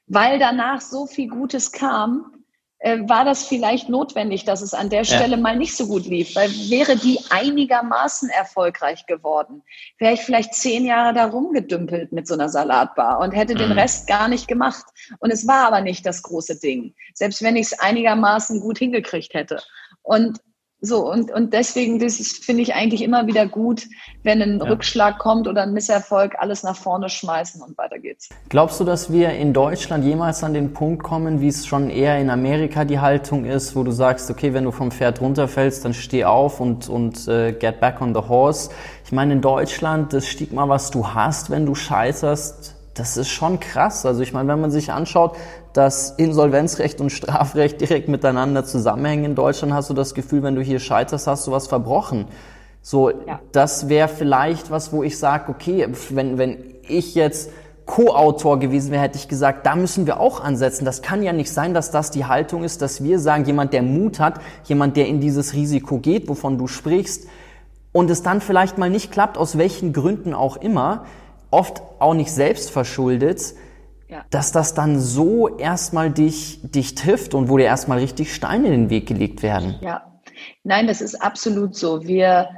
weil 0.07 0.39
danach 0.39 0.81
so 0.81 1.05
viel 1.05 1.27
Gutes 1.27 1.71
kam, 1.71 2.39
äh, 2.79 2.99
war 3.09 3.25
das 3.25 3.45
vielleicht 3.45 3.89
notwendig, 3.89 4.45
dass 4.45 4.61
es 4.61 4.73
an 4.73 4.89
der 4.89 5.03
Stelle 5.03 5.35
ja. 5.35 5.41
mal 5.41 5.57
nicht 5.57 5.75
so 5.75 5.87
gut 5.87 6.05
lief, 6.05 6.35
weil 6.35 6.49
wäre 6.69 6.95
die 6.95 7.19
einigermaßen 7.29 8.29
erfolgreich 8.29 9.05
geworden, 9.05 9.63
wäre 9.97 10.13
ich 10.13 10.21
vielleicht 10.21 10.53
zehn 10.53 10.85
Jahre 10.85 11.13
da 11.13 11.25
rumgedümpelt 11.25 12.13
mit 12.13 12.25
so 12.25 12.35
einer 12.35 12.47
Salatbar 12.47 13.19
und 13.19 13.31
hätte 13.31 13.53
mhm. 13.55 13.59
den 13.59 13.71
Rest 13.73 14.07
gar 14.07 14.29
nicht 14.29 14.47
gemacht. 14.47 14.85
Und 15.19 15.31
es 15.31 15.45
war 15.45 15.67
aber 15.67 15.81
nicht 15.81 16.05
das 16.05 16.23
große 16.23 16.59
Ding, 16.59 16.93
selbst 17.13 17.41
wenn 17.41 17.57
ich 17.57 17.67
es 17.67 17.79
einigermaßen 17.79 18.61
gut 18.61 18.77
hingekriegt 18.77 19.33
hätte. 19.33 19.61
Und 20.01 20.39
so, 20.81 21.11
und, 21.11 21.29
und 21.31 21.53
deswegen, 21.53 21.99
das 21.99 22.17
finde 22.17 22.61
ich 22.61 22.73
eigentlich 22.73 23.01
immer 23.01 23.27
wieder 23.27 23.45
gut, 23.45 23.87
wenn 24.23 24.41
ein 24.41 24.59
ja. 24.59 24.65
Rückschlag 24.65 25.19
kommt 25.19 25.45
oder 25.47 25.63
ein 25.63 25.73
Misserfolg, 25.73 26.35
alles 26.39 26.63
nach 26.63 26.77
vorne 26.77 27.09
schmeißen 27.09 27.61
und 27.61 27.77
weiter 27.77 27.99
geht's. 27.99 28.29
Glaubst 28.47 28.79
du, 28.79 28.85
dass 28.85 29.11
wir 29.11 29.31
in 29.31 29.51
Deutschland 29.51 30.05
jemals 30.05 30.41
an 30.41 30.53
den 30.53 30.71
Punkt 30.71 31.03
kommen, 31.03 31.41
wie 31.41 31.49
es 31.49 31.67
schon 31.67 31.89
eher 31.89 32.17
in 32.17 32.29
Amerika 32.29 32.85
die 32.85 32.99
Haltung 32.99 33.43
ist, 33.43 33.75
wo 33.75 33.83
du 33.83 33.91
sagst, 33.91 34.31
okay, 34.31 34.53
wenn 34.53 34.63
du 34.63 34.71
vom 34.71 34.91
Pferd 34.91 35.19
runterfällst, 35.19 35.83
dann 35.83 35.93
steh 35.93 36.23
auf 36.23 36.61
und, 36.61 36.87
und 36.87 37.27
uh, 37.27 37.51
get 37.59 37.81
back 37.81 37.99
on 37.99 38.13
the 38.13 38.21
horse? 38.21 38.69
Ich 39.03 39.11
meine, 39.11 39.33
in 39.33 39.41
Deutschland, 39.41 40.13
das 40.13 40.27
Stigma, 40.27 40.69
was 40.69 40.91
du 40.91 41.07
hast, 41.13 41.49
wenn 41.49 41.65
du 41.65 41.75
scheiterst, 41.75 42.75
das 42.99 43.17
ist 43.17 43.29
schon 43.29 43.59
krass. 43.59 44.05
Also 44.05 44.21
ich 44.21 44.33
meine, 44.33 44.49
wenn 44.49 44.61
man 44.61 44.71
sich 44.71 44.91
anschaut, 44.91 45.35
dass 45.73 46.11
Insolvenzrecht 46.11 46.99
und 47.01 47.11
Strafrecht 47.11 47.79
direkt 47.81 48.07
miteinander 48.07 48.65
zusammenhängen 48.65 49.25
in 49.25 49.35
Deutschland, 49.35 49.73
hast 49.73 49.89
du 49.89 49.93
das 49.93 50.13
Gefühl, 50.13 50.43
wenn 50.43 50.55
du 50.55 50.61
hier 50.61 50.79
scheiterst, 50.79 51.27
hast 51.27 51.47
du 51.47 51.51
was 51.51 51.67
verbrochen. 51.67 52.25
So, 52.81 53.09
ja. 53.09 53.39
das 53.51 53.89
wäre 53.89 54.07
vielleicht 54.07 54.71
was, 54.71 54.91
wo 54.91 55.03
ich 55.03 55.17
sage, 55.17 55.51
okay, 55.51 55.87
wenn, 56.09 56.37
wenn 56.37 56.57
ich 56.87 57.13
jetzt 57.13 57.51
Co-Autor 57.85 58.59
gewesen 58.59 58.91
wäre, 58.91 59.01
hätte 59.01 59.17
ich 59.17 59.27
gesagt, 59.27 59.65
da 59.65 59.75
müssen 59.75 60.05
wir 60.05 60.19
auch 60.19 60.43
ansetzen. 60.43 60.85
Das 60.85 61.01
kann 61.01 61.23
ja 61.23 61.33
nicht 61.33 61.51
sein, 61.51 61.73
dass 61.73 61.89
das 61.89 62.11
die 62.11 62.25
Haltung 62.25 62.63
ist, 62.63 62.83
dass 62.83 63.03
wir 63.03 63.17
sagen, 63.19 63.45
jemand, 63.45 63.73
der 63.73 63.81
Mut 63.81 64.19
hat, 64.19 64.39
jemand, 64.65 64.95
der 64.95 65.07
in 65.07 65.19
dieses 65.19 65.53
Risiko 65.53 65.97
geht, 65.97 66.29
wovon 66.29 66.57
du 66.57 66.67
sprichst, 66.67 67.27
und 67.91 68.11
es 68.11 68.21
dann 68.21 68.41
vielleicht 68.41 68.77
mal 68.77 68.91
nicht 68.91 69.11
klappt, 69.11 69.39
aus 69.39 69.57
welchen 69.57 69.93
Gründen 69.93 70.35
auch 70.35 70.57
immer, 70.57 71.05
oft 71.49 71.81
auch 71.97 72.13
nicht 72.13 72.31
selbst 72.31 72.69
verschuldet, 72.69 73.55
ja. 74.09 74.25
dass 74.31 74.51
das 74.51 74.73
dann 74.73 74.99
so 74.99 75.57
erstmal 75.57 76.11
dich, 76.11 76.59
dich 76.63 76.95
trifft 76.95 77.33
und 77.33 77.49
wo 77.49 77.57
dir 77.57 77.65
erstmal 77.65 77.99
richtig 77.99 78.33
Steine 78.33 78.67
in 78.67 78.73
den 78.73 78.89
Weg 78.89 79.07
gelegt 79.07 79.43
werden. 79.43 79.75
Ja, 79.81 80.19
nein, 80.63 80.87
das 80.87 81.01
ist 81.01 81.15
absolut 81.15 81.75
so. 81.75 82.05
Wir, 82.05 82.49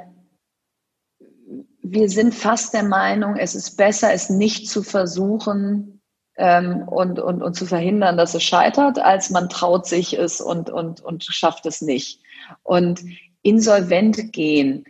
wir 1.81 2.09
sind 2.09 2.33
fast 2.33 2.73
der 2.73 2.83
Meinung, 2.83 3.35
es 3.35 3.53
ist 3.53 3.75
besser, 3.75 4.13
es 4.13 4.29
nicht 4.29 4.69
zu 4.69 4.81
versuchen 4.81 6.01
ähm, 6.37 6.87
und, 6.87 7.19
und, 7.19 7.43
und 7.43 7.53
zu 7.53 7.65
verhindern, 7.65 8.17
dass 8.17 8.33
es 8.33 8.43
scheitert, 8.43 8.99
als 8.99 9.29
man 9.29 9.49
traut 9.49 9.85
sich 9.85 10.17
es 10.17 10.39
und, 10.39 10.69
und, 10.69 11.01
und 11.01 11.23
schafft 11.25 11.65
es 11.65 11.81
nicht. 11.81 12.21
Und 12.63 13.01
insolvent 13.43 14.31
gehen, 14.31 14.85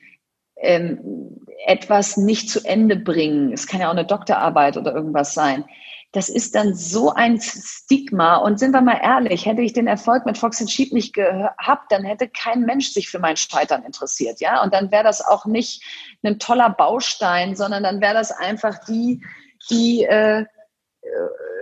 ähm, 0.57 1.39
etwas 1.65 2.17
nicht 2.17 2.49
zu 2.49 2.63
Ende 2.65 2.95
bringen. 2.95 3.51
Es 3.51 3.65
kann 3.65 3.81
ja 3.81 3.87
auch 3.87 3.93
eine 3.93 4.05
Doktorarbeit 4.05 4.77
oder 4.77 4.93
irgendwas 4.93 5.33
sein. 5.33 5.65
Das 6.13 6.27
ist 6.27 6.55
dann 6.55 6.75
so 6.75 7.13
ein 7.13 7.39
Stigma. 7.39 8.37
Und 8.37 8.59
sind 8.59 8.71
wir 8.71 8.81
mal 8.81 8.99
ehrlich, 9.01 9.45
hätte 9.45 9.61
ich 9.61 9.73
den 9.73 9.87
Erfolg 9.87 10.25
mit 10.25 10.37
Fox 10.37 10.61
Sheep 10.69 10.91
nicht 10.91 11.13
gehabt, 11.13 11.91
dann 11.91 12.03
hätte 12.03 12.27
kein 12.27 12.61
Mensch 12.61 12.89
sich 12.89 13.09
für 13.09 13.19
mein 13.19 13.37
Scheitern 13.37 13.83
interessiert. 13.83 14.41
Ja, 14.41 14.61
und 14.61 14.73
dann 14.73 14.91
wäre 14.91 15.03
das 15.03 15.25
auch 15.25 15.45
nicht 15.45 15.83
ein 16.23 16.39
toller 16.39 16.69
Baustein, 16.69 17.55
sondern 17.55 17.83
dann 17.83 18.01
wäre 18.01 18.13
das 18.13 18.31
einfach 18.31 18.83
die, 18.85 19.23
die 19.69 20.03
äh, 20.03 20.45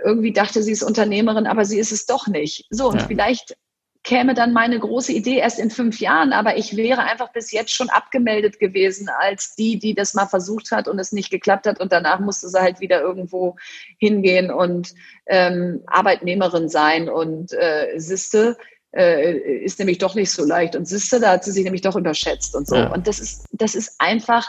irgendwie 0.04 0.32
dachte, 0.32 0.62
sie 0.62 0.72
ist 0.72 0.82
Unternehmerin, 0.82 1.46
aber 1.46 1.64
sie 1.64 1.78
ist 1.78 1.92
es 1.92 2.06
doch 2.06 2.26
nicht. 2.26 2.66
So, 2.70 2.88
und 2.88 3.00
ja. 3.00 3.06
vielleicht 3.06 3.56
käme 4.02 4.32
dann 4.34 4.52
meine 4.52 4.78
große 4.78 5.12
Idee 5.12 5.36
erst 5.36 5.58
in 5.58 5.70
fünf 5.70 6.00
Jahren, 6.00 6.32
aber 6.32 6.56
ich 6.56 6.76
wäre 6.76 7.02
einfach 7.02 7.32
bis 7.32 7.52
jetzt 7.52 7.72
schon 7.72 7.90
abgemeldet 7.90 8.58
gewesen 8.58 9.08
als 9.08 9.54
die, 9.54 9.78
die 9.78 9.94
das 9.94 10.14
mal 10.14 10.26
versucht 10.26 10.70
hat 10.70 10.88
und 10.88 10.98
es 10.98 11.12
nicht 11.12 11.30
geklappt 11.30 11.66
hat 11.66 11.80
und 11.80 11.92
danach 11.92 12.18
musste 12.18 12.48
sie 12.48 12.60
halt 12.60 12.80
wieder 12.80 13.02
irgendwo 13.02 13.56
hingehen 13.98 14.50
und 14.50 14.94
ähm, 15.26 15.82
Arbeitnehmerin 15.86 16.68
sein 16.68 17.10
und 17.10 17.52
äh, 17.52 17.98
Siste 17.98 18.56
äh, 18.92 19.36
ist 19.62 19.78
nämlich 19.78 19.98
doch 19.98 20.14
nicht 20.14 20.30
so 20.30 20.44
leicht 20.44 20.76
und 20.76 20.88
Siste, 20.88 21.20
da 21.20 21.32
hat 21.32 21.44
sie 21.44 21.52
sich 21.52 21.64
nämlich 21.64 21.82
doch 21.82 21.96
überschätzt 21.96 22.56
und 22.56 22.66
so. 22.66 22.76
Ja. 22.76 22.92
Und 22.92 23.06
das 23.06 23.20
ist, 23.20 23.46
das 23.52 23.74
ist 23.74 23.96
einfach 23.98 24.48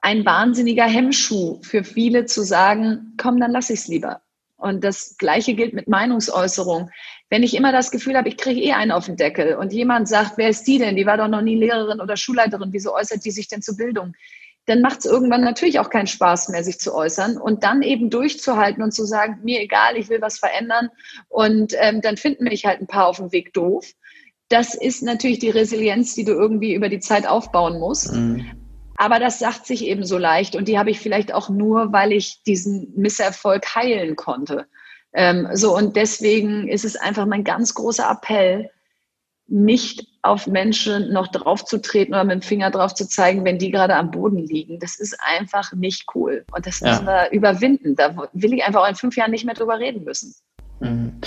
ein 0.00 0.24
wahnsinniger 0.24 0.86
Hemmschuh 0.86 1.60
für 1.62 1.84
viele 1.84 2.24
zu 2.24 2.42
sagen, 2.42 3.14
komm, 3.20 3.38
dann 3.38 3.50
lass 3.50 3.68
ich 3.68 3.80
es 3.80 3.88
lieber. 3.88 4.22
Und 4.56 4.84
das 4.84 5.16
Gleiche 5.18 5.54
gilt 5.54 5.74
mit 5.74 5.86
Meinungsäußerung. 5.86 6.90
Wenn 7.28 7.42
ich 7.42 7.54
immer 7.54 7.72
das 7.72 7.90
Gefühl 7.90 8.16
habe, 8.16 8.28
ich 8.28 8.36
kriege 8.36 8.60
eh 8.60 8.72
einen 8.72 8.92
auf 8.92 9.06
den 9.06 9.16
Deckel 9.16 9.56
und 9.56 9.72
jemand 9.72 10.08
sagt, 10.08 10.32
wer 10.36 10.48
ist 10.48 10.64
die 10.66 10.78
denn? 10.78 10.96
Die 10.96 11.06
war 11.06 11.16
doch 11.16 11.28
noch 11.28 11.42
nie 11.42 11.56
Lehrerin 11.56 12.00
oder 12.00 12.16
Schulleiterin. 12.16 12.72
Wieso 12.72 12.94
äußert 12.94 13.24
die 13.24 13.32
sich 13.32 13.48
denn 13.48 13.62
zur 13.62 13.76
Bildung? 13.76 14.14
Dann 14.66 14.80
macht 14.80 15.00
es 15.00 15.04
irgendwann 15.06 15.42
natürlich 15.42 15.78
auch 15.78 15.90
keinen 15.90 16.06
Spaß 16.06 16.48
mehr, 16.48 16.62
sich 16.62 16.78
zu 16.78 16.94
äußern 16.94 17.36
und 17.36 17.64
dann 17.64 17.82
eben 17.82 18.10
durchzuhalten 18.10 18.82
und 18.82 18.92
zu 18.92 19.04
sagen, 19.04 19.38
mir 19.42 19.60
egal, 19.60 19.96
ich 19.96 20.08
will 20.08 20.20
was 20.20 20.38
verändern 20.38 20.88
und 21.28 21.72
ähm, 21.78 22.00
dann 22.00 22.16
finden 22.16 22.44
mich 22.44 22.64
halt 22.64 22.80
ein 22.80 22.88
paar 22.88 23.06
auf 23.06 23.16
dem 23.16 23.32
Weg 23.32 23.52
doof. 23.52 23.92
Das 24.48 24.74
ist 24.74 25.02
natürlich 25.02 25.38
die 25.40 25.50
Resilienz, 25.50 26.14
die 26.14 26.24
du 26.24 26.32
irgendwie 26.32 26.74
über 26.74 26.88
die 26.88 27.00
Zeit 27.00 27.26
aufbauen 27.26 27.78
musst. 27.78 28.12
Mhm. 28.12 28.46
Aber 28.96 29.20
das 29.20 29.38
sagt 29.38 29.66
sich 29.66 29.84
eben 29.84 30.04
so 30.04 30.18
leicht 30.18 30.56
und 30.56 30.68
die 30.68 30.78
habe 30.78 30.90
ich 30.90 31.00
vielleicht 31.00 31.32
auch 31.34 31.48
nur, 31.48 31.92
weil 31.92 32.12
ich 32.12 32.42
diesen 32.44 32.92
Misserfolg 32.96 33.74
heilen 33.74 34.16
konnte. 34.16 34.66
Ähm, 35.16 35.48
so, 35.54 35.74
und 35.74 35.96
deswegen 35.96 36.68
ist 36.68 36.84
es 36.84 36.94
einfach 36.94 37.24
mein 37.24 37.42
ganz 37.42 37.74
großer 37.74 38.08
Appell, 38.08 38.70
nicht 39.48 40.06
auf 40.22 40.46
Menschen 40.46 41.10
noch 41.12 41.28
draufzutreten 41.28 42.12
oder 42.12 42.24
mit 42.24 42.34
dem 42.34 42.42
Finger 42.42 42.70
drauf 42.70 42.94
zu 42.94 43.08
zeigen, 43.08 43.44
wenn 43.44 43.58
die 43.58 43.70
gerade 43.70 43.94
am 43.94 44.10
Boden 44.10 44.38
liegen. 44.38 44.78
Das 44.78 44.98
ist 44.98 45.16
einfach 45.20 45.72
nicht 45.72 46.04
cool. 46.14 46.44
Und 46.54 46.66
das 46.66 46.80
ja. 46.80 46.90
müssen 46.90 47.06
wir 47.06 47.30
überwinden. 47.30 47.96
Da 47.96 48.28
will 48.32 48.52
ich 48.52 48.64
einfach 48.64 48.82
auch 48.82 48.88
in 48.88 48.94
fünf 48.94 49.16
Jahren 49.16 49.30
nicht 49.30 49.46
mehr 49.46 49.54
drüber 49.54 49.78
reden 49.78 50.04
müssen. 50.04 50.34
Mhm. 50.80 51.20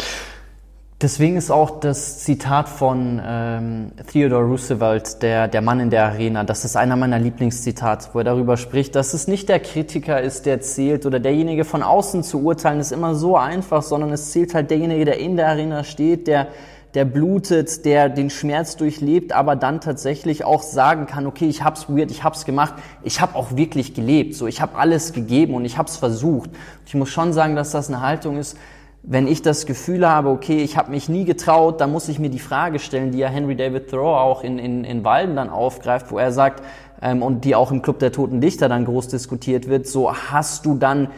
Deswegen 1.01 1.37
ist 1.37 1.49
auch 1.49 1.79
das 1.79 2.19
Zitat 2.19 2.67
von 2.67 3.21
ähm, 3.25 3.91
Theodore 4.11 4.43
Roosevelt, 4.43 5.21
der, 5.21 5.47
der 5.47 5.61
Mann 5.61 5.79
in 5.79 5.89
der 5.89 6.03
Arena, 6.03 6.43
das 6.43 6.65
ist 6.65 6.75
einer 6.75 6.97
meiner 6.97 7.17
Lieblingszitate, 7.17 8.09
wo 8.11 8.17
er 8.19 8.25
darüber 8.25 8.57
spricht, 8.57 8.95
dass 8.95 9.13
es 9.13 9.25
nicht 9.25 9.47
der 9.47 9.61
Kritiker 9.61 10.19
ist, 10.19 10.45
der 10.45 10.59
zählt 10.59 11.05
oder 11.05 11.21
derjenige 11.21 11.63
von 11.63 11.83
außen 11.83 12.21
zu 12.23 12.43
urteilen, 12.43 12.81
ist 12.81 12.91
immer 12.91 13.15
so 13.15 13.37
einfach, 13.37 13.81
sondern 13.81 14.11
es 14.11 14.31
zählt 14.31 14.53
halt 14.53 14.71
derjenige, 14.71 15.05
der 15.05 15.19
in 15.19 15.37
der 15.37 15.47
Arena 15.47 15.85
steht, 15.85 16.27
der, 16.27 16.47
der 16.95 17.05
blutet, 17.05 17.85
der 17.85 18.09
den 18.09 18.29
Schmerz 18.29 18.75
durchlebt, 18.75 19.31
aber 19.31 19.55
dann 19.55 19.79
tatsächlich 19.79 20.43
auch 20.43 20.63
sagen 20.63 21.05
kann, 21.05 21.27
okay, 21.27 21.47
ich 21.47 21.63
hab's 21.63 21.87
weird, 21.87 22.11
ich 22.11 22.25
hab's 22.25 22.43
gemacht, 22.43 22.73
ich 23.03 23.21
habe 23.21 23.35
auch 23.35 23.55
wirklich 23.55 23.93
gelebt, 23.93 24.35
so 24.35 24.47
ich 24.47 24.59
habe 24.59 24.77
alles 24.77 25.13
gegeben 25.13 25.53
und 25.53 25.63
ich 25.63 25.77
hab's 25.77 25.95
versucht. 25.95 26.49
Ich 26.85 26.93
muss 26.93 27.07
schon 27.07 27.31
sagen, 27.31 27.55
dass 27.55 27.71
das 27.71 27.87
eine 27.87 28.01
Haltung 28.01 28.37
ist, 28.37 28.57
wenn 29.03 29.27
ich 29.27 29.41
das 29.41 29.65
Gefühl 29.65 30.07
habe, 30.07 30.29
okay, 30.29 30.61
ich 30.61 30.77
habe 30.77 30.91
mich 30.91 31.07
nie 31.07 31.25
getraut, 31.25 31.79
dann 31.79 31.91
muss 31.91 32.09
ich 32.09 32.19
mir 32.19 32.29
die 32.29 32.39
Frage 32.39 32.79
stellen, 32.79 33.11
die 33.11 33.19
ja 33.19 33.29
Henry 33.29 33.55
David 33.55 33.89
Thoreau 33.89 34.15
auch 34.15 34.43
in, 34.43 34.59
in, 34.59 34.83
in 34.83 35.03
Walden 35.03 35.35
dann 35.35 35.49
aufgreift, 35.49 36.11
wo 36.11 36.17
er 36.17 36.31
sagt, 36.31 36.63
ähm, 37.01 37.23
und 37.23 37.45
die 37.45 37.55
auch 37.55 37.71
im 37.71 37.81
Club 37.81 37.99
der 37.99 38.11
Toten 38.11 38.41
Dichter 38.41 38.67
dann 38.67 38.85
groß 38.85 39.07
diskutiert 39.07 39.67
wird, 39.67 39.87
so 39.87 40.13
hast 40.13 40.65
du 40.65 40.75
dann 40.75 41.09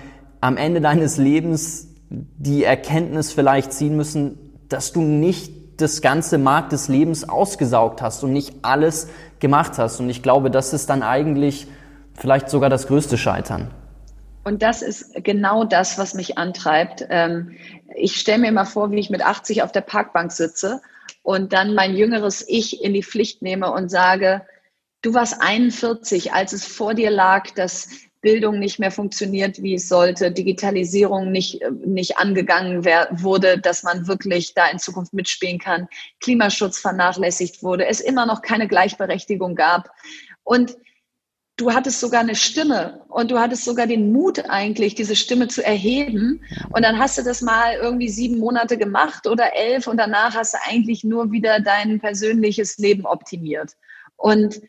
am 0.41 0.57
Ende 0.57 0.81
deines 0.81 1.17
Lebens 1.17 1.87
die 2.09 2.63
Erkenntnis 2.63 3.31
vielleicht 3.31 3.73
ziehen 3.73 3.95
müssen, 3.95 4.37
dass 4.69 4.91
du 4.91 5.01
nicht 5.01 5.81
das 5.81 6.01
ganze 6.01 6.37
Markt 6.37 6.73
des 6.73 6.87
Lebens 6.87 7.27
ausgesaugt 7.27 8.01
hast 8.01 8.23
und 8.23 8.33
nicht 8.33 8.53
alles 8.61 9.07
gemacht 9.39 9.77
hast. 9.77 9.99
Und 9.99 10.09
ich 10.09 10.21
glaube, 10.21 10.51
das 10.51 10.73
ist 10.73 10.89
dann 10.89 11.03
eigentlich 11.03 11.67
vielleicht 12.13 12.49
sogar 12.49 12.69
das 12.69 12.87
größte 12.87 13.17
Scheitern. 13.17 13.71
Und 14.43 14.63
das 14.63 14.81
ist 14.81 15.13
genau 15.23 15.63
das, 15.63 15.97
was 15.97 16.13
mich 16.13 16.37
antreibt. 16.37 17.05
Ähm, 17.09 17.57
ich 17.95 18.15
stelle 18.15 18.39
mir 18.39 18.47
immer 18.47 18.65
vor, 18.65 18.91
wie 18.91 18.99
ich 18.99 19.09
mit 19.09 19.21
80 19.21 19.61
auf 19.61 19.71
der 19.71 19.81
Parkbank 19.81 20.31
sitze 20.31 20.81
und 21.21 21.53
dann 21.53 21.75
mein 21.75 21.95
jüngeres 21.95 22.43
Ich 22.47 22.83
in 22.83 22.93
die 22.93 23.03
Pflicht 23.03 23.41
nehme 23.41 23.71
und 23.71 23.89
sage, 23.89 24.45
du 25.01 25.13
warst 25.13 25.41
41, 25.41 26.33
als 26.33 26.53
es 26.53 26.65
vor 26.65 26.93
dir 26.93 27.11
lag, 27.11 27.51
dass 27.51 27.89
Bildung 28.21 28.59
nicht 28.59 28.79
mehr 28.79 28.91
funktioniert, 28.91 29.61
wie 29.63 29.75
es 29.75 29.87
sollte, 29.87 30.31
Digitalisierung 30.31 31.31
nicht, 31.31 31.59
nicht 31.85 32.17
angegangen 32.17 32.85
wurde, 32.85 33.59
dass 33.59 33.83
man 33.83 34.07
wirklich 34.07 34.53
da 34.53 34.67
in 34.67 34.77
Zukunft 34.77 35.13
mitspielen 35.13 35.57
kann, 35.57 35.87
Klimaschutz 36.19 36.79
vernachlässigt 36.79 37.63
wurde, 37.63 37.87
es 37.87 37.99
immer 37.99 38.27
noch 38.27 38.43
keine 38.43 38.67
Gleichberechtigung 38.67 39.55
gab. 39.55 39.89
Und 40.43 40.77
du 41.61 41.71
hattest 41.71 41.99
sogar 41.99 42.21
eine 42.21 42.35
Stimme 42.35 43.01
und 43.07 43.29
du 43.29 43.39
hattest 43.39 43.65
sogar 43.65 43.85
den 43.85 44.11
Mut 44.11 44.49
eigentlich, 44.49 44.95
diese 44.95 45.15
Stimme 45.15 45.47
zu 45.47 45.63
erheben. 45.63 46.43
Und 46.71 46.83
dann 46.83 46.97
hast 46.97 47.19
du 47.19 47.23
das 47.23 47.41
mal 47.41 47.75
irgendwie 47.75 48.09
sieben 48.09 48.39
Monate 48.39 48.77
gemacht 48.77 49.27
oder 49.27 49.55
elf 49.55 49.85
und 49.85 49.97
danach 49.97 50.33
hast 50.33 50.55
du 50.55 50.57
eigentlich 50.67 51.03
nur 51.03 51.31
wieder 51.31 51.59
dein 51.59 51.99
persönliches 51.99 52.79
Leben 52.79 53.05
optimiert. 53.05 53.75
Und 54.17 54.61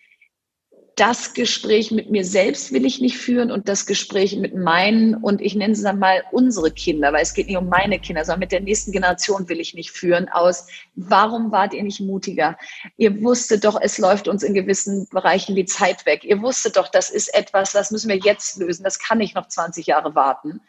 das 0.96 1.32
Gespräch 1.32 1.90
mit 1.90 2.10
mir 2.10 2.24
selbst 2.24 2.72
will 2.72 2.84
ich 2.84 3.00
nicht 3.00 3.16
führen 3.16 3.50
und 3.50 3.68
das 3.68 3.86
Gespräch 3.86 4.36
mit 4.36 4.54
meinen 4.54 5.14
und 5.14 5.40
ich 5.40 5.54
nenne 5.54 5.72
es 5.72 5.82
dann 5.82 5.98
mal 5.98 6.22
unsere 6.32 6.70
Kinder, 6.70 7.12
weil 7.12 7.22
es 7.22 7.34
geht 7.34 7.46
nicht 7.46 7.56
um 7.56 7.68
meine 7.68 7.98
Kinder, 7.98 8.24
sondern 8.24 8.40
mit 8.40 8.52
der 8.52 8.60
nächsten 8.60 8.92
Generation 8.92 9.48
will 9.48 9.60
ich 9.60 9.74
nicht 9.74 9.90
führen 9.90 10.28
aus, 10.28 10.66
warum 10.94 11.50
wart 11.50 11.72
ihr 11.72 11.82
nicht 11.82 12.00
mutiger? 12.00 12.58
Ihr 12.96 13.22
wusstet 13.22 13.64
doch, 13.64 13.80
es 13.80 13.98
läuft 13.98 14.28
uns 14.28 14.42
in 14.42 14.54
gewissen 14.54 15.08
Bereichen 15.10 15.56
die 15.56 15.64
Zeit 15.64 16.04
weg. 16.04 16.24
Ihr 16.24 16.42
wusstet 16.42 16.76
doch, 16.76 16.88
das 16.88 17.10
ist 17.10 17.34
etwas, 17.34 17.72
das 17.72 17.90
müssen 17.90 18.10
wir 18.10 18.18
jetzt 18.18 18.58
lösen, 18.58 18.84
das 18.84 18.98
kann 18.98 19.18
nicht 19.18 19.34
noch 19.34 19.48
20 19.48 19.86
Jahre 19.86 20.14
warten. 20.14 20.60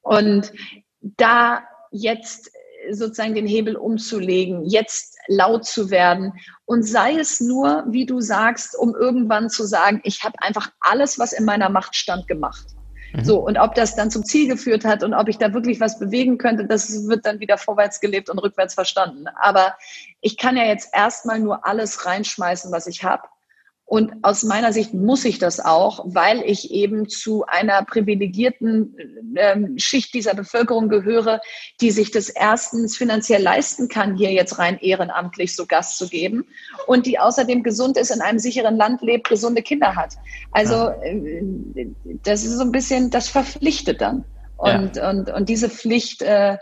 Und 0.00 0.52
da 1.00 1.62
jetzt 1.90 2.50
sozusagen 2.92 3.34
den 3.34 3.46
Hebel 3.46 3.76
umzulegen, 3.76 4.64
jetzt 4.64 5.16
laut 5.28 5.64
zu 5.66 5.90
werden 5.90 6.32
und 6.64 6.82
sei 6.82 7.18
es 7.18 7.40
nur, 7.40 7.84
wie 7.88 8.06
du 8.06 8.20
sagst, 8.20 8.76
um 8.76 8.94
irgendwann 8.94 9.50
zu 9.50 9.64
sagen, 9.64 10.00
ich 10.04 10.24
habe 10.24 10.40
einfach 10.40 10.70
alles, 10.80 11.18
was 11.18 11.32
in 11.32 11.44
meiner 11.44 11.68
Macht 11.68 11.96
stand, 11.96 12.28
gemacht. 12.28 12.66
Mhm. 13.12 13.24
So, 13.24 13.38
und 13.38 13.58
ob 13.58 13.74
das 13.74 13.96
dann 13.96 14.10
zum 14.10 14.24
Ziel 14.24 14.48
geführt 14.48 14.84
hat 14.84 15.02
und 15.02 15.14
ob 15.14 15.28
ich 15.28 15.38
da 15.38 15.52
wirklich 15.54 15.80
was 15.80 15.98
bewegen 15.98 16.38
könnte, 16.38 16.66
das 16.66 17.08
wird 17.08 17.24
dann 17.24 17.40
wieder 17.40 17.58
vorwärts 17.58 18.00
gelebt 18.00 18.30
und 18.30 18.38
rückwärts 18.38 18.74
verstanden. 18.74 19.26
Aber 19.40 19.76
ich 20.20 20.36
kann 20.36 20.56
ja 20.56 20.64
jetzt 20.64 20.90
erstmal 20.92 21.38
nur 21.38 21.66
alles 21.66 22.06
reinschmeißen, 22.06 22.70
was 22.72 22.86
ich 22.86 23.04
habe 23.04 23.22
und 23.88 24.12
aus 24.20 24.42
meiner 24.42 24.74
Sicht 24.74 24.92
muss 24.92 25.24
ich 25.24 25.38
das 25.38 25.60
auch, 25.60 26.04
weil 26.04 26.42
ich 26.42 26.72
eben 26.72 27.08
zu 27.08 27.46
einer 27.46 27.82
privilegierten 27.86 28.94
ähm, 29.34 29.78
Schicht 29.78 30.12
dieser 30.12 30.34
Bevölkerung 30.34 30.90
gehöre, 30.90 31.40
die 31.80 31.90
sich 31.90 32.10
das 32.10 32.28
erstens 32.28 32.98
finanziell 32.98 33.42
leisten 33.42 33.88
kann, 33.88 34.14
hier 34.14 34.30
jetzt 34.30 34.58
rein 34.58 34.78
ehrenamtlich 34.78 35.56
so 35.56 35.64
Gast 35.64 35.96
zu 35.96 36.06
geben 36.06 36.44
und 36.86 37.06
die 37.06 37.18
außerdem 37.18 37.62
gesund 37.62 37.96
ist, 37.96 38.10
in 38.10 38.20
einem 38.20 38.38
sicheren 38.38 38.76
Land 38.76 39.00
lebt, 39.00 39.30
gesunde 39.30 39.62
Kinder 39.62 39.96
hat. 39.96 40.16
Also 40.52 40.90
äh, 41.02 41.42
das 42.24 42.44
ist 42.44 42.58
so 42.58 42.64
ein 42.64 42.72
bisschen, 42.72 43.08
das 43.08 43.30
verpflichtet 43.30 44.02
dann. 44.02 44.26
Und, 44.58 44.96
ja. 44.96 45.08
und, 45.08 45.30
und 45.30 45.48
diese 45.48 45.70
Pflicht, 45.70 46.20
äh, 46.20 46.58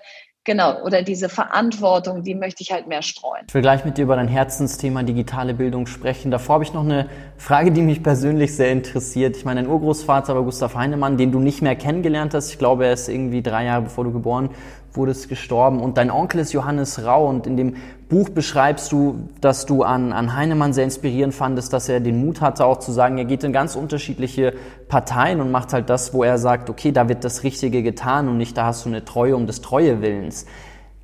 Genau, 0.46 0.80
oder 0.82 1.02
diese 1.02 1.28
Verantwortung, 1.28 2.22
die 2.22 2.36
möchte 2.36 2.62
ich 2.62 2.70
halt 2.70 2.86
mehr 2.86 3.02
streuen. 3.02 3.42
Ich 3.48 3.54
will 3.54 3.62
gleich 3.62 3.84
mit 3.84 3.98
dir 3.98 4.02
über 4.02 4.14
dein 4.14 4.28
Herzensthema 4.28 5.02
digitale 5.02 5.54
Bildung 5.54 5.88
sprechen. 5.88 6.30
Davor 6.30 6.54
habe 6.54 6.64
ich 6.64 6.72
noch 6.72 6.84
eine 6.84 7.08
Frage, 7.36 7.72
die 7.72 7.82
mich 7.82 8.00
persönlich 8.00 8.54
sehr 8.54 8.70
interessiert. 8.70 9.36
Ich 9.36 9.44
meine, 9.44 9.62
dein 9.62 9.70
Urgroßvater 9.70 10.36
war 10.36 10.44
Gustav 10.44 10.76
Heinemann, 10.76 11.16
den 11.16 11.32
du 11.32 11.40
nicht 11.40 11.62
mehr 11.62 11.74
kennengelernt 11.74 12.32
hast. 12.32 12.52
Ich 12.52 12.58
glaube, 12.58 12.86
er 12.86 12.92
ist 12.92 13.08
irgendwie 13.08 13.42
drei 13.42 13.64
Jahre 13.64 13.82
bevor 13.82 14.04
du 14.04 14.12
geboren 14.12 14.50
wurdest 14.96 15.28
gestorben. 15.28 15.80
Und 15.80 15.98
dein 15.98 16.10
Onkel 16.10 16.40
ist 16.40 16.52
Johannes 16.52 17.04
Rau. 17.04 17.28
Und 17.28 17.46
in 17.46 17.56
dem 17.56 17.76
Buch 18.08 18.28
beschreibst 18.28 18.92
du, 18.92 19.28
dass 19.40 19.66
du 19.66 19.82
an, 19.82 20.12
an 20.12 20.34
Heinemann 20.34 20.72
sehr 20.72 20.84
inspirierend 20.84 21.34
fandest, 21.34 21.72
dass 21.72 21.88
er 21.88 22.00
den 22.00 22.24
Mut 22.24 22.40
hatte, 22.40 22.64
auch 22.64 22.78
zu 22.78 22.92
sagen, 22.92 23.18
er 23.18 23.24
geht 23.24 23.44
in 23.44 23.52
ganz 23.52 23.76
unterschiedliche 23.76 24.54
Parteien 24.88 25.40
und 25.40 25.50
macht 25.50 25.72
halt 25.72 25.90
das, 25.90 26.14
wo 26.14 26.22
er 26.22 26.38
sagt, 26.38 26.70
okay, 26.70 26.92
da 26.92 27.08
wird 27.08 27.24
das 27.24 27.42
Richtige 27.42 27.82
getan 27.82 28.28
und 28.28 28.36
nicht, 28.38 28.56
da 28.56 28.66
hast 28.66 28.84
du 28.84 28.88
eine 28.88 29.04
Treue 29.04 29.36
um 29.36 29.46
des 29.46 29.60
Treuewillens. 29.60 30.46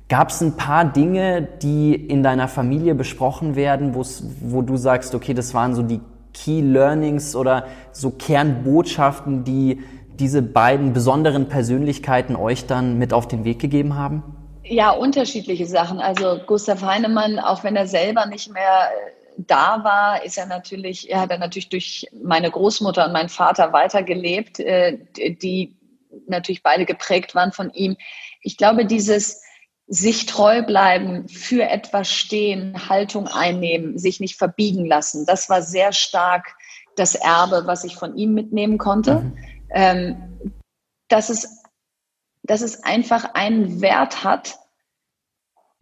Gab 0.09 0.29
es 0.29 0.41
ein 0.41 0.55
paar 0.57 0.85
Dinge, 0.85 1.47
die 1.61 1.95
in 1.95 2.23
deiner 2.23 2.47
Familie 2.47 2.95
besprochen 2.95 3.55
werden, 3.55 3.95
wo 3.95 4.61
du 4.61 4.77
sagst, 4.77 5.15
okay, 5.15 5.33
das 5.33 5.53
waren 5.53 5.75
so 5.75 5.81
die 5.81 6.01
Key 6.33 6.61
Learnings 6.61 7.35
oder 7.35 7.67
so 7.91 8.11
Kernbotschaften, 8.11 9.43
die 9.43 9.81
diese 10.19 10.41
beiden 10.41 10.93
besonderen 10.93 11.47
Persönlichkeiten 11.47 12.35
euch 12.35 12.65
dann 12.65 12.97
mit 12.97 13.13
auf 13.13 13.27
den 13.27 13.43
Weg 13.45 13.59
gegeben 13.59 13.95
haben? 13.95 14.23
Ja, 14.63 14.91
unterschiedliche 14.91 15.65
Sachen. 15.65 15.99
Also 15.99 16.39
Gustav 16.45 16.81
Heinemann, 16.81 17.39
auch 17.39 17.63
wenn 17.63 17.75
er 17.75 17.87
selber 17.87 18.25
nicht 18.25 18.51
mehr 18.51 18.91
äh, 18.91 19.11
da 19.37 19.83
war, 19.83 20.23
ist 20.23 20.37
er 20.37 20.45
natürlich, 20.45 21.09
er 21.09 21.21
hat 21.21 21.31
er 21.31 21.37
natürlich 21.37 21.69
durch 21.69 22.07
meine 22.23 22.49
Großmutter 22.49 23.05
und 23.05 23.13
meinen 23.13 23.29
Vater 23.29 23.73
weitergelebt, 23.73 24.59
äh, 24.59 24.99
die 25.17 25.75
natürlich 26.27 26.63
beide 26.63 26.85
geprägt 26.85 27.35
waren 27.35 27.51
von 27.51 27.71
ihm. 27.73 27.97
Ich 28.41 28.55
glaube, 28.55 28.85
dieses 28.85 29.41
sich 29.87 30.27
treu 30.27 30.61
bleiben, 30.61 31.27
für 31.27 31.63
etwas 31.63 32.09
stehen, 32.09 32.87
Haltung 32.87 33.27
einnehmen, 33.27 33.97
sich 33.97 34.21
nicht 34.21 34.37
verbiegen 34.37 34.85
lassen, 34.85 35.25
das 35.25 35.49
war 35.49 35.61
sehr 35.61 35.91
stark 35.91 36.55
das 36.95 37.15
Erbe, 37.15 37.63
was 37.65 37.83
ich 37.83 37.95
von 37.95 38.15
ihm 38.15 38.33
mitnehmen 38.33 38.77
konnte. 38.77 39.15
Mhm 39.15 39.37
ähm, 39.73 40.39
dass, 41.09 41.29
es, 41.29 41.63
dass 42.43 42.61
es 42.61 42.83
einfach 42.83 43.33
einen 43.33 43.81
Wert 43.81 44.23
hat, 44.23 44.57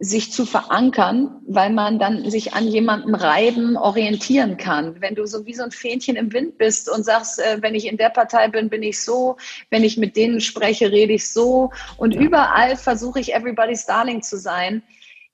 sich 0.04 0.32
zu 0.32 0.44
verankern, 0.46 1.42
weil 1.46 1.70
man 1.70 2.00
dann 2.00 2.28
sich 2.28 2.54
an 2.54 2.66
jemandem 2.66 3.14
reiben, 3.14 3.76
orientieren 3.76 4.56
kann. 4.56 5.00
Wenn 5.00 5.14
du 5.14 5.26
so 5.26 5.46
wie 5.46 5.54
so 5.54 5.62
ein 5.62 5.70
Fähnchen 5.70 6.16
im 6.16 6.32
Wind 6.32 6.58
bist 6.58 6.90
und 6.90 7.04
sagst, 7.04 7.38
äh, 7.38 7.58
wenn 7.60 7.76
ich 7.76 7.86
in 7.86 7.98
der 7.98 8.08
Partei 8.08 8.48
bin, 8.48 8.68
bin 8.68 8.82
ich 8.82 9.00
so, 9.00 9.36
wenn 9.70 9.84
ich 9.84 9.98
mit 9.98 10.16
denen 10.16 10.40
spreche, 10.40 10.90
rede 10.90 11.12
ich 11.12 11.30
so 11.30 11.70
und 11.98 12.14
ja. 12.16 12.20
überall 12.20 12.76
versuche 12.76 13.20
ich 13.20 13.32
everybody's 13.32 13.86
darling 13.86 14.22
zu 14.22 14.38
sein, 14.38 14.82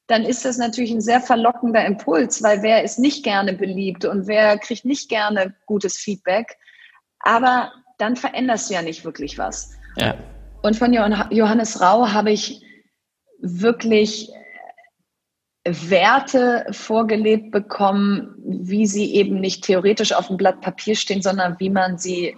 dann 0.06 0.22
ist 0.24 0.44
das 0.44 0.58
natürlich 0.58 0.90
ein 0.90 1.00
sehr 1.00 1.22
verlockender 1.22 1.86
Impuls, 1.86 2.42
weil 2.42 2.62
wer 2.62 2.84
ist 2.84 2.98
nicht 2.98 3.24
gerne 3.24 3.54
beliebt 3.54 4.04
und 4.04 4.26
wer 4.26 4.58
kriegt 4.58 4.84
nicht 4.84 5.08
gerne 5.08 5.54
gutes 5.64 5.96
Feedback. 5.96 6.58
Aber 7.20 7.72
dann 7.98 8.16
veränderst 8.16 8.70
du 8.70 8.74
ja 8.74 8.82
nicht 8.82 9.04
wirklich 9.04 9.38
was. 9.38 9.72
Ja. 9.96 10.14
Und 10.62 10.76
von 10.76 10.92
Johannes 10.92 11.80
Rau 11.80 12.08
habe 12.08 12.32
ich 12.32 12.62
wirklich 13.40 14.30
Werte 15.64 16.66
vorgelebt 16.70 17.50
bekommen, 17.50 18.34
wie 18.38 18.86
sie 18.86 19.14
eben 19.14 19.40
nicht 19.40 19.64
theoretisch 19.64 20.12
auf 20.12 20.28
dem 20.28 20.36
Blatt 20.36 20.60
Papier 20.60 20.96
stehen, 20.96 21.20
sondern 21.20 21.56
wie 21.58 21.70
man 21.70 21.98
sie 21.98 22.34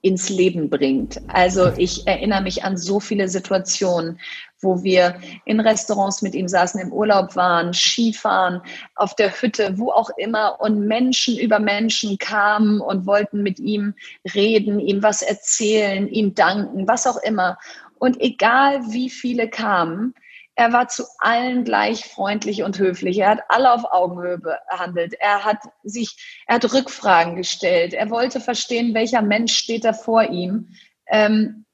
ins 0.00 0.28
Leben 0.30 0.70
bringt. 0.70 1.20
Also 1.28 1.72
ich 1.76 2.06
erinnere 2.06 2.42
mich 2.42 2.64
an 2.64 2.76
so 2.76 3.00
viele 3.00 3.28
Situationen, 3.28 4.18
wo 4.64 4.82
wir 4.82 5.16
in 5.44 5.60
Restaurants 5.60 6.22
mit 6.22 6.34
ihm 6.34 6.48
saßen, 6.48 6.80
im 6.80 6.92
Urlaub 6.92 7.36
waren, 7.36 7.72
Skifahren, 7.72 8.62
auf 8.96 9.14
der 9.14 9.30
Hütte, 9.30 9.78
wo 9.78 9.90
auch 9.90 10.10
immer 10.16 10.60
und 10.60 10.80
Menschen 10.86 11.38
über 11.38 11.58
Menschen 11.58 12.18
kamen 12.18 12.80
und 12.80 13.06
wollten 13.06 13.42
mit 13.42 13.60
ihm 13.60 13.94
reden, 14.34 14.80
ihm 14.80 15.02
was 15.02 15.22
erzählen, 15.22 16.08
ihm 16.08 16.34
danken, 16.34 16.88
was 16.88 17.06
auch 17.06 17.18
immer. 17.18 17.58
Und 17.98 18.20
egal 18.20 18.80
wie 18.88 19.10
viele 19.10 19.48
kamen, 19.48 20.14
er 20.56 20.72
war 20.72 20.88
zu 20.88 21.04
allen 21.18 21.64
gleich 21.64 22.04
freundlich 22.04 22.62
und 22.62 22.78
höflich. 22.78 23.18
Er 23.18 23.30
hat 23.30 23.40
alle 23.48 23.72
auf 23.72 23.84
Augenhöhe 23.84 24.38
behandelt. 24.38 25.14
Er 25.18 25.44
hat 25.44 25.58
sich, 25.82 26.44
er 26.46 26.56
hat 26.56 26.72
Rückfragen 26.72 27.34
gestellt. 27.34 27.92
Er 27.92 28.10
wollte 28.10 28.40
verstehen, 28.40 28.94
welcher 28.94 29.22
Mensch 29.22 29.56
steht 29.56 29.84
da 29.84 29.92
vor 29.92 30.22
ihm. 30.24 30.68
Ähm, 31.08 31.64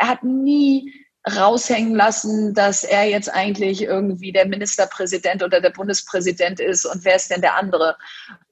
er 0.00 0.08
hat 0.08 0.24
nie 0.24 0.92
raushängen 1.26 1.94
lassen, 1.94 2.54
dass 2.54 2.84
er 2.84 3.04
jetzt 3.08 3.32
eigentlich 3.32 3.82
irgendwie 3.82 4.32
der 4.32 4.46
Ministerpräsident 4.46 5.42
oder 5.42 5.60
der 5.60 5.70
Bundespräsident 5.70 6.60
ist 6.60 6.84
und 6.84 7.04
wer 7.04 7.16
ist 7.16 7.30
denn 7.30 7.40
der 7.40 7.56
andere? 7.56 7.96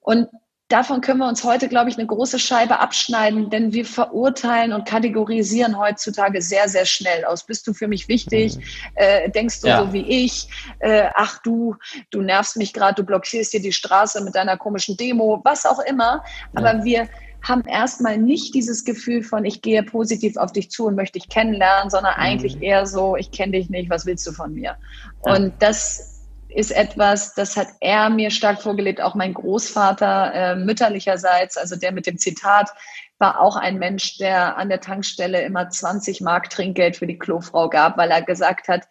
Und 0.01 0.29
davon 0.73 1.03
können 1.03 1.19
wir 1.19 1.29
uns 1.29 1.45
heute, 1.45 1.69
glaube 1.69 1.91
ich, 1.91 1.99
eine 1.99 2.07
große 2.07 2.39
Scheibe 2.39 2.79
abschneiden, 2.79 3.51
denn 3.51 3.75
wir 3.75 3.85
verurteilen 3.85 4.73
und 4.73 4.89
kategorisieren 4.89 5.79
heutzutage 5.79 6.41
sehr, 6.41 6.69
sehr 6.69 6.87
schnell 6.87 7.27
aus. 7.27 7.45
Bist 7.45 7.67
du 7.67 7.75
für 7.75 7.89
mich 7.89 8.09
wichtig? 8.09 8.57
Mhm. 8.57 8.63
Äh, 8.95 9.31
denkst 9.31 9.61
du 9.61 9.69
ja. 9.69 9.85
so 9.85 9.93
wie 9.93 10.25
ich? 10.25 10.49
Äh, 10.79 11.09
ach 11.15 11.43
du, 11.43 11.77
du 12.11 12.23
nervst 12.23 12.57
mich 12.57 12.73
gerade, 12.73 12.95
du 12.95 13.05
blockierst 13.05 13.53
dir 13.53 13.61
die 13.61 13.73
Straße 13.73 14.25
mit 14.25 14.35
deiner 14.35 14.57
komischen 14.57 14.97
Demo, 14.97 15.43
was 15.45 15.67
auch 15.67 15.81
immer. 15.81 16.25
Aber 16.55 16.77
ja. 16.77 16.85
wir 16.85 17.09
haben 17.43 17.63
erstmal 17.63 18.19
nicht 18.19 18.55
dieses 18.55 18.85
Gefühl 18.85 19.23
von, 19.23 19.45
ich 19.45 19.63
gehe 19.63 19.83
positiv 19.83 20.37
auf 20.37 20.53
dich 20.53 20.71
zu 20.71 20.87
und 20.87 20.95
möchte 20.95 21.19
dich 21.19 21.29
kennenlernen, 21.29 21.91
sondern 21.91 22.15
mhm. 22.15 22.23
eigentlich 22.23 22.63
eher 22.63 22.87
so, 22.87 23.17
ich 23.17 23.31
kenne 23.31 23.53
dich 23.53 23.69
nicht, 23.69 23.91
was 23.91 24.07
willst 24.07 24.27
du 24.27 24.33
von 24.33 24.55
mir? 24.55 24.77
Ja. 25.25 25.35
Und 25.35 25.55
das 25.61 26.21
ist 26.55 26.71
etwas, 26.71 27.35
das 27.35 27.57
hat 27.57 27.69
er 27.81 28.11
mir 28.11 28.31
stark 28.31 28.61
vorgelebt, 28.61 29.01
auch 29.01 29.15
mein 29.15 29.35
Großvater 29.35 30.35
äh, 30.35 30.57
mütterlicherseits, 30.57 31.57
also 31.57 31.77
der 31.77 31.93
mit 31.93 32.07
dem 32.07 32.19
Zitat, 32.19 32.71
war 33.19 33.41
auch 33.41 33.57
ein 33.57 33.79
Mensch, 33.79 34.19
der 34.19 34.57
an 34.57 34.69
der 34.69 34.81
Tankstelle 34.81 35.43
immer 35.43 35.71
20 35.71 36.21
Mark 36.21 36.51
Trinkgeld 36.51 36.97
für 36.97 37.07
die 37.07 37.19
Klofrau 37.19 37.69
gab, 37.69 37.97
weil 37.97 38.11
er 38.11 38.23
gesagt 38.23 38.69
hat, 38.69 38.89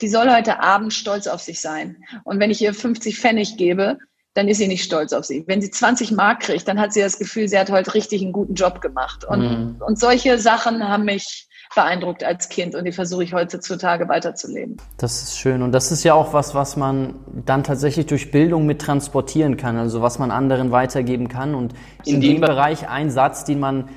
die 0.00 0.08
soll 0.08 0.30
heute 0.30 0.60
Abend 0.60 0.92
stolz 0.92 1.26
auf 1.26 1.40
sich 1.40 1.60
sein. 1.60 2.02
Und 2.24 2.40
wenn 2.40 2.50
ich 2.50 2.62
ihr 2.62 2.74
50 2.74 3.18
Pfennig 3.18 3.56
gebe, 3.56 3.98
dann 4.34 4.48
ist 4.48 4.58
sie 4.58 4.68
nicht 4.68 4.84
stolz 4.84 5.12
auf 5.12 5.24
sie. 5.24 5.44
Wenn 5.46 5.60
sie 5.60 5.70
20 5.70 6.12
Mark 6.12 6.40
kriegt, 6.40 6.66
dann 6.66 6.80
hat 6.80 6.92
sie 6.92 7.00
das 7.00 7.18
Gefühl, 7.18 7.48
sie 7.48 7.58
hat 7.58 7.70
heute 7.70 7.94
richtig 7.94 8.22
einen 8.22 8.32
guten 8.32 8.54
Job 8.54 8.80
gemacht. 8.80 9.24
Und, 9.24 9.40
mhm. 9.40 9.76
und 9.80 9.98
solche 9.98 10.38
Sachen 10.38 10.86
haben 10.88 11.04
mich 11.04 11.48
beeindruckt 11.74 12.22
als 12.24 12.48
Kind 12.48 12.74
und 12.74 12.84
die 12.84 12.92
versuche 12.92 13.24
ich 13.24 13.32
heutzutage 13.32 14.08
weiterzuleben. 14.08 14.76
Das 14.98 15.22
ist 15.22 15.38
schön 15.38 15.62
und 15.62 15.72
das 15.72 15.90
ist 15.90 16.04
ja 16.04 16.14
auch 16.14 16.32
was, 16.32 16.54
was 16.54 16.76
man 16.76 17.14
dann 17.46 17.64
tatsächlich 17.64 18.06
durch 18.06 18.30
Bildung 18.30 18.66
mit 18.66 18.80
transportieren 18.80 19.56
kann, 19.56 19.76
also 19.78 20.02
was 20.02 20.18
man 20.18 20.30
anderen 20.30 20.70
weitergeben 20.70 21.28
kann 21.28 21.54
und 21.54 21.72
in, 22.04 22.16
in 22.16 22.20
dem 22.20 22.40
Bereich 22.40 22.88
ein 22.88 23.10
Satz, 23.10 23.44
den 23.44 23.60
man 23.60 23.88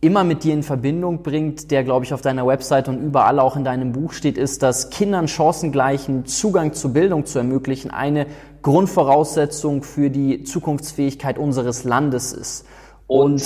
immer 0.00 0.24
mit 0.24 0.44
dir 0.44 0.54
in 0.54 0.62
Verbindung 0.62 1.22
bringt, 1.22 1.70
der, 1.70 1.82
glaube 1.82 2.04
ich, 2.04 2.12
auf 2.12 2.20
deiner 2.20 2.46
Website 2.46 2.88
und 2.88 3.02
überall 3.02 3.38
auch 3.38 3.56
in 3.56 3.64
deinem 3.64 3.92
Buch 3.92 4.12
steht, 4.12 4.38
ist, 4.38 4.62
dass 4.62 4.90
Kindern 4.90 5.26
chancengleichen 5.26 6.26
Zugang 6.26 6.74
zu 6.74 6.92
Bildung 6.92 7.24
zu 7.24 7.38
ermöglichen 7.38 7.90
eine 7.90 8.26
Grundvoraussetzung 8.62 9.82
für 9.82 10.10
die 10.10 10.44
Zukunftsfähigkeit 10.44 11.38
unseres 11.38 11.84
Landes 11.84 12.32
ist. 12.32 12.66
Und 13.06 13.42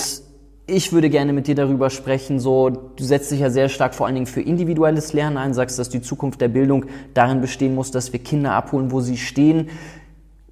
ich 0.67 0.93
würde 0.93 1.09
gerne 1.09 1.33
mit 1.33 1.47
dir 1.47 1.55
darüber 1.55 1.89
sprechen, 1.89 2.39
so, 2.39 2.69
du 2.69 3.03
setzt 3.03 3.31
dich 3.31 3.39
ja 3.39 3.49
sehr 3.49 3.67
stark 3.67 3.93
vor 3.93 4.05
allen 4.05 4.15
Dingen 4.15 4.27
für 4.27 4.41
individuelles 4.41 5.13
Lernen 5.13 5.37
ein, 5.37 5.53
sagst, 5.53 5.77
dass 5.79 5.89
die 5.89 6.01
Zukunft 6.01 6.41
der 6.41 6.47
Bildung 6.47 6.85
darin 7.13 7.41
bestehen 7.41 7.75
muss, 7.75 7.91
dass 7.91 8.13
wir 8.13 8.19
Kinder 8.19 8.53
abholen, 8.53 8.91
wo 8.91 9.01
sie 9.01 9.17
stehen. 9.17 9.69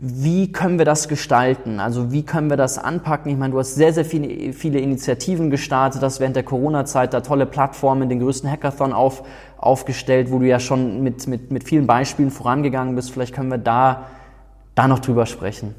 Wie 0.01 0.49
können 0.53 0.77
wir 0.77 0.85
das 0.85 1.09
gestalten? 1.09 1.81
Also 1.81 2.09
wie 2.13 2.23
können 2.23 2.49
wir 2.49 2.55
das 2.55 2.77
anpacken? 2.77 3.29
Ich 3.33 3.37
meine, 3.37 3.51
du 3.51 3.59
hast 3.59 3.75
sehr, 3.75 3.91
sehr 3.91 4.05
viele, 4.05 4.53
viele 4.53 4.79
Initiativen 4.79 5.49
gestartet, 5.49 6.01
hast 6.01 6.21
während 6.21 6.37
der 6.37 6.43
Corona-Zeit 6.43 7.13
da 7.13 7.19
tolle 7.19 7.45
Plattformen, 7.45 8.07
den 8.07 8.21
größten 8.21 8.49
Hackathon 8.49 8.93
auf, 8.93 9.23
aufgestellt, 9.57 10.31
wo 10.31 10.39
du 10.39 10.47
ja 10.47 10.61
schon 10.61 11.03
mit, 11.03 11.27
mit, 11.27 11.51
mit 11.51 11.65
vielen 11.65 11.85
Beispielen 11.85 12.31
vorangegangen 12.31 12.95
bist. 12.95 13.11
Vielleicht 13.11 13.35
können 13.35 13.51
wir 13.51 13.57
da, 13.57 14.07
da 14.73 14.87
noch 14.87 14.99
drüber 14.99 15.25
sprechen. 15.25 15.75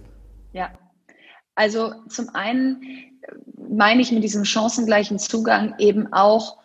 Ja, 0.53 0.69
also 1.55 1.95
zum 2.11 2.29
einen 2.35 2.83
meine 3.57 4.03
ich 4.03 4.13
mit 4.13 4.23
diesem 4.23 4.45
chancengleichen 4.45 5.19
Zugang 5.19 5.77
eben 5.79 6.13
auch 6.13 6.59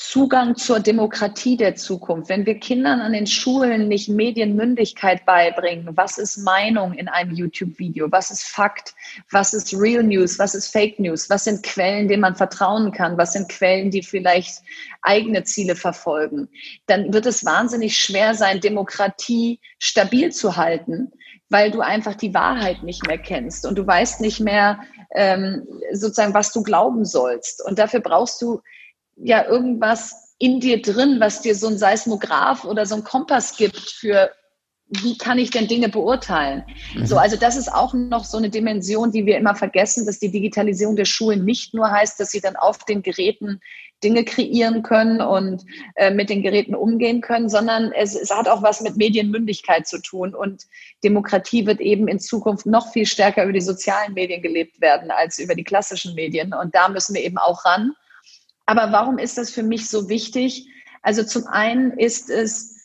Zugang 0.00 0.56
zur 0.56 0.80
Demokratie 0.80 1.58
der 1.58 1.76
Zukunft. 1.76 2.30
Wenn 2.30 2.46
wir 2.46 2.58
Kindern 2.58 3.02
an 3.02 3.12
den 3.12 3.26
Schulen 3.26 3.86
nicht 3.86 4.08
Medienmündigkeit 4.08 5.26
beibringen, 5.26 5.94
was 5.94 6.16
ist 6.16 6.38
Meinung 6.38 6.94
in 6.94 7.06
einem 7.06 7.32
YouTube-Video, 7.32 8.10
was 8.10 8.30
ist 8.30 8.44
Fakt, 8.44 8.94
was 9.30 9.52
ist 9.52 9.74
Real 9.74 10.02
News, 10.02 10.38
was 10.38 10.54
ist 10.54 10.68
Fake 10.68 10.98
News, 10.98 11.28
was 11.28 11.44
sind 11.44 11.62
Quellen, 11.62 12.08
denen 12.08 12.22
man 12.22 12.34
vertrauen 12.34 12.92
kann, 12.92 13.18
was 13.18 13.34
sind 13.34 13.50
Quellen, 13.50 13.90
die 13.90 14.02
vielleicht 14.02 14.62
eigene 15.02 15.44
Ziele 15.44 15.76
verfolgen, 15.76 16.48
dann 16.86 17.12
wird 17.12 17.26
es 17.26 17.44
wahnsinnig 17.44 17.98
schwer 17.98 18.34
sein, 18.34 18.60
Demokratie 18.60 19.60
stabil 19.78 20.32
zu 20.32 20.56
halten, 20.56 21.12
weil 21.50 21.70
du 21.70 21.82
einfach 21.82 22.14
die 22.14 22.32
Wahrheit 22.32 22.82
nicht 22.82 23.06
mehr 23.06 23.18
kennst 23.18 23.66
und 23.66 23.76
du 23.76 23.86
weißt 23.86 24.22
nicht 24.22 24.40
mehr 24.40 24.80
ähm, 25.14 25.68
sozusagen, 25.92 26.32
was 26.32 26.52
du 26.52 26.62
glauben 26.62 27.04
sollst. 27.04 27.62
Und 27.62 27.78
dafür 27.78 28.00
brauchst 28.00 28.40
du 28.40 28.62
ja 29.22 29.46
irgendwas 29.46 30.34
in 30.38 30.60
dir 30.60 30.80
drin, 30.80 31.18
was 31.20 31.42
dir 31.42 31.54
so 31.54 31.68
ein 31.68 31.78
Seismograph 31.78 32.64
oder 32.64 32.86
so 32.86 32.96
ein 32.96 33.04
Kompass 33.04 33.56
gibt 33.56 33.78
für 33.78 34.30
wie 34.90 35.16
kann 35.16 35.38
ich 35.38 35.50
denn 35.50 35.68
Dinge 35.68 35.88
beurteilen? 35.88 36.64
Mhm. 36.94 37.06
So, 37.06 37.16
also 37.16 37.36
das 37.36 37.56
ist 37.56 37.72
auch 37.72 37.94
noch 37.94 38.24
so 38.24 38.38
eine 38.38 38.50
Dimension, 38.50 39.12
die 39.12 39.24
wir 39.24 39.38
immer 39.38 39.54
vergessen, 39.54 40.04
dass 40.04 40.18
die 40.18 40.32
Digitalisierung 40.32 40.96
der 40.96 41.04
Schulen 41.04 41.44
nicht 41.44 41.74
nur 41.74 41.90
heißt, 41.90 42.18
dass 42.18 42.30
sie 42.30 42.40
dann 42.40 42.56
auf 42.56 42.78
den 42.78 43.02
Geräten 43.02 43.60
Dinge 44.02 44.24
kreieren 44.24 44.82
können 44.82 45.20
und 45.20 45.64
äh, 45.94 46.10
mit 46.10 46.30
den 46.30 46.42
Geräten 46.42 46.74
umgehen 46.74 47.20
können, 47.20 47.48
sondern 47.48 47.92
es, 47.92 48.16
es 48.16 48.30
hat 48.30 48.48
auch 48.48 48.62
was 48.62 48.80
mit 48.80 48.96
Medienmündigkeit 48.96 49.86
zu 49.86 50.00
tun. 50.00 50.34
Und 50.34 50.64
Demokratie 51.04 51.66
wird 51.66 51.80
eben 51.80 52.08
in 52.08 52.18
Zukunft 52.18 52.66
noch 52.66 52.92
viel 52.92 53.06
stärker 53.06 53.44
über 53.44 53.52
die 53.52 53.60
sozialen 53.60 54.14
Medien 54.14 54.42
gelebt 54.42 54.80
werden 54.80 55.10
als 55.10 55.38
über 55.38 55.54
die 55.54 55.64
klassischen 55.64 56.14
Medien. 56.14 56.52
Und 56.54 56.74
da 56.74 56.88
müssen 56.88 57.14
wir 57.14 57.22
eben 57.22 57.38
auch 57.38 57.64
ran. 57.64 57.92
Aber 58.70 58.92
warum 58.92 59.18
ist 59.18 59.36
das 59.36 59.50
für 59.50 59.64
mich 59.64 59.88
so 59.88 60.08
wichtig? 60.08 60.68
Also 61.02 61.24
zum 61.24 61.48
einen 61.48 61.90
ist 61.98 62.30
es 62.30 62.76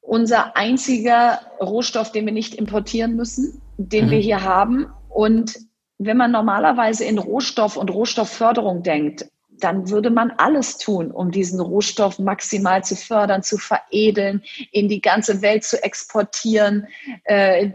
unser 0.00 0.56
einziger 0.56 1.40
Rohstoff, 1.60 2.12
den 2.12 2.26
wir 2.26 2.32
nicht 2.32 2.54
importieren 2.54 3.16
müssen, 3.16 3.60
den 3.76 4.06
mhm. 4.06 4.10
wir 4.10 4.18
hier 4.20 4.44
haben. 4.44 4.86
Und 5.08 5.58
wenn 5.98 6.16
man 6.16 6.30
normalerweise 6.30 7.04
in 7.04 7.18
Rohstoff 7.18 7.76
und 7.76 7.90
Rohstoffförderung 7.90 8.84
denkt, 8.84 9.26
dann 9.58 9.90
würde 9.90 10.10
man 10.10 10.30
alles 10.30 10.78
tun, 10.78 11.10
um 11.10 11.32
diesen 11.32 11.58
Rohstoff 11.58 12.20
maximal 12.20 12.84
zu 12.84 12.94
fördern, 12.94 13.42
zu 13.42 13.58
veredeln, 13.58 14.44
in 14.70 14.88
die 14.88 15.00
ganze 15.00 15.42
Welt 15.42 15.64
zu 15.64 15.82
exportieren. 15.82 16.86
Äh, 17.24 17.70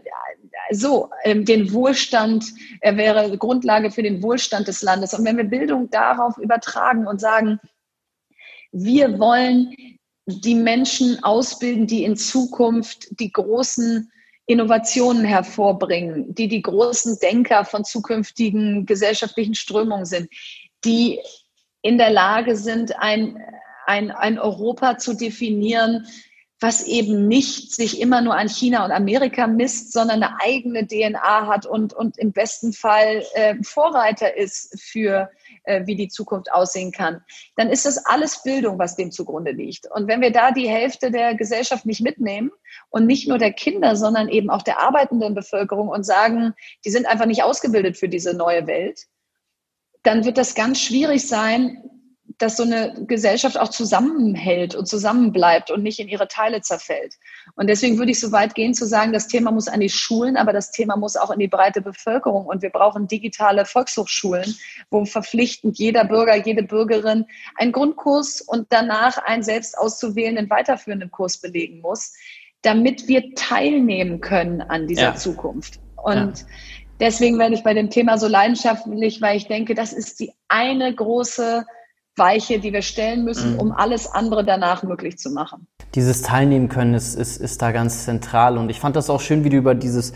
so, 0.72 1.10
ähm, 1.24 1.46
den 1.46 1.74
Wohlstand 1.74 2.46
er 2.82 2.98
wäre 2.98 3.38
Grundlage 3.38 3.92
für 3.92 4.04
den 4.04 4.22
Wohlstand 4.22 4.68
des 4.68 4.82
Landes. 4.82 5.14
Und 5.14 5.26
wenn 5.26 5.38
wir 5.38 5.44
Bildung 5.44 5.90
darauf 5.90 6.38
übertragen 6.38 7.08
und 7.08 7.20
sagen, 7.20 7.60
wir 8.72 9.20
wollen 9.20 9.76
die 10.26 10.56
Menschen 10.56 11.24
ausbilden, 11.24 11.88
die 11.88 12.04
in 12.04 12.16
Zukunft 12.16 13.08
die 13.20 13.32
großen 13.32 14.12
Innovationen 14.46 15.26
hervorbringen, 15.26 16.34
die 16.34 16.48
die 16.48 16.62
großen 16.62 17.20
Denker 17.22 17.66
von 17.66 17.84
zukünftigen 17.84 18.86
gesellschaftlichen 18.86 19.56
Strömungen 19.56 20.06
sind, 20.06 20.30
die 20.84 21.20
in 21.82 21.98
der 21.98 22.12
Lage 22.12 22.56
sind, 22.56 22.98
ein, 23.00 23.38
ein, 23.86 24.12
ein 24.12 24.40
Europa 24.40 24.98
zu 24.98 25.16
definieren, 25.16 26.08
was 26.62 26.86
eben 26.86 27.28
nicht 27.28 27.74
sich 27.74 28.00
immer 28.00 28.22
nur 28.22 28.36
an 28.36 28.48
China 28.48 28.86
und 28.86 28.92
Amerika 28.92 29.48
misst, 29.48 29.92
sondern 29.92 30.22
eine 30.22 30.40
eigene 30.42 30.86
DNA 30.86 31.48
hat 31.48 31.66
und, 31.66 31.92
und 31.92 32.20
im 32.20 32.32
besten 32.32 32.72
Fall 32.72 33.24
äh, 33.34 33.56
Vorreiter 33.64 34.38
ist 34.38 34.80
für 34.80 35.32
äh, 35.64 35.88
wie 35.88 35.96
die 35.96 36.08
Zukunft 36.08 36.52
aussehen 36.52 36.92
kann, 36.92 37.24
dann 37.56 37.70
ist 37.70 37.86
das 37.86 38.06
alles 38.06 38.44
Bildung, 38.44 38.78
was 38.78 38.96
dem 38.96 39.12
zugrunde 39.12 39.52
liegt. 39.52 39.90
Und 39.90 40.08
wenn 40.08 40.22
wir 40.22 40.32
da 40.32 40.52
die 40.52 40.70
Hälfte 40.70 41.10
der 41.10 41.34
Gesellschaft 41.34 41.88
nicht 41.88 42.02
mitnehmen 42.02 42.52
und 42.92 43.08
nicht 43.08 43.28
nur 43.28 43.40
der 43.40 43.54
Kinder, 43.54 43.96
sondern 43.96 44.30
eben 44.30 44.52
auch 44.52 44.62
der 44.62 44.80
arbeitenden 44.80 45.34
Bevölkerung 45.34 45.90
und 45.90 46.06
sagen, 46.06 46.54
die 46.86 46.92
sind 46.92 47.08
einfach 47.08 47.26
nicht 47.26 47.44
ausgebildet 47.44 47.98
für 47.98 48.08
diese 48.08 48.36
neue 48.36 48.68
Welt, 48.68 49.08
dann 50.04 50.26
wird 50.26 50.38
das 50.38 50.54
ganz 50.56 50.80
schwierig 50.80 51.28
sein, 51.28 51.84
dass 52.42 52.58
so 52.58 52.64
eine 52.64 52.94
Gesellschaft 53.06 53.60
auch 53.60 53.70
zusammenhält 53.70 54.76
und 54.76 54.88
zusammenbleibt 54.88 55.72
und 55.72 55.84
nicht 55.84 56.00
in 56.00 56.08
ihre 56.08 56.28
Teile 56.28 56.62
zerfällt. 56.62 57.16
Und 57.56 57.68
deswegen 57.68 57.98
würde 57.98 58.12
ich 58.12 58.20
so 58.20 58.32
weit 58.32 58.56
gehen 58.56 58.74
zu 58.74 58.86
sagen, 58.86 59.14
das 59.14 59.28
Thema 59.28 59.52
muss 59.52 59.68
an 59.68 59.80
die 59.80 59.90
Schulen, 59.90 60.38
aber 60.38 60.54
das 60.54 60.72
Thema 60.72 60.98
muss 60.98 61.16
auch 61.16 61.32
in 61.32 61.40
die 61.40 61.48
breite 61.48 61.82
Bevölkerung. 61.82 62.46
Und 62.46 62.62
wir 62.62 62.70
brauchen 62.70 63.08
digitale 63.08 63.66
Volkshochschulen, 63.66 64.56
wo 64.90 65.06
verpflichtend 65.06 65.78
jeder 65.78 66.06
Bürger, 66.06 66.36
jede 66.36 66.64
Bürgerin 66.64 67.26
einen 67.56 67.72
Grundkurs 67.72 68.42
und 68.42 68.68
danach 68.70 69.18
einen 69.20 69.44
selbst 69.44 69.78
auszuwählenden 69.78 70.50
weiterführenden 70.50 71.12
Kurs 71.12 71.38
belegen 71.38 71.82
muss, 71.82 72.14
damit 72.62 73.08
wir 73.08 73.36
teilnehmen 73.36 74.22
können 74.22 74.62
an 74.62 74.88
dieser 74.88 75.02
ja. 75.02 75.16
Zukunft. 75.16 75.80
Und 76.04 76.40
ja 76.40 76.46
deswegen 77.02 77.40
werde 77.40 77.56
ich 77.56 77.64
bei 77.64 77.74
dem 77.74 77.90
Thema 77.90 78.18
so 78.18 78.28
leidenschaftlich, 78.28 79.22
weil 79.22 79.36
ich 79.36 79.48
denke, 79.48 79.76
das 79.76 79.92
ist 79.92 80.20
die 80.20 80.32
eine 80.48 80.94
große 80.94 81.66
Weiche, 82.22 82.60
die 82.60 82.72
wir 82.72 82.84
stellen 82.84 83.26
müssen, 83.26 83.54
mhm. 83.56 83.60
um 83.60 83.72
alles 83.74 84.10
andere 84.10 84.46
danach 84.46 84.84
möglich 84.84 85.18
zu 85.18 85.32
machen. 85.32 85.68
Dieses 85.96 86.22
Teilnehmen 86.22 86.70
können 86.70 86.94
ist, 86.94 87.16
ist, 87.16 87.36
ist 87.42 87.62
da 87.62 87.74
ganz 87.74 88.06
zentral. 88.06 88.58
Und 88.58 88.70
ich 88.70 88.80
fand 88.80 88.96
das 88.96 89.10
auch 89.10 89.20
schön, 89.20 89.44
wie 89.44 89.50
du 89.50 89.58
über 89.58 89.76
dieses 89.76 90.14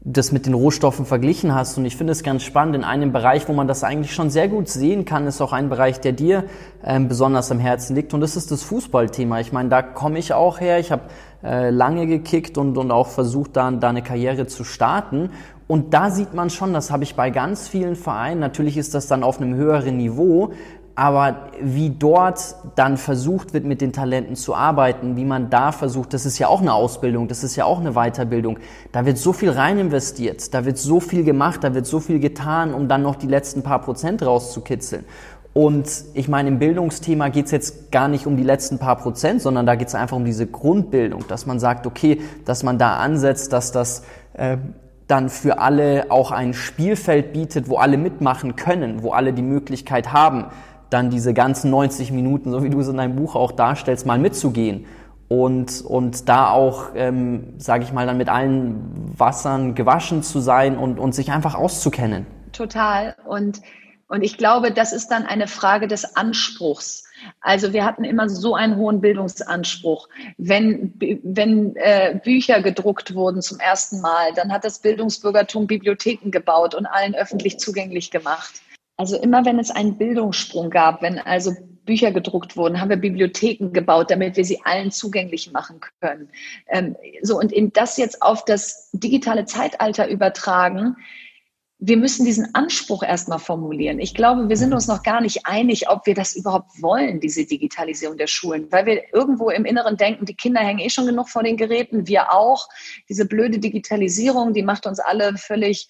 das 0.00 0.32
mit 0.32 0.46
den 0.46 0.54
Rohstoffen 0.54 1.04
verglichen 1.04 1.54
hast. 1.54 1.76
Und 1.76 1.84
ich 1.84 1.96
finde 1.96 2.12
es 2.12 2.22
ganz 2.22 2.42
spannend. 2.42 2.76
In 2.76 2.84
einem 2.84 3.12
Bereich, 3.12 3.48
wo 3.48 3.52
man 3.52 3.66
das 3.66 3.84
eigentlich 3.84 4.14
schon 4.14 4.30
sehr 4.30 4.48
gut 4.48 4.68
sehen 4.68 5.04
kann, 5.04 5.26
ist 5.26 5.40
auch 5.40 5.52
ein 5.52 5.68
Bereich, 5.68 6.00
der 6.00 6.12
dir 6.12 6.44
ähm, 6.84 7.08
besonders 7.08 7.50
am 7.50 7.58
Herzen 7.58 7.96
liegt. 7.96 8.14
Und 8.14 8.20
das 8.20 8.36
ist 8.36 8.50
das 8.50 8.62
Fußballthema. 8.62 9.40
Ich 9.40 9.52
meine, 9.52 9.68
da 9.68 9.82
komme 9.82 10.18
ich 10.18 10.32
auch 10.32 10.60
her. 10.60 10.78
Ich 10.78 10.92
habe 10.92 11.02
äh, 11.42 11.70
lange 11.70 12.06
gekickt 12.06 12.56
und, 12.58 12.78
und 12.78 12.90
auch 12.90 13.08
versucht, 13.08 13.56
da, 13.56 13.70
da 13.70 13.88
eine 13.90 14.02
Karriere 14.02 14.46
zu 14.46 14.64
starten. 14.64 15.30
Und 15.68 15.92
da 15.92 16.10
sieht 16.10 16.32
man 16.32 16.48
schon, 16.48 16.72
das 16.72 16.90
habe 16.90 17.04
ich 17.04 17.14
bei 17.14 17.28
ganz 17.28 17.68
vielen 17.68 17.94
Vereinen, 17.94 18.40
natürlich 18.40 18.78
ist 18.78 18.94
das 18.94 19.06
dann 19.06 19.22
auf 19.22 19.38
einem 19.38 19.54
höheren 19.54 19.98
Niveau, 19.98 20.52
aber 20.98 21.50
wie 21.62 21.90
dort 21.90 22.56
dann 22.74 22.96
versucht 22.96 23.54
wird, 23.54 23.64
mit 23.64 23.80
den 23.80 23.92
Talenten 23.92 24.34
zu 24.34 24.56
arbeiten, 24.56 25.14
wie 25.14 25.24
man 25.24 25.48
da 25.48 25.70
versucht, 25.70 26.12
das 26.12 26.26
ist 26.26 26.40
ja 26.40 26.48
auch 26.48 26.60
eine 26.60 26.72
Ausbildung, 26.72 27.28
das 27.28 27.44
ist 27.44 27.54
ja 27.54 27.66
auch 27.66 27.78
eine 27.78 27.92
Weiterbildung. 27.92 28.58
Da 28.90 29.06
wird 29.06 29.16
so 29.16 29.32
viel 29.32 29.50
rein 29.50 29.78
investiert, 29.78 30.52
da 30.54 30.64
wird 30.64 30.76
so 30.76 30.98
viel 30.98 31.22
gemacht, 31.22 31.62
da 31.62 31.72
wird 31.72 31.86
so 31.86 32.00
viel 32.00 32.18
getan, 32.18 32.74
um 32.74 32.88
dann 32.88 33.02
noch 33.02 33.14
die 33.14 33.28
letzten 33.28 33.62
paar 33.62 33.80
Prozent 33.80 34.26
rauszukitzeln. 34.26 35.04
Und 35.52 35.88
ich 36.14 36.26
meine, 36.26 36.48
im 36.48 36.58
Bildungsthema 36.58 37.28
geht 37.28 37.46
es 37.46 37.52
jetzt 37.52 37.92
gar 37.92 38.08
nicht 38.08 38.26
um 38.26 38.36
die 38.36 38.42
letzten 38.42 38.80
paar 38.80 38.96
Prozent, 38.96 39.40
sondern 39.40 39.66
da 39.66 39.76
geht 39.76 39.86
es 39.86 39.94
einfach 39.94 40.16
um 40.16 40.24
diese 40.24 40.48
Grundbildung, 40.48 41.28
dass 41.28 41.46
man 41.46 41.60
sagt, 41.60 41.86
okay, 41.86 42.20
dass 42.44 42.64
man 42.64 42.76
da 42.76 42.96
ansetzt, 42.96 43.52
dass 43.52 43.70
das 43.70 44.02
äh, 44.32 44.56
dann 45.06 45.28
für 45.28 45.60
alle 45.60 46.06
auch 46.10 46.32
ein 46.32 46.54
Spielfeld 46.54 47.32
bietet, 47.32 47.68
wo 47.68 47.76
alle 47.76 47.98
mitmachen 47.98 48.56
können, 48.56 49.04
wo 49.04 49.12
alle 49.12 49.32
die 49.32 49.42
Möglichkeit 49.42 50.12
haben, 50.12 50.46
dann 50.90 51.10
diese 51.10 51.34
ganzen 51.34 51.70
90 51.70 52.12
Minuten, 52.12 52.50
so 52.50 52.62
wie 52.62 52.70
du 52.70 52.80
es 52.80 52.88
in 52.88 52.96
deinem 52.96 53.16
Buch 53.16 53.34
auch 53.34 53.52
darstellst, 53.52 54.06
mal 54.06 54.18
mitzugehen 54.18 54.86
und, 55.28 55.82
und 55.82 56.28
da 56.28 56.50
auch, 56.50 56.86
ähm, 56.94 57.54
sage 57.58 57.84
ich 57.84 57.92
mal, 57.92 58.06
dann 58.06 58.16
mit 58.16 58.28
allen 58.28 58.80
Wassern 59.18 59.74
gewaschen 59.74 60.22
zu 60.22 60.40
sein 60.40 60.76
und, 60.78 60.98
und 60.98 61.14
sich 61.14 61.30
einfach 61.30 61.54
auszukennen. 61.54 62.26
Total. 62.52 63.14
Und, 63.26 63.60
und 64.08 64.22
ich 64.22 64.38
glaube, 64.38 64.72
das 64.72 64.94
ist 64.94 65.08
dann 65.08 65.26
eine 65.26 65.46
Frage 65.46 65.86
des 65.86 66.16
Anspruchs. 66.16 67.04
Also 67.42 67.74
wir 67.74 67.84
hatten 67.84 68.04
immer 68.04 68.30
so 68.30 68.54
einen 68.54 68.76
hohen 68.76 69.02
Bildungsanspruch. 69.02 70.08
Wenn, 70.38 70.94
wenn 71.22 71.76
äh, 71.76 72.18
Bücher 72.24 72.62
gedruckt 72.62 73.14
wurden 73.14 73.42
zum 73.42 73.60
ersten 73.60 74.00
Mal, 74.00 74.32
dann 74.34 74.50
hat 74.50 74.64
das 74.64 74.78
Bildungsbürgertum 74.78 75.66
Bibliotheken 75.66 76.30
gebaut 76.30 76.74
und 76.74 76.86
allen 76.86 77.14
öffentlich 77.14 77.58
zugänglich 77.58 78.10
gemacht. 78.10 78.62
Also 78.98 79.16
immer 79.16 79.44
wenn 79.44 79.60
es 79.60 79.70
einen 79.70 79.96
Bildungssprung 79.96 80.70
gab, 80.70 81.02
wenn 81.02 81.20
also 81.20 81.54
Bücher 81.84 82.10
gedruckt 82.10 82.56
wurden, 82.56 82.80
haben 82.80 82.90
wir 82.90 82.96
Bibliotheken 82.96 83.72
gebaut, 83.72 84.10
damit 84.10 84.36
wir 84.36 84.44
sie 84.44 84.60
allen 84.64 84.90
zugänglich 84.90 85.52
machen 85.52 85.80
können. 86.00 86.28
Ähm, 86.66 86.96
so 87.22 87.38
und 87.38 87.52
in 87.52 87.72
das 87.72 87.96
jetzt 87.96 88.20
auf 88.20 88.44
das 88.44 88.90
digitale 88.92 89.46
Zeitalter 89.46 90.08
übertragen, 90.08 90.96
wir 91.80 91.96
müssen 91.96 92.26
diesen 92.26 92.56
Anspruch 92.56 93.04
erstmal 93.04 93.38
formulieren. 93.38 94.00
Ich 94.00 94.12
glaube, 94.12 94.48
wir 94.48 94.56
sind 94.56 94.74
uns 94.74 94.88
noch 94.88 95.04
gar 95.04 95.20
nicht 95.20 95.46
einig, 95.46 95.88
ob 95.88 96.06
wir 96.06 96.14
das 96.14 96.34
überhaupt 96.34 96.82
wollen, 96.82 97.20
diese 97.20 97.46
Digitalisierung 97.46 98.16
der 98.16 98.26
Schulen, 98.26 98.66
weil 98.72 98.84
wir 98.84 99.14
irgendwo 99.14 99.48
im 99.50 99.64
Inneren 99.64 99.96
denken, 99.96 100.26
die 100.26 100.34
Kinder 100.34 100.60
hängen 100.60 100.80
eh 100.80 100.90
schon 100.90 101.06
genug 101.06 101.28
vor 101.28 101.44
den 101.44 101.56
Geräten, 101.56 102.08
wir 102.08 102.32
auch. 102.32 102.68
Diese 103.08 103.26
blöde 103.26 103.60
Digitalisierung, 103.60 104.54
die 104.54 104.64
macht 104.64 104.88
uns 104.88 104.98
alle 104.98 105.38
völlig 105.38 105.88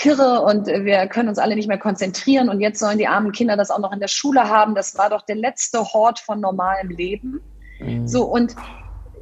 kirre 0.00 0.40
und 0.40 0.66
wir 0.66 1.06
können 1.08 1.28
uns 1.28 1.38
alle 1.38 1.54
nicht 1.54 1.68
mehr 1.68 1.78
konzentrieren 1.78 2.48
und 2.48 2.60
jetzt 2.60 2.80
sollen 2.80 2.96
die 2.96 3.06
armen 3.06 3.32
Kinder 3.32 3.56
das 3.56 3.70
auch 3.70 3.78
noch 3.78 3.92
in 3.92 4.00
der 4.00 4.08
Schule 4.08 4.48
haben. 4.48 4.74
Das 4.74 4.96
war 4.96 5.10
doch 5.10 5.22
der 5.22 5.36
letzte 5.36 5.84
Hort 5.92 6.18
von 6.20 6.40
normalem 6.40 6.88
Leben. 6.88 7.40
Mhm. 7.80 8.08
So 8.08 8.24
und 8.24 8.56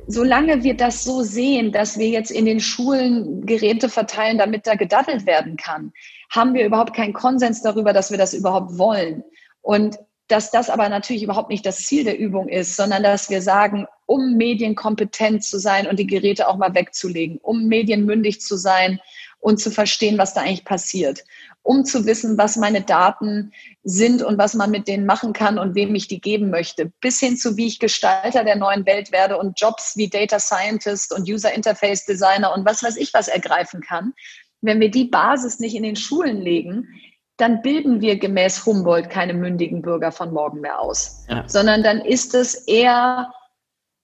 solange 0.06 0.62
wir 0.62 0.76
das 0.76 1.02
so 1.02 1.22
sehen, 1.22 1.72
dass 1.72 1.98
wir 1.98 2.08
jetzt 2.08 2.30
in 2.30 2.46
den 2.46 2.60
Schulen 2.60 3.44
Geräte 3.44 3.88
verteilen, 3.88 4.38
damit 4.38 4.68
da 4.68 4.76
gedattelt 4.76 5.26
werden 5.26 5.56
kann, 5.56 5.92
haben 6.30 6.54
wir 6.54 6.64
überhaupt 6.64 6.94
keinen 6.94 7.12
Konsens 7.12 7.60
darüber, 7.60 7.92
dass 7.92 8.12
wir 8.12 8.18
das 8.18 8.32
überhaupt 8.32 8.78
wollen. 8.78 9.24
Und 9.60 9.98
dass 10.28 10.50
das 10.50 10.70
aber 10.70 10.88
natürlich 10.88 11.22
überhaupt 11.24 11.50
nicht 11.50 11.66
das 11.66 11.78
Ziel 11.86 12.04
der 12.04 12.18
Übung 12.18 12.48
ist, 12.48 12.76
sondern 12.76 13.02
dass 13.02 13.30
wir 13.30 13.42
sagen, 13.42 13.86
um 14.06 14.36
medienkompetent 14.36 15.42
zu 15.42 15.58
sein 15.58 15.86
und 15.86 15.98
die 15.98 16.06
Geräte 16.06 16.48
auch 16.48 16.56
mal 16.56 16.74
wegzulegen, 16.74 17.38
um 17.42 17.66
medienmündig 17.66 18.40
zu 18.40 18.56
sein 18.56 19.00
und 19.38 19.60
zu 19.60 19.70
verstehen, 19.70 20.18
was 20.18 20.34
da 20.34 20.40
eigentlich 20.42 20.64
passiert 20.64 21.24
um 21.68 21.84
zu 21.84 22.06
wissen, 22.06 22.38
was 22.38 22.56
meine 22.56 22.80
Daten 22.80 23.52
sind 23.82 24.22
und 24.22 24.38
was 24.38 24.54
man 24.54 24.70
mit 24.70 24.88
denen 24.88 25.04
machen 25.04 25.34
kann 25.34 25.58
und 25.58 25.74
wem 25.74 25.94
ich 25.94 26.08
die 26.08 26.18
geben 26.18 26.48
möchte, 26.48 26.90
bis 27.02 27.20
hin 27.20 27.36
zu, 27.36 27.58
wie 27.58 27.66
ich 27.66 27.78
Gestalter 27.78 28.42
der 28.42 28.56
neuen 28.56 28.86
Welt 28.86 29.12
werde 29.12 29.36
und 29.36 29.60
Jobs 29.60 29.94
wie 29.94 30.08
Data 30.08 30.38
Scientist 30.38 31.12
und 31.12 31.28
User 31.28 31.52
Interface 31.52 32.06
Designer 32.06 32.54
und 32.54 32.64
was 32.64 32.82
weiß 32.82 32.96
ich 32.96 33.12
was 33.12 33.28
ergreifen 33.28 33.82
kann. 33.82 34.14
Wenn 34.62 34.80
wir 34.80 34.90
die 34.90 35.04
Basis 35.04 35.58
nicht 35.58 35.74
in 35.74 35.82
den 35.82 35.96
Schulen 35.96 36.40
legen, 36.40 36.88
dann 37.36 37.60
bilden 37.60 38.00
wir 38.00 38.18
gemäß 38.18 38.64
Humboldt 38.64 39.10
keine 39.10 39.34
mündigen 39.34 39.82
Bürger 39.82 40.10
von 40.10 40.32
morgen 40.32 40.62
mehr 40.62 40.80
aus, 40.80 41.26
ja. 41.28 41.44
sondern 41.46 41.82
dann 41.82 42.00
ist 42.00 42.34
es 42.34 42.54
eher 42.54 43.30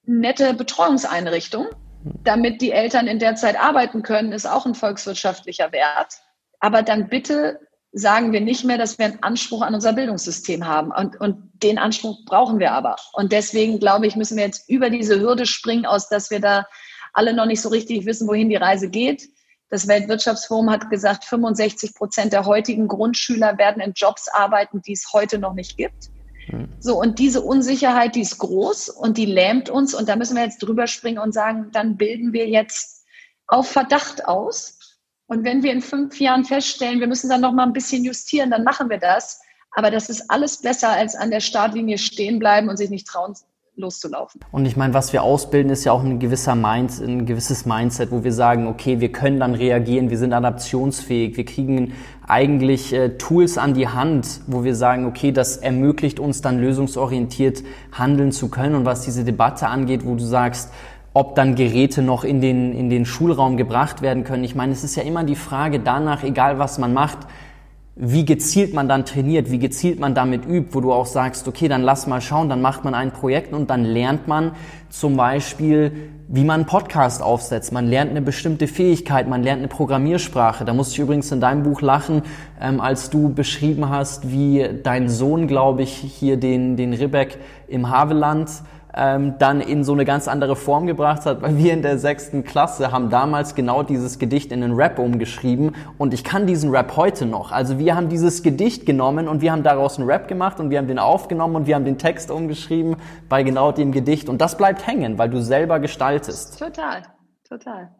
nette 0.03 0.53
Betreuungseinrichtung, 0.53 1.67
damit 2.23 2.61
die 2.61 2.73
Eltern 2.73 3.07
in 3.07 3.19
der 3.19 3.37
Zeit 3.37 3.59
arbeiten 3.61 4.03
können, 4.03 4.33
ist 4.33 4.47
auch 4.47 4.67
ein 4.67 4.75
volkswirtschaftlicher 4.75 5.73
Wert. 5.73 6.21
Aber 6.61 6.83
dann 6.83 7.09
bitte 7.09 7.61
sagen 7.93 8.33
wir 8.33 8.41
nicht 8.41 8.65
mehr, 8.65 8.77
dass 8.77 8.99
wir 8.99 9.07
einen 9.07 9.23
Anspruch 9.23 9.63
an 9.63 9.75
unser 9.75 9.93
Bildungssystem 9.93 10.67
haben. 10.67 10.91
Und, 10.91 11.21
und 11.21 11.51
den 11.63 11.79
Anspruch 11.79 12.25
brauchen 12.27 12.59
wir 12.59 12.73
aber. 12.73 12.97
Und 13.13 13.33
deswegen, 13.33 13.79
glaube 13.79 14.07
ich, 14.07 14.17
müssen 14.17 14.37
wir 14.37 14.45
jetzt 14.45 14.69
über 14.69 14.91
diese 14.91 15.21
Hürde 15.21 15.47
springen, 15.47 15.87
aus 15.87 16.09
dass 16.09 16.31
wir 16.31 16.41
da 16.41 16.67
alle 17.13 17.33
noch 17.33 17.47
nicht 17.47 17.63
so 17.63 17.69
richtig 17.69 18.05
wissen, 18.05 18.27
wohin 18.27 18.49
die 18.49 18.57
Reise 18.57 18.91
geht. 18.91 19.29
Das 19.71 19.87
Weltwirtschaftsforum 19.89 20.71
hat 20.71 20.91
gesagt, 20.91 21.25
65 21.25 21.95
Prozent 21.95 22.33
der 22.33 22.45
heutigen 22.45 22.89
Grundschüler 22.89 23.57
werden 23.59 23.81
in 23.81 23.93
Jobs 23.95 24.29
arbeiten, 24.29 24.83
die 24.83 24.93
es 24.93 25.13
heute 25.13 25.39
noch 25.39 25.55
nicht 25.55 25.77
gibt. 25.77 26.11
So, 26.81 27.01
und 27.01 27.19
diese 27.19 27.43
Unsicherheit, 27.43 28.15
die 28.15 28.21
ist 28.21 28.39
groß 28.39 28.91
und 28.91 29.17
die 29.17 29.27
lähmt 29.27 29.71
uns. 29.71 29.95
Und 29.95 30.09
da 30.09 30.17
müssen 30.17 30.37
wir 30.37 30.45
jetzt 30.45 30.59
drüber 30.59 30.87
springen 30.87 31.19
und 31.19 31.33
sagen, 31.33 31.71
dann 31.73 31.97
bilden 31.97 32.33
wir 32.33 32.49
jetzt 32.49 33.05
auf 33.47 33.71
Verdacht 33.71 34.27
aus 34.27 34.79
und 35.27 35.45
wenn 35.45 35.63
wir 35.63 35.73
in 35.73 35.81
fünf 35.81 36.21
Jahren 36.21 36.45
feststellen, 36.45 37.01
wir 37.01 37.07
müssen 37.07 37.31
dann 37.31 37.41
noch 37.41 37.53
mal 37.53 37.65
ein 37.65 37.73
bisschen 37.73 38.05
justieren, 38.05 38.51
dann 38.51 38.65
machen 38.65 38.91
wir 38.91 38.99
das. 38.99 39.41
Aber 39.71 39.91
das 39.91 40.09
ist 40.09 40.31
alles 40.31 40.61
besser, 40.61 40.91
als 40.91 41.17
an 41.17 41.31
der 41.31 41.41
Startlinie 41.41 41.99
stehen 41.99 42.39
bleiben 42.39 42.69
und 42.69 42.77
sich 42.77 42.91
nicht 42.91 43.07
trauen, 43.07 43.35
loszulaufen. 43.77 44.41
Und 44.53 44.67
ich 44.67 44.77
meine, 44.77 44.95
was 44.95 45.13
wir 45.13 45.23
ausbilden, 45.23 45.71
ist 45.71 45.85
ja 45.85 45.93
auch 45.93 46.03
ein 46.03 46.19
gewisser 46.19 46.55
Mind, 46.55 47.01
ein 47.01 47.27
gewisses 47.27 47.67
Mindset, 47.67 48.11
wo 48.11 48.25
wir 48.25 48.33
sagen, 48.33 48.67
okay, 48.67 49.01
wir 49.01 49.11
können 49.11 49.41
dann 49.41 49.55
reagieren, 49.55 50.11
wir 50.11 50.19
sind 50.19 50.33
adaptionsfähig, 50.33 51.37
wir 51.37 51.45
kriegen 51.45 51.93
eigentlich 52.27 52.93
äh, 52.93 53.17
Tools 53.19 53.59
an 53.59 53.75
die 53.75 53.89
Hand, 53.89 54.41
wo 54.47 54.65
wir 54.65 54.75
sagen, 54.75 55.07
okay, 55.07 55.33
das 55.33 55.57
ermöglicht 55.57 56.21
uns 56.21 56.41
dann 56.41 56.59
lösungsorientiert 56.59 57.63
handeln 57.93 58.33
zu 58.33 58.49
können. 58.49 58.75
Und 58.75 58.85
was 58.85 59.03
diese 59.03 59.25
Debatte 59.25 59.69
angeht, 59.69 60.05
wo 60.05 60.15
du 60.15 60.25
sagst, 60.25 60.71
ob 61.13 61.37
dann 61.37 61.55
Geräte 61.55 62.03
noch 62.03 62.25
in 62.25 62.41
den, 62.41 62.73
in 62.73 62.91
den 62.91 63.07
Schulraum 63.07 63.57
gebracht 63.57 64.03
werden 64.03 64.25
können. 64.25 64.43
Ich 64.43 64.57
meine, 64.57 64.73
es 64.73 64.83
ist 64.83 64.97
ja 64.97 65.05
immer 65.05 65.23
die 65.23 65.37
Frage 65.37 65.79
danach, 65.79 66.25
egal 66.25 66.59
was 66.59 66.79
man 66.79 66.93
macht, 66.93 67.19
wie 67.97 68.25
gezielt 68.25 68.75
man 68.75 68.89
dann 68.89 69.05
trainiert, 69.05 69.53
wie 69.53 69.61
gezielt 69.61 70.01
man 70.01 70.15
damit 70.17 70.45
übt, 70.47 70.75
wo 70.75 70.81
du 70.81 70.93
auch 70.93 71.07
sagst, 71.07 71.47
okay, 71.47 71.69
dann 71.69 71.83
lass 71.83 72.09
mal 72.09 72.21
schauen, 72.21 72.49
dann 72.49 72.61
macht 72.61 72.83
man 72.83 72.93
ein 72.93 73.13
Projekt 73.13 73.53
und 73.53 73.71
dann 73.71 73.85
lernt 73.85 74.27
man 74.27 74.53
zum 74.91 75.17
Beispiel, 75.17 76.11
wie 76.27 76.43
man 76.43 76.61
einen 76.61 76.67
Podcast 76.67 77.23
aufsetzt. 77.23 77.73
Man 77.73 77.87
lernt 77.87 78.11
eine 78.11 78.21
bestimmte 78.21 78.67
Fähigkeit, 78.67 79.29
man 79.29 79.45
lernt 79.45 79.61
eine 79.61 79.69
Programmiersprache. 79.69 80.65
Da 80.65 80.75
musste 80.75 80.95
ich 80.95 81.01
übrigens 81.01 81.31
in 81.31 81.41
deinem 81.41 81.63
Buch 81.63 81.83
lachen, 81.83 82.23
ähm, 82.61 82.81
als 82.81 83.11
du 83.11 83.33
beschrieben 83.33 83.89
hast, 83.89 84.29
wie 84.31 84.69
dein 84.83 85.09
Sohn, 85.09 85.47
glaube 85.47 85.83
ich, 85.83 85.93
hier 85.93 86.37
den, 86.37 86.77
den 86.77 86.95
Ribbeck 86.95 87.39
im 87.69 87.91
Haveland 87.91 88.51
ähm, 88.97 89.35
dann 89.39 89.61
in 89.61 89.85
so 89.85 89.93
eine 89.93 90.05
ganz 90.05 90.29
andere 90.29 90.57
Form 90.57 90.87
gebracht 90.87 91.27
hat, 91.27 91.43
weil 91.43 91.57
wir 91.57 91.73
in 91.73 91.83
der 91.83 91.99
sechsten 91.99 92.45
Klasse 92.45 92.93
haben 92.93 93.11
damals 93.11 93.55
genau 93.55 93.83
dieses 93.83 94.19
Gedicht 94.19 94.53
in 94.53 94.63
einen 94.63 94.75
Rap 94.75 94.99
umgeschrieben 94.99 95.75
und 95.99 96.15
ich 96.15 96.23
kann 96.23 96.47
diesen 96.47 96.71
Rap 96.71 96.97
heute 96.97 97.27
noch. 97.27 97.53
Also 97.53 97.79
wir 97.79 97.97
haben 97.97 98.09
dieses 98.09 98.43
Gedicht 98.43 98.87
genommen 98.87 99.27
und 99.29 99.41
wir 99.41 99.53
haben 99.53 99.63
daraus 99.63 99.99
einen 99.99 100.09
Rap 100.09 100.29
gemacht 100.29 100.61
und 100.61 100.71
wir 100.71 100.79
haben 100.79 100.89
den 100.89 100.99
aufgenommen 100.99 101.57
und 101.57 101.67
wir 101.67 101.75
haben 101.75 101.85
den 101.85 101.99
Text 101.99 102.31
umgeschrieben 102.31 102.97
bei 103.29 103.43
genau 103.43 103.73
dem 103.73 103.93
Gedicht 103.93 104.29
und 104.29 104.41
das 104.41 104.57
bleibt 104.57 104.87
hängen, 104.87 105.19
weil 105.19 105.31
du 105.31 105.43
selber 105.43 105.81
gestaltest. 105.81 106.59
Total, 106.59 107.03
total. 107.49 107.91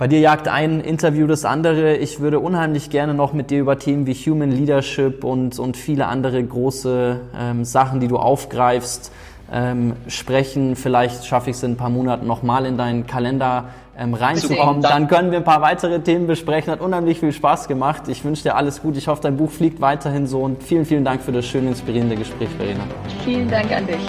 Bei 0.00 0.08
dir 0.08 0.20
jagt 0.20 0.48
ein 0.48 0.80
Interview 0.80 1.26
das 1.26 1.44
andere. 1.44 1.94
Ich 1.94 2.20
würde 2.20 2.40
unheimlich 2.40 2.88
gerne 2.88 3.12
noch 3.12 3.34
mit 3.34 3.50
dir 3.50 3.60
über 3.60 3.78
Themen 3.78 4.06
wie 4.06 4.14
Human 4.14 4.50
Leadership 4.50 5.24
und, 5.24 5.58
und 5.58 5.76
viele 5.76 6.06
andere 6.06 6.42
große 6.42 7.20
ähm, 7.38 7.66
Sachen, 7.66 8.00
die 8.00 8.08
du 8.08 8.16
aufgreifst, 8.16 9.12
ähm, 9.52 9.94
sprechen. 10.06 10.76
Vielleicht 10.76 11.26
schaffe 11.26 11.50
ich 11.50 11.56
es 11.56 11.62
in 11.62 11.72
ein 11.72 11.76
paar 11.76 11.90
Monaten 11.90 12.26
nochmal 12.26 12.66
in 12.66 12.76
deinen 12.76 13.06
Kalender 13.06 13.64
ähm, 13.98 14.14
reinzukommen. 14.14 14.82
Dann 14.82 15.08
können 15.08 15.30
wir 15.30 15.38
ein 15.38 15.44
paar 15.44 15.62
weitere 15.62 16.00
Themen 16.00 16.26
besprechen. 16.26 16.72
Hat 16.72 16.80
unheimlich 16.80 17.20
viel 17.20 17.32
Spaß 17.32 17.68
gemacht. 17.68 18.08
Ich 18.08 18.24
wünsche 18.24 18.44
dir 18.44 18.56
alles 18.56 18.80
gut. 18.82 18.96
Ich 18.96 19.08
hoffe, 19.08 19.22
dein 19.22 19.36
Buch 19.36 19.50
fliegt 19.50 19.80
weiterhin 19.80 20.26
so. 20.26 20.40
Und 20.40 20.62
vielen, 20.62 20.86
vielen 20.86 21.04
Dank 21.04 21.20
für 21.22 21.32
das 21.32 21.46
schöne, 21.46 21.68
inspirierende 21.68 22.16
Gespräch, 22.16 22.48
Verena. 22.56 22.84
Vielen 23.24 23.50
Dank 23.50 23.70
an 23.72 23.86
dich. 23.86 24.00